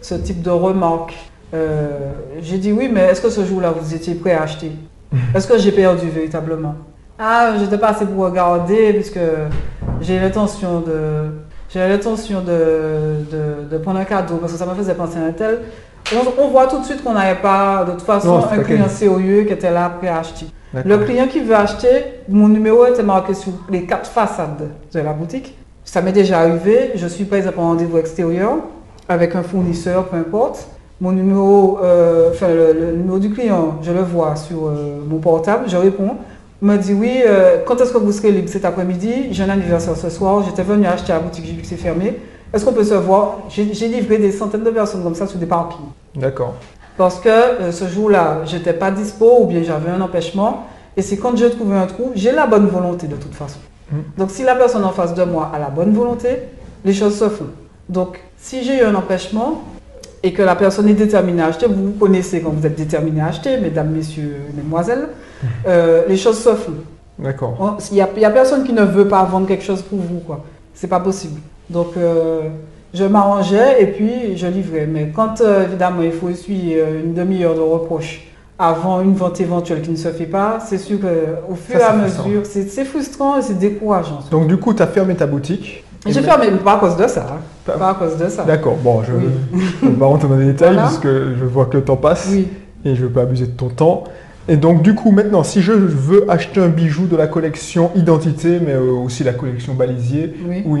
ce 0.00 0.14
type 0.14 0.42
de 0.42 0.50
remarque. 0.50 1.16
j'ai 2.40 2.58
dit 2.58 2.70
oui, 2.70 2.88
mais 2.92 3.00
est-ce 3.00 3.20
que 3.20 3.30
ce 3.30 3.44
jour-là, 3.44 3.74
vous 3.76 3.94
étiez 3.94 4.14
prêt 4.14 4.32
à 4.32 4.42
acheter? 4.42 4.70
Est-ce 5.34 5.48
que 5.48 5.58
j'ai 5.58 5.72
perdu 5.72 6.08
véritablement? 6.08 6.74
Ah, 7.18 7.54
j'étais 7.58 7.78
pas 7.78 7.88
assez 7.88 8.06
pour 8.06 8.24
regarder, 8.24 8.92
puisque 8.92 9.20
j'ai 10.00 10.20
l'intention 10.20 10.80
de 10.80 11.30
j'avais 11.74 11.88
l'intention 11.88 12.40
de, 12.40 13.66
de, 13.68 13.78
prendre 13.78 13.98
un 13.98 14.04
cadeau 14.04 14.36
parce 14.36 14.52
que 14.52 14.58
ça 14.58 14.64
me 14.64 14.74
faisait 14.74 14.94
penser 14.94 15.18
à 15.18 15.24
un 15.24 15.32
tel. 15.32 15.62
On, 16.12 16.48
voit 16.48 16.66
tout 16.66 16.78
de 16.80 16.84
suite 16.84 17.02
qu'on 17.02 17.14
n'avait 17.14 17.40
pas 17.40 17.84
de 17.84 17.92
toute 17.92 18.02
façon 18.02 18.42
un 18.50 18.58
client 18.58 18.88
sérieux 18.88 19.44
qui 19.44 19.52
était 19.52 19.70
là 19.70 19.88
prêt 19.88 20.08
à 20.08 20.18
acheter. 20.18 20.46
Le 20.84 20.98
client 20.98 21.26
qui 21.26 21.40
veut 21.40 21.54
acheter, 21.54 22.04
mon 22.28 22.48
numéro 22.48 22.84
était 22.84 23.02
marqué 23.02 23.32
sur 23.32 23.52
les 23.70 23.84
quatre 23.84 24.10
façades 24.10 24.70
de 24.92 25.00
la 25.00 25.12
boutique. 25.12 25.56
Ça 25.84 26.02
m'est 26.02 26.12
déjà 26.12 26.40
arrivé, 26.40 26.92
je 26.94 27.06
suis 27.06 27.24
prise 27.24 27.48
pour 27.54 27.64
un 27.64 27.68
rendez-vous 27.68 27.98
extérieur 27.98 28.56
avec 29.08 29.34
un 29.34 29.42
fournisseur, 29.42 30.06
peu 30.06 30.16
importe. 30.16 30.66
Mon 31.00 31.12
numéro, 31.12 31.78
euh, 31.82 32.30
enfin 32.30 32.48
le, 32.48 32.96
numéro 32.96 33.18
du 33.18 33.30
client, 33.30 33.78
je 33.82 33.92
le 33.92 34.00
vois 34.00 34.36
sur 34.36 34.66
euh, 34.66 35.00
mon 35.06 35.18
portable, 35.18 35.64
je 35.68 35.76
réponds 35.76 36.16
m'a 36.64 36.78
dit 36.78 36.94
oui, 36.94 37.20
euh, 37.26 37.58
quand 37.66 37.80
est-ce 37.80 37.92
que 37.92 37.98
vous 37.98 38.12
serez 38.12 38.32
libre 38.32 38.48
cet 38.48 38.64
après-midi? 38.64 39.28
J'ai 39.30 39.42
un 39.42 39.50
anniversaire 39.50 39.96
ce 39.96 40.08
soir, 40.08 40.42
j'étais 40.44 40.62
venu 40.62 40.86
acheter 40.86 41.12
à 41.12 41.16
la 41.16 41.20
boutique, 41.20 41.44
j'ai 41.44 41.52
vu 41.52 41.60
que 41.60 41.66
c'est 41.66 41.76
fermé. 41.76 42.18
Est-ce 42.54 42.64
qu'on 42.64 42.72
peut 42.72 42.84
se 42.84 42.94
voir? 42.94 43.38
J'ai 43.48 43.88
livré 43.88 44.18
des 44.18 44.32
centaines 44.32 44.62
de 44.62 44.70
personnes 44.70 45.02
comme 45.02 45.14
ça 45.14 45.26
sur 45.26 45.38
des 45.38 45.46
parkings. 45.46 45.86
D'accord. 46.14 46.54
Parce 46.96 47.18
que 47.18 47.28
euh, 47.28 47.72
ce 47.72 47.88
jour-là, 47.88 48.42
j'étais 48.44 48.72
pas 48.72 48.90
dispo 48.90 49.38
ou 49.40 49.46
bien 49.46 49.62
j'avais 49.62 49.90
un 49.90 50.00
empêchement. 50.00 50.66
Et 50.96 51.02
c'est 51.02 51.16
quand 51.16 51.36
j'ai 51.36 51.50
trouvé 51.50 51.76
un 51.76 51.86
trou, 51.86 52.12
j'ai 52.14 52.30
la 52.30 52.46
bonne 52.46 52.66
volonté 52.66 53.08
de 53.08 53.16
toute 53.16 53.34
façon. 53.34 53.58
Hmm. 53.90 54.02
Donc 54.16 54.30
si 54.30 54.44
la 54.44 54.54
personne 54.54 54.84
en 54.84 54.92
face 54.92 55.14
de 55.14 55.24
moi 55.24 55.50
a 55.52 55.58
la 55.58 55.68
bonne 55.68 55.92
volonté, 55.92 56.28
les 56.84 56.92
choses 56.92 57.18
se 57.18 57.28
font. 57.28 57.48
Donc 57.88 58.20
si 58.36 58.62
j'ai 58.62 58.78
eu 58.78 58.84
un 58.84 58.94
empêchement, 58.94 59.64
et 60.24 60.32
que 60.32 60.40
la 60.40 60.56
personne 60.56 60.88
est 60.88 60.94
déterminée 60.94 61.42
à 61.42 61.48
acheter, 61.48 61.66
vous 61.66 61.84
vous 61.84 61.92
connaissez 61.92 62.40
quand 62.40 62.48
vous 62.48 62.66
êtes 62.66 62.76
déterminé 62.76 63.20
à 63.20 63.26
acheter, 63.26 63.58
mesdames, 63.58 63.90
messieurs, 63.90 64.36
mesdemoiselles, 64.56 65.08
euh, 65.66 66.04
les 66.08 66.16
choses 66.16 66.38
se 66.38 66.54
font. 66.54 66.72
D'accord. 67.18 67.76
Il 67.90 67.94
n'y 67.94 68.00
a, 68.00 68.30
personne 68.30 68.64
qui 68.64 68.72
ne 68.72 68.84
veut 68.84 69.06
pas 69.06 69.22
vendre 69.24 69.46
quelque 69.46 69.62
chose 69.62 69.82
pour 69.82 69.98
vous, 69.98 70.20
quoi. 70.20 70.42
C'est 70.72 70.88
pas 70.88 70.98
possible. 70.98 71.40
Donc, 71.74 71.88
euh, 71.98 72.48
je 72.94 73.04
m'arrangeais 73.04 73.82
et 73.82 73.86
puis 73.88 74.36
je 74.36 74.46
livrais. 74.46 74.86
Mais 74.86 75.12
quand, 75.14 75.42
euh, 75.42 75.64
évidemment, 75.64 76.02
il 76.02 76.12
faut 76.12 76.30
essuyer 76.30 76.82
une 77.04 77.12
demi-heure 77.12 77.54
de 77.54 77.60
reproche 77.60 78.28
avant 78.58 79.02
une 79.02 79.14
vente 79.14 79.40
éventuelle 79.40 79.82
qui 79.82 79.90
ne 79.90 79.96
se 79.96 80.08
fait 80.08 80.26
pas, 80.26 80.60
c'est 80.64 80.78
sûr 80.78 80.98
qu'au 81.00 81.56
fur 81.56 81.78
et 81.78 81.82
à 81.82 81.92
mesure, 81.92 82.42
c'est 82.46 82.84
frustrant 82.84 83.38
et 83.38 83.42
c'est 83.42 83.58
décourageant. 83.58 84.20
Donc, 84.30 84.46
du 84.46 84.56
coup, 84.56 84.72
tu 84.72 84.82
as 84.82 84.86
fermé 84.86 85.14
ta 85.14 85.26
boutique 85.26 85.84
j'ai 86.06 86.22
fermé, 86.22 86.50
pas 86.62 86.74
à 86.74 86.76
cause 86.76 86.96
de 86.96 87.06
ça. 87.06 87.26
Hein. 87.30 87.40
Pas, 87.64 87.90
à 87.90 87.94
cause 87.94 88.16
de 88.18 88.28
ça. 88.28 88.44
D'accord, 88.44 88.76
bon, 88.76 89.02
je 89.04 89.12
ne 89.12 89.90
vais 89.90 89.98
pas 89.98 90.06
rentrer 90.06 90.28
dans 90.28 90.36
les 90.36 90.46
détails 90.46 90.76
puisque 90.76 91.06
je 91.06 91.44
vois 91.44 91.66
que 91.66 91.78
le 91.78 91.84
temps 91.84 91.96
passe 91.96 92.30
et 92.30 92.46
je 92.84 92.90
ne 92.90 93.06
veux 93.06 93.08
pas 93.08 93.22
abuser 93.22 93.46
de 93.46 93.52
ton 93.52 93.68
temps. 93.68 94.04
Et 94.46 94.56
donc, 94.56 94.82
du 94.82 94.94
coup, 94.94 95.10
maintenant, 95.10 95.42
si 95.42 95.62
je 95.62 95.72
veux 95.72 96.30
acheter 96.30 96.60
un 96.60 96.68
bijou 96.68 97.06
de 97.06 97.16
la 97.16 97.26
collection 97.26 97.90
Identité, 97.94 98.60
mais 98.60 98.72
euh, 98.72 98.92
aussi 98.92 99.24
la 99.24 99.32
collection 99.32 99.72
Balisier 99.72 100.34
ou, 100.66 100.76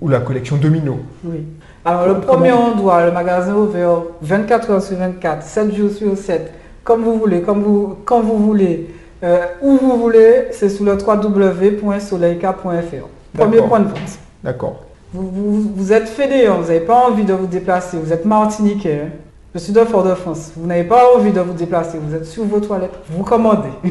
ou, 0.00 0.08
la 0.08 0.20
collection 0.20 0.56
Domino. 0.56 1.00
Oui. 1.24 1.44
Alors, 1.84 2.06
le 2.06 2.20
premier 2.20 2.52
endroit, 2.52 3.04
le 3.04 3.10
magasin 3.10 3.56
ouvert 3.56 4.02
24 4.22 4.70
heures 4.70 4.82
sur 4.82 4.96
24, 4.96 5.42
7 5.42 5.74
jours 5.74 5.90
sur 5.90 6.16
7, 6.16 6.52
comme 6.84 7.02
vous 7.02 7.18
voulez, 7.18 7.40
comme 7.40 7.62
vous, 7.62 7.96
quand 8.04 8.20
vous 8.20 8.38
voulez, 8.38 8.90
euh, 9.24 9.40
où 9.60 9.76
vous 9.76 9.98
voulez, 9.98 10.44
c'est 10.52 10.68
sur 10.68 10.84
le 10.84 10.92
www.soleilka.fr. 10.92 13.08
Premier 13.36 13.62
point 13.62 13.80
de 13.80 13.88
vente. 13.88 14.18
D'accord. 14.44 14.84
Vous, 15.12 15.72
vous, 15.74 15.92
êtes 15.92 16.08
fédéant, 16.08 16.60
vous 16.60 16.68
n'avez 16.68 16.78
pas 16.80 17.08
envie 17.08 17.24
de 17.24 17.32
vous 17.32 17.48
déplacer, 17.48 17.96
vous 17.96 18.12
êtes 18.12 18.24
martiniquais. 18.24 19.00
Hein. 19.06 19.08
Je 19.52 19.58
suis 19.58 19.72
de 19.72 19.80
Fort-de-France. 19.80 20.52
Vous 20.56 20.66
n'avez 20.66 20.84
pas 20.84 21.16
envie 21.16 21.32
de 21.32 21.40
vous 21.40 21.52
déplacer, 21.52 21.98
vous 21.98 22.14
êtes 22.14 22.26
sur 22.26 22.44
vos 22.44 22.60
toilettes, 22.60 22.94
vous 23.08 23.24
commandez. 23.24 23.70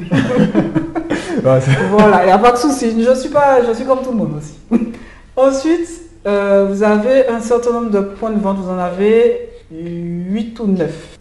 voilà, 1.43 2.23
il 2.23 2.25
n'y 2.27 2.31
a 2.31 2.37
pas 2.37 2.53
de 2.53 2.57
souci. 2.57 2.91
Je 3.03 3.13
suis, 3.15 3.29
pas, 3.29 3.65
je 3.67 3.73
suis 3.73 3.85
comme 3.85 3.99
tout 4.01 4.11
le 4.11 4.17
monde 4.17 4.37
aussi. 4.37 4.57
Ensuite, 5.35 5.89
euh, 6.25 6.67
vous 6.69 6.81
avez 6.81 7.27
un 7.27 7.41
certain 7.41 7.73
nombre 7.73 7.91
de 7.91 7.99
points 7.99 8.31
de 8.31 8.39
vente, 8.39 8.57
vous 8.57 8.69
en 8.69 8.77
avez 8.77 9.49
8 9.71 10.59
ou 10.61 10.67
9. 10.67 11.17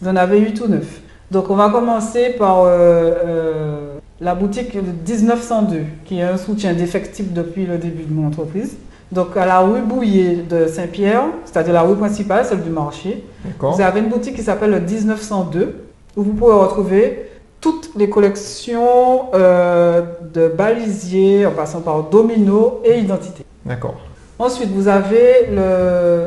Vous 0.00 0.08
en 0.08 0.16
avez 0.16 0.40
8 0.40 0.60
ou 0.60 0.68
9. 0.68 0.84
Donc 1.30 1.50
on 1.50 1.54
va 1.54 1.70
commencer 1.70 2.30
par 2.30 2.62
euh, 2.62 2.66
euh, 2.70 3.94
la 4.20 4.34
boutique 4.34 4.74
1902, 4.74 5.82
qui 6.04 6.18
est 6.18 6.22
un 6.22 6.36
soutien 6.36 6.72
défectible 6.72 7.32
depuis 7.32 7.66
le 7.66 7.78
début 7.78 8.04
de 8.04 8.12
mon 8.12 8.26
entreprise. 8.26 8.76
Donc 9.10 9.36
à 9.36 9.46
la 9.46 9.60
rue 9.60 9.80
Bouillet 9.80 10.44
de 10.48 10.66
Saint-Pierre, 10.66 11.24
c'est-à-dire 11.44 11.72
la 11.72 11.82
rue 11.82 11.96
principale, 11.96 12.44
celle 12.44 12.62
du 12.62 12.70
marché, 12.70 13.24
vous 13.58 13.80
avez 13.80 14.00
une 14.00 14.08
boutique 14.08 14.36
qui 14.36 14.42
s'appelle 14.42 14.70
le 14.70 14.80
1902, 14.80 15.84
où 16.16 16.22
vous 16.22 16.32
pouvez 16.34 16.52
retrouver 16.52 17.28
toutes 17.60 17.90
les 17.96 18.08
collections 18.08 19.32
euh, 19.34 20.02
de 20.32 20.48
balisiers, 20.48 21.46
en 21.46 21.52
passant 21.52 21.80
par 21.80 22.04
domino 22.04 22.80
et 22.84 22.98
identité. 22.98 23.44
D'accord. 23.64 23.96
Ensuite, 24.38 24.70
vous 24.70 24.86
avez 24.86 25.48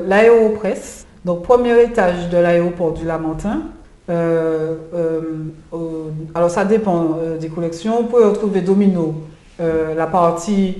l'aéropresse, 0.08 1.06
donc 1.24 1.44
premier 1.44 1.82
étage 1.84 2.30
de 2.30 2.38
l'aéroport 2.38 2.92
du 2.92 3.06
Lamentin. 3.06 3.62
Euh, 4.10 4.76
euh, 4.94 5.22
alors 6.36 6.50
ça 6.50 6.66
dépend 6.66 7.20
des 7.40 7.48
collections. 7.48 8.02
Vous 8.02 8.08
pouvez 8.08 8.26
retrouver 8.26 8.62
domino, 8.62 9.14
la 9.60 10.08
partie 10.08 10.80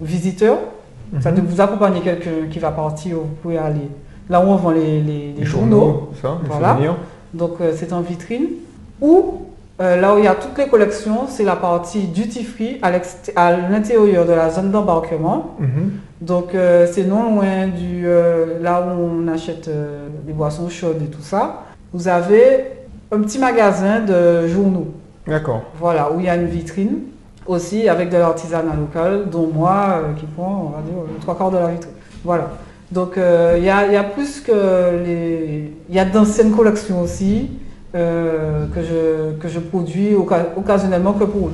visiteur, 0.00 0.58
ça 1.20 1.30
mhm. 1.30 1.40
vous 1.46 1.60
accompagner 1.60 2.00
quelqu'un 2.00 2.48
qui 2.50 2.58
va 2.58 2.70
partir, 2.70 3.16
vous 3.16 3.36
pouvez 3.42 3.58
aller 3.58 3.88
là 4.28 4.40
où 4.40 4.48
on 4.48 4.56
vend 4.56 4.70
les, 4.70 5.34
journaux. 5.42 6.10
ça, 6.20 6.38
voilà. 6.46 6.78
Donc 7.32 7.58
c'est 7.74 7.92
en 7.92 8.00
vitrine. 8.00 8.46
Ou 9.00 9.44
euh, 9.80 10.00
là 10.00 10.14
où 10.14 10.18
il 10.18 10.24
y 10.24 10.28
a 10.28 10.34
toutes 10.34 10.56
les 10.56 10.68
collections, 10.68 11.26
c'est 11.28 11.42
la 11.42 11.56
partie 11.56 12.06
duty 12.06 12.44
free 12.44 12.80
à 12.82 12.90
l'intérieur 13.68 14.24
de 14.24 14.32
la 14.32 14.50
zone 14.50 14.70
d'embarquement. 14.70 15.56
Mhm. 15.58 15.90
Donc 16.20 16.54
euh, 16.54 16.86
c'est 16.90 17.04
non 17.04 17.34
loin 17.34 17.66
du 17.66 18.06
euh, 18.06 18.62
là 18.62 18.86
où 18.86 19.00
on 19.00 19.28
achète 19.28 19.68
des 20.26 20.32
boissons 20.32 20.68
chaudes 20.68 21.02
et 21.02 21.10
tout 21.10 21.22
ça. 21.22 21.64
Vous 21.92 22.06
avez 22.06 22.66
un 23.10 23.20
petit 23.20 23.38
magasin 23.38 24.00
de 24.00 24.46
journaux. 24.46 24.94
D'accord. 25.26 25.62
Voilà, 25.78 26.12
où 26.12 26.20
il 26.20 26.26
y 26.26 26.28
a 26.28 26.36
une 26.36 26.46
vitrine 26.46 26.98
aussi 27.46 27.88
avec 27.88 28.10
de 28.10 28.16
l'artisanat 28.16 28.74
local, 28.74 29.30
dont 29.30 29.48
moi 29.52 30.00
qui 30.18 30.26
prend, 30.26 30.72
on 30.72 30.76
va 30.76 30.82
dire, 30.82 31.20
trois 31.20 31.36
quarts 31.36 31.50
de 31.50 31.58
la 31.58 31.68
vitrine. 31.68 31.92
Voilà. 32.24 32.50
Donc 32.90 33.14
il 33.16 33.64
y, 33.64 33.70
a, 33.70 33.86
y, 33.90 33.96
a 33.96 34.04
plus 34.04 34.40
que 34.40 34.52
les. 35.04 35.72
Il 35.88 35.94
y 35.94 35.98
a 35.98 36.04
d'anciennes 36.04 36.52
collections 36.52 37.00
aussi. 37.00 37.50
Euh, 37.94 38.66
que, 38.74 38.82
je, 38.82 39.38
que 39.38 39.46
je 39.46 39.60
produis 39.60 40.16
occasionnellement 40.16 41.12
que 41.12 41.22
pour 41.22 41.46
eux. 41.46 41.52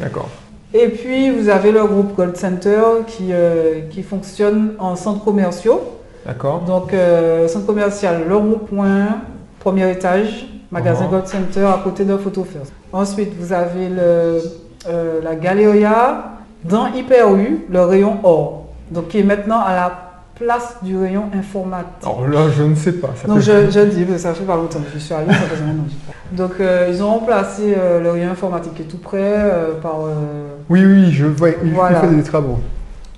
D'accord. 0.00 0.30
Et 0.72 0.88
puis, 0.88 1.28
vous 1.28 1.50
avez 1.50 1.70
le 1.70 1.84
groupe 1.84 2.16
Gold 2.16 2.34
Center 2.34 2.80
qui, 3.06 3.28
euh, 3.30 3.82
qui 3.90 4.02
fonctionne 4.02 4.72
en 4.78 4.96
centres 4.96 5.22
commerciaux. 5.22 5.82
D'accord. 6.24 6.60
Donc, 6.60 6.94
euh, 6.94 7.46
centre 7.46 7.66
commercial 7.66 8.22
Le 8.26 8.34
Rond-Point, 8.34 9.18
premier 9.60 9.90
étage, 9.92 10.46
magasin 10.70 11.04
uh-huh. 11.04 11.10
Gold 11.10 11.26
Center 11.26 11.66
à 11.66 11.78
côté 11.84 12.06
de 12.06 12.16
Photo 12.16 12.42
First. 12.42 12.72
Ensuite, 12.90 13.34
vous 13.38 13.52
avez 13.52 13.90
le, 13.90 14.40
la 14.86 15.34
Galeria 15.36 16.32
dans 16.64 16.86
Hyper 16.92 17.34
U, 17.34 17.66
le 17.70 17.80
rayon 17.82 18.18
or, 18.22 18.66
donc 18.90 19.08
qui 19.08 19.18
est 19.18 19.24
maintenant 19.24 19.60
à 19.60 19.74
la 19.74 20.12
place 20.34 20.76
du 20.82 20.96
rayon 20.96 21.24
informatique. 21.34 22.02
Alors 22.02 22.26
là, 22.28 22.50
je 22.56 22.62
ne 22.62 22.74
sais 22.74 22.92
pas. 22.92 23.10
Donc 23.26 23.40
je, 23.40 23.70
je, 23.70 23.80
dis, 23.80 24.18
ça 24.18 24.34
fait 24.34 24.44
pas 24.44 24.56
longtemps 24.56 24.80
je 24.92 24.98
suis 24.98 25.14
allée, 25.14 25.32
ça 25.32 25.40
fait 25.40 25.62
un 25.62 26.36
Donc 26.36 26.52
euh, 26.60 26.88
ils 26.90 27.02
ont 27.02 27.10
remplacé 27.10 27.74
euh, 27.76 28.00
le 28.00 28.10
rayon 28.10 28.30
informatique 28.30 28.74
qui 28.74 28.82
est 28.82 28.86
tout 28.86 28.98
près 28.98 29.18
euh, 29.20 29.80
par. 29.80 29.96
oui, 30.68 30.84
oui, 30.84 31.12
je 31.12 31.26
vois, 31.26 31.50
il 31.64 31.72
voilà. 31.72 32.00
fait 32.00 32.08
des 32.08 32.22
travaux. 32.22 32.58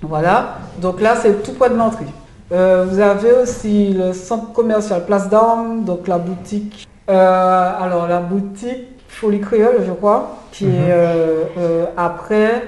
Voilà, 0.01 0.57
donc 0.81 1.01
là 1.01 1.15
c'est 1.19 1.41
tout 1.41 1.53
près 1.53 1.69
de 1.69 1.75
l'entrée. 1.75 2.05
vous 2.51 2.99
avez 2.99 3.31
aussi 3.41 3.93
le 3.93 4.13
centre 4.13 4.51
commercial 4.51 5.05
Place 5.05 5.29
d'Armes, 5.29 5.83
donc 5.83 6.07
la 6.07 6.17
boutique. 6.17 6.87
alors 7.07 8.07
la 8.07 8.19
boutique 8.19 8.94
Folie 9.19 9.39
Créole, 9.39 9.83
je 9.85 9.91
crois, 9.91 10.37
qui 10.51 10.65
est 10.65 10.69
mhm. 10.69 11.87
après, 11.97 12.63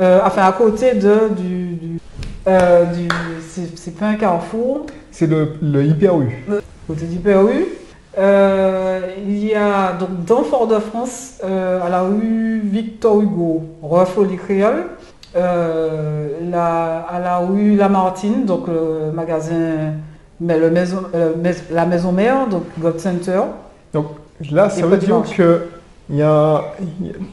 enfin 0.00 0.42
à 0.42 0.52
côté 0.52 0.94
de, 0.94 1.28
du, 1.36 1.74
du 1.74 1.98
euh, 2.48 2.84
c'est 3.76 3.96
pas 3.96 4.06
un 4.06 4.14
carrefour. 4.14 4.86
C'est 5.10 5.26
le, 5.26 5.54
le 5.62 5.84
Hyper 5.84 6.18
U. 6.20 6.44
côté 6.86 7.04
Hyper 7.06 7.42
U. 7.46 7.66
Euh, 8.18 9.00
il 9.26 9.44
y 9.44 9.54
a 9.54 9.92
donc 9.92 10.24
dans 10.26 10.42
Fort-de-France, 10.42 11.38
euh, 11.44 11.80
à 11.82 11.88
la 11.88 12.02
rue 12.02 12.60
Victor 12.64 13.22
Hugo, 13.22 13.62
rue 13.82 14.06
Folie 14.06 14.36
Créole, 14.36 14.84
la, 15.34 17.06
à 17.08 17.20
la 17.20 17.38
rue 17.38 17.76
Lamartine, 17.76 18.44
donc 18.44 18.66
le 18.68 19.12
magasin, 19.12 19.94
mais 20.40 20.58
le 20.58 20.70
maison, 20.70 21.04
la 21.70 21.86
maison 21.86 22.12
mère, 22.12 22.48
donc 22.48 22.64
God 22.78 22.98
Center. 23.00 23.40
Donc 23.94 24.06
là, 24.50 24.68
ça 24.68 24.84
veut 24.86 24.98
dire 24.98 25.22
que 25.34 25.62
il 26.10 26.16
y 26.16 26.22
a, 26.22 26.62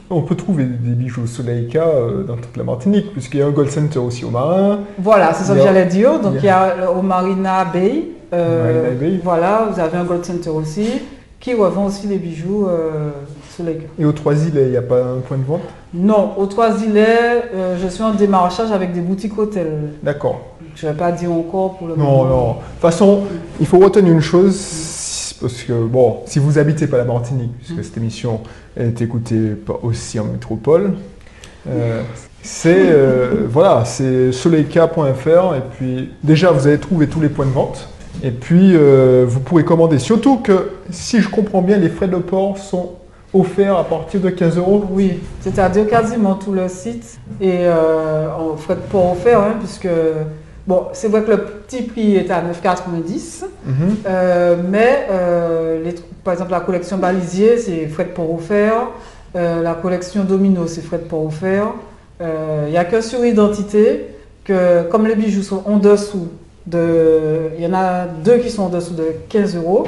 on 0.08 0.22
peut 0.22 0.36
trouver 0.36 0.64
des 0.64 0.94
bijoux 0.94 1.26
Soleika 1.26 1.82
euh, 1.82 2.22
dans 2.22 2.36
toute 2.36 2.56
la 2.56 2.64
Martinique, 2.64 3.12
puisqu'il 3.12 3.40
y 3.40 3.42
a 3.42 3.46
un 3.46 3.50
Gold 3.50 3.70
Center 3.70 3.98
aussi 3.98 4.24
au 4.24 4.30
Marin. 4.30 4.80
Voilà, 4.98 5.34
c'est 5.34 5.44
ça 5.44 5.54
que 5.54 5.62
j'allais 5.62 5.86
dire. 5.86 6.20
Donc 6.20 6.34
il 6.38 6.44
y 6.44 6.48
a, 6.48 6.90
au 6.90 7.02
Marina 7.02 7.64
Bay, 7.64 8.04
euh, 8.32 8.94
Bay, 8.94 9.20
Voilà, 9.22 9.68
vous 9.70 9.80
avez 9.80 9.98
un 9.98 10.04
Gold 10.04 10.24
Center 10.24 10.50
aussi, 10.50 10.86
qui 11.40 11.54
revend 11.54 11.86
aussi 11.86 12.06
les 12.06 12.18
bijoux 12.18 12.68
euh, 12.68 13.10
Soleika. 13.56 13.86
Et 13.98 14.04
aux 14.04 14.12
Trois-Îlets, 14.12 14.66
il 14.66 14.70
n'y 14.70 14.76
a 14.76 14.82
pas 14.82 15.02
un 15.02 15.18
point 15.18 15.36
de 15.36 15.44
vente? 15.44 15.62
Non, 15.92 16.34
aux 16.36 16.46
Trois-Îlets, 16.46 17.50
euh, 17.54 17.76
je 17.82 17.88
suis 17.88 18.04
en 18.04 18.14
démarchage 18.14 18.70
avec 18.70 18.92
des 18.92 19.00
boutiques 19.00 19.36
hôtels. 19.36 19.94
D'accord. 20.02 20.40
Je 20.76 20.86
ne 20.86 20.92
vais 20.92 20.98
pas 20.98 21.10
dire 21.10 21.32
encore 21.32 21.76
pour 21.76 21.88
le 21.88 21.96
moment. 21.96 22.24
Non, 22.24 22.28
non. 22.28 22.48
De 22.48 22.54
toute 22.54 22.80
façon, 22.80 23.22
il 23.58 23.66
faut 23.66 23.78
retenir 23.78 24.12
une 24.12 24.20
chose 24.20 24.54
parce 25.34 25.62
que, 25.62 25.72
bon, 25.72 26.20
si 26.26 26.38
vous 26.38 26.58
habitez 26.58 26.86
pas 26.86 26.98
la 26.98 27.04
Martinique, 27.04 27.52
puisque 27.58 27.78
mm. 27.78 27.82
cette 27.82 27.96
émission 27.96 28.40
est 28.76 29.00
écoutée 29.00 29.56
aussi 29.82 30.18
en 30.18 30.24
métropole, 30.24 30.94
euh, 31.68 32.02
c'est 32.42 32.90
euh, 32.90 33.46
voilà, 33.48 33.84
c'est 33.84 34.32
soleilka.fr 34.32 35.54
et 35.56 35.62
puis 35.76 36.10
déjà 36.22 36.50
vous 36.50 36.66
allez 36.66 36.78
trouver 36.78 37.06
tous 37.06 37.20
les 37.20 37.28
points 37.28 37.46
de 37.46 37.50
vente 37.50 37.88
et 38.22 38.30
puis 38.30 38.72
euh, 38.74 39.24
vous 39.28 39.40
pourrez 39.40 39.64
commander. 39.64 39.98
Surtout 39.98 40.38
que 40.38 40.70
si 40.90 41.20
je 41.20 41.28
comprends 41.28 41.62
bien, 41.62 41.76
les 41.76 41.88
frais 41.88 42.08
de 42.08 42.16
port 42.16 42.58
sont 42.58 42.92
offerts 43.32 43.76
à 43.76 43.84
partir 43.84 44.20
de 44.20 44.30
15 44.30 44.56
euros. 44.56 44.84
Oui, 44.90 45.20
c'est-à-dire 45.40 45.86
quasiment 45.86 46.34
tout 46.34 46.52
le 46.52 46.68
site 46.68 47.20
et 47.40 47.68
en 47.68 48.56
frais 48.56 48.74
de 48.74 48.80
port 48.80 49.12
offerts, 49.12 49.40
hein, 49.40 49.54
puisque 49.60 49.88
Bon, 50.66 50.86
c'est 50.92 51.08
vrai 51.08 51.22
que 51.22 51.30
le 51.30 51.38
petit 51.38 51.82
prix 51.82 52.16
est 52.16 52.30
à 52.30 52.42
9,90, 52.42 53.44
mhm. 53.64 53.74
euh, 54.06 54.56
mais 54.68 55.06
euh, 55.10 55.82
les, 55.82 55.94
par 56.22 56.34
exemple 56.34 56.50
la 56.50 56.60
collection 56.60 56.98
Balisier, 56.98 57.58
c'est 57.58 57.86
frais 57.86 58.04
de 58.04 58.10
port 58.10 58.32
offert. 58.32 58.88
Euh, 59.36 59.62
la 59.62 59.74
collection 59.74 60.24
Domino, 60.24 60.66
c'est 60.66 60.82
frais 60.82 60.98
de 60.98 61.04
port 61.04 61.24
offert. 61.24 61.72
Il 62.20 62.70
n'y 62.70 62.76
a 62.76 62.84
que 62.84 63.00
sur 63.00 63.24
Identité 63.24 64.08
que, 64.44 64.82
comme 64.90 65.06
les 65.06 65.14
bijoux 65.14 65.42
sont 65.42 65.62
en 65.64 65.78
dessous 65.78 66.28
de. 66.66 67.50
Il 67.56 67.64
y 67.64 67.66
en 67.66 67.72
a 67.72 68.04
deux 68.04 68.36
qui 68.38 68.50
sont 68.50 68.64
en 68.64 68.68
dessous 68.68 68.92
de 68.92 69.06
15 69.30 69.56
euros. 69.56 69.86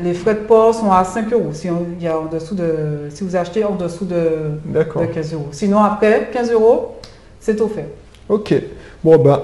les 0.00 0.14
frais 0.14 0.34
de 0.34 0.40
port 0.40 0.74
sont 0.74 0.90
à 0.90 1.04
5 1.04 1.32
euros 1.32 1.50
si, 1.52 1.68
il 1.68 2.02
y 2.02 2.08
a 2.08 2.18
en 2.18 2.26
dessous 2.26 2.56
de, 2.56 3.08
si 3.10 3.22
vous 3.22 3.36
achetez 3.36 3.64
en 3.64 3.76
dessous 3.76 4.04
de, 4.04 4.58
de 4.64 4.82
15 4.82 5.34
euros. 5.34 5.48
Sinon, 5.52 5.78
après 5.78 6.28
15 6.32 6.50
euros, 6.50 6.96
c'est 7.38 7.60
offert. 7.60 7.86
Ok. 8.28 8.54
Bon, 9.02 9.16
ben, 9.16 9.40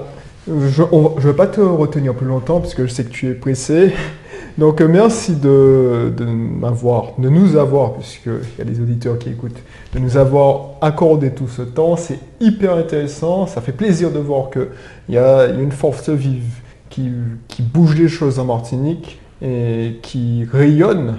je 0.47 0.83
ne 0.83 1.19
vais 1.19 1.33
pas 1.33 1.47
te 1.47 1.61
retenir 1.61 2.13
plus 2.13 2.27
longtemps 2.27 2.59
parce 2.59 2.75
que 2.75 2.85
je 2.85 2.91
sais 2.91 3.03
que 3.03 3.09
tu 3.09 3.27
es 3.27 3.33
pressé. 3.33 3.91
Donc, 4.59 4.81
euh, 4.81 4.87
merci 4.87 5.35
de, 5.35 6.13
m'avoir, 6.19 7.13
de 7.17 7.27
nous 7.27 7.57
avoir, 7.57 7.93
puisqu'il 7.93 8.59
y 8.59 8.61
a 8.61 8.63
des 8.63 8.79
auditeurs 8.79 9.17
qui 9.17 9.29
écoutent, 9.29 9.61
de 9.93 9.99
nous 9.99 10.15
avoir 10.15 10.73
accordé 10.81 11.31
tout 11.31 11.47
ce 11.47 11.63
temps. 11.63 11.95
C'est 11.95 12.19
hyper 12.39 12.75
intéressant. 12.75 13.47
Ça 13.47 13.61
fait 13.61 13.71
plaisir 13.71 14.11
de 14.11 14.19
voir 14.19 14.51
qu'il 14.51 14.69
y 15.09 15.17
a 15.17 15.47
une 15.47 15.71
force 15.71 16.09
vive 16.09 16.61
qui, 16.89 17.11
qui 17.47 17.63
bouge 17.63 17.95
les 17.95 18.07
choses 18.07 18.37
en 18.37 18.45
Martinique 18.45 19.19
et 19.41 19.97
qui 20.03 20.47
rayonne, 20.51 21.17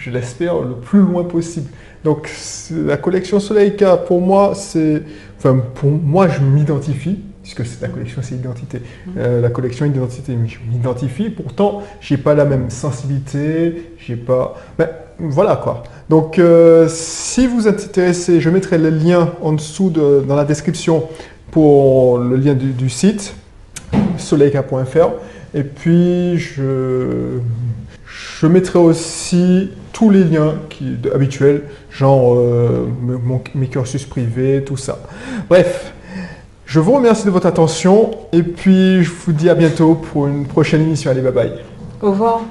je, 0.00 0.10
l'espère, 0.10 0.60
le 0.60 0.74
plus 0.74 1.00
loin 1.00 1.24
possible. 1.24 1.68
Donc, 2.04 2.30
la 2.70 2.98
collection 2.98 3.40
Soleilka, 3.40 3.96
pour 3.96 4.20
moi, 4.20 4.52
c'est. 4.54 5.02
Enfin, 5.38 5.62
pour 5.74 5.90
moi, 5.90 6.28
je 6.28 6.40
m'identifie 6.40 7.18
puisque 7.48 7.66
c'est 7.66 7.80
la 7.80 7.88
collection, 7.88 8.20
c'est 8.22 8.34
l'identité. 8.34 8.78
Mm. 8.78 9.10
Euh, 9.16 9.40
la 9.40 9.48
collection 9.48 9.86
identité, 9.86 10.36
je 10.46 10.58
m'identifie, 10.70 11.30
pourtant, 11.30 11.82
j'ai 12.00 12.18
pas 12.18 12.34
la 12.34 12.44
même 12.44 12.68
sensibilité, 12.68 13.92
j'ai 13.98 14.16
pas. 14.16 14.56
Ben, 14.78 14.88
voilà 15.18 15.56
quoi. 15.56 15.82
Donc, 16.10 16.38
euh, 16.38 16.86
si 16.88 17.46
vous 17.46 17.66
êtes 17.66 17.86
intéressé, 17.86 18.40
je 18.40 18.50
mettrai 18.50 18.76
le 18.76 18.90
lien 18.90 19.32
en 19.40 19.52
dessous 19.52 19.90
de, 19.90 20.24
dans 20.26 20.36
la 20.36 20.44
description 20.44 21.04
pour 21.50 22.18
le 22.18 22.36
lien 22.36 22.54
du, 22.54 22.90
site, 22.90 23.34
soleilka.fr. 24.18 25.08
Et 25.54 25.62
puis, 25.62 26.38
je, 26.38 27.38
je 28.04 28.46
mettrai 28.46 28.78
aussi 28.78 29.70
tous 29.92 30.10
les 30.10 30.22
liens 30.22 30.54
qui, 30.68 30.96
habituels, 31.14 31.62
genre 31.90 32.34
euh, 32.36 32.86
mes 33.54 33.68
cursus 33.68 34.04
privés, 34.04 34.62
tout 34.64 34.76
ça. 34.76 35.00
Bref, 35.48 35.94
je 36.68 36.80
vous 36.80 36.92
remercie 36.92 37.24
de 37.24 37.30
votre 37.30 37.46
attention 37.46 38.10
et 38.30 38.42
puis 38.42 39.02
je 39.02 39.10
vous 39.10 39.32
dis 39.32 39.48
à 39.48 39.54
bientôt 39.54 39.94
pour 39.94 40.26
une 40.26 40.46
prochaine 40.46 40.82
émission. 40.82 41.10
Allez, 41.10 41.22
bye 41.22 41.32
bye. 41.32 41.52
Au 42.02 42.10
revoir. 42.10 42.42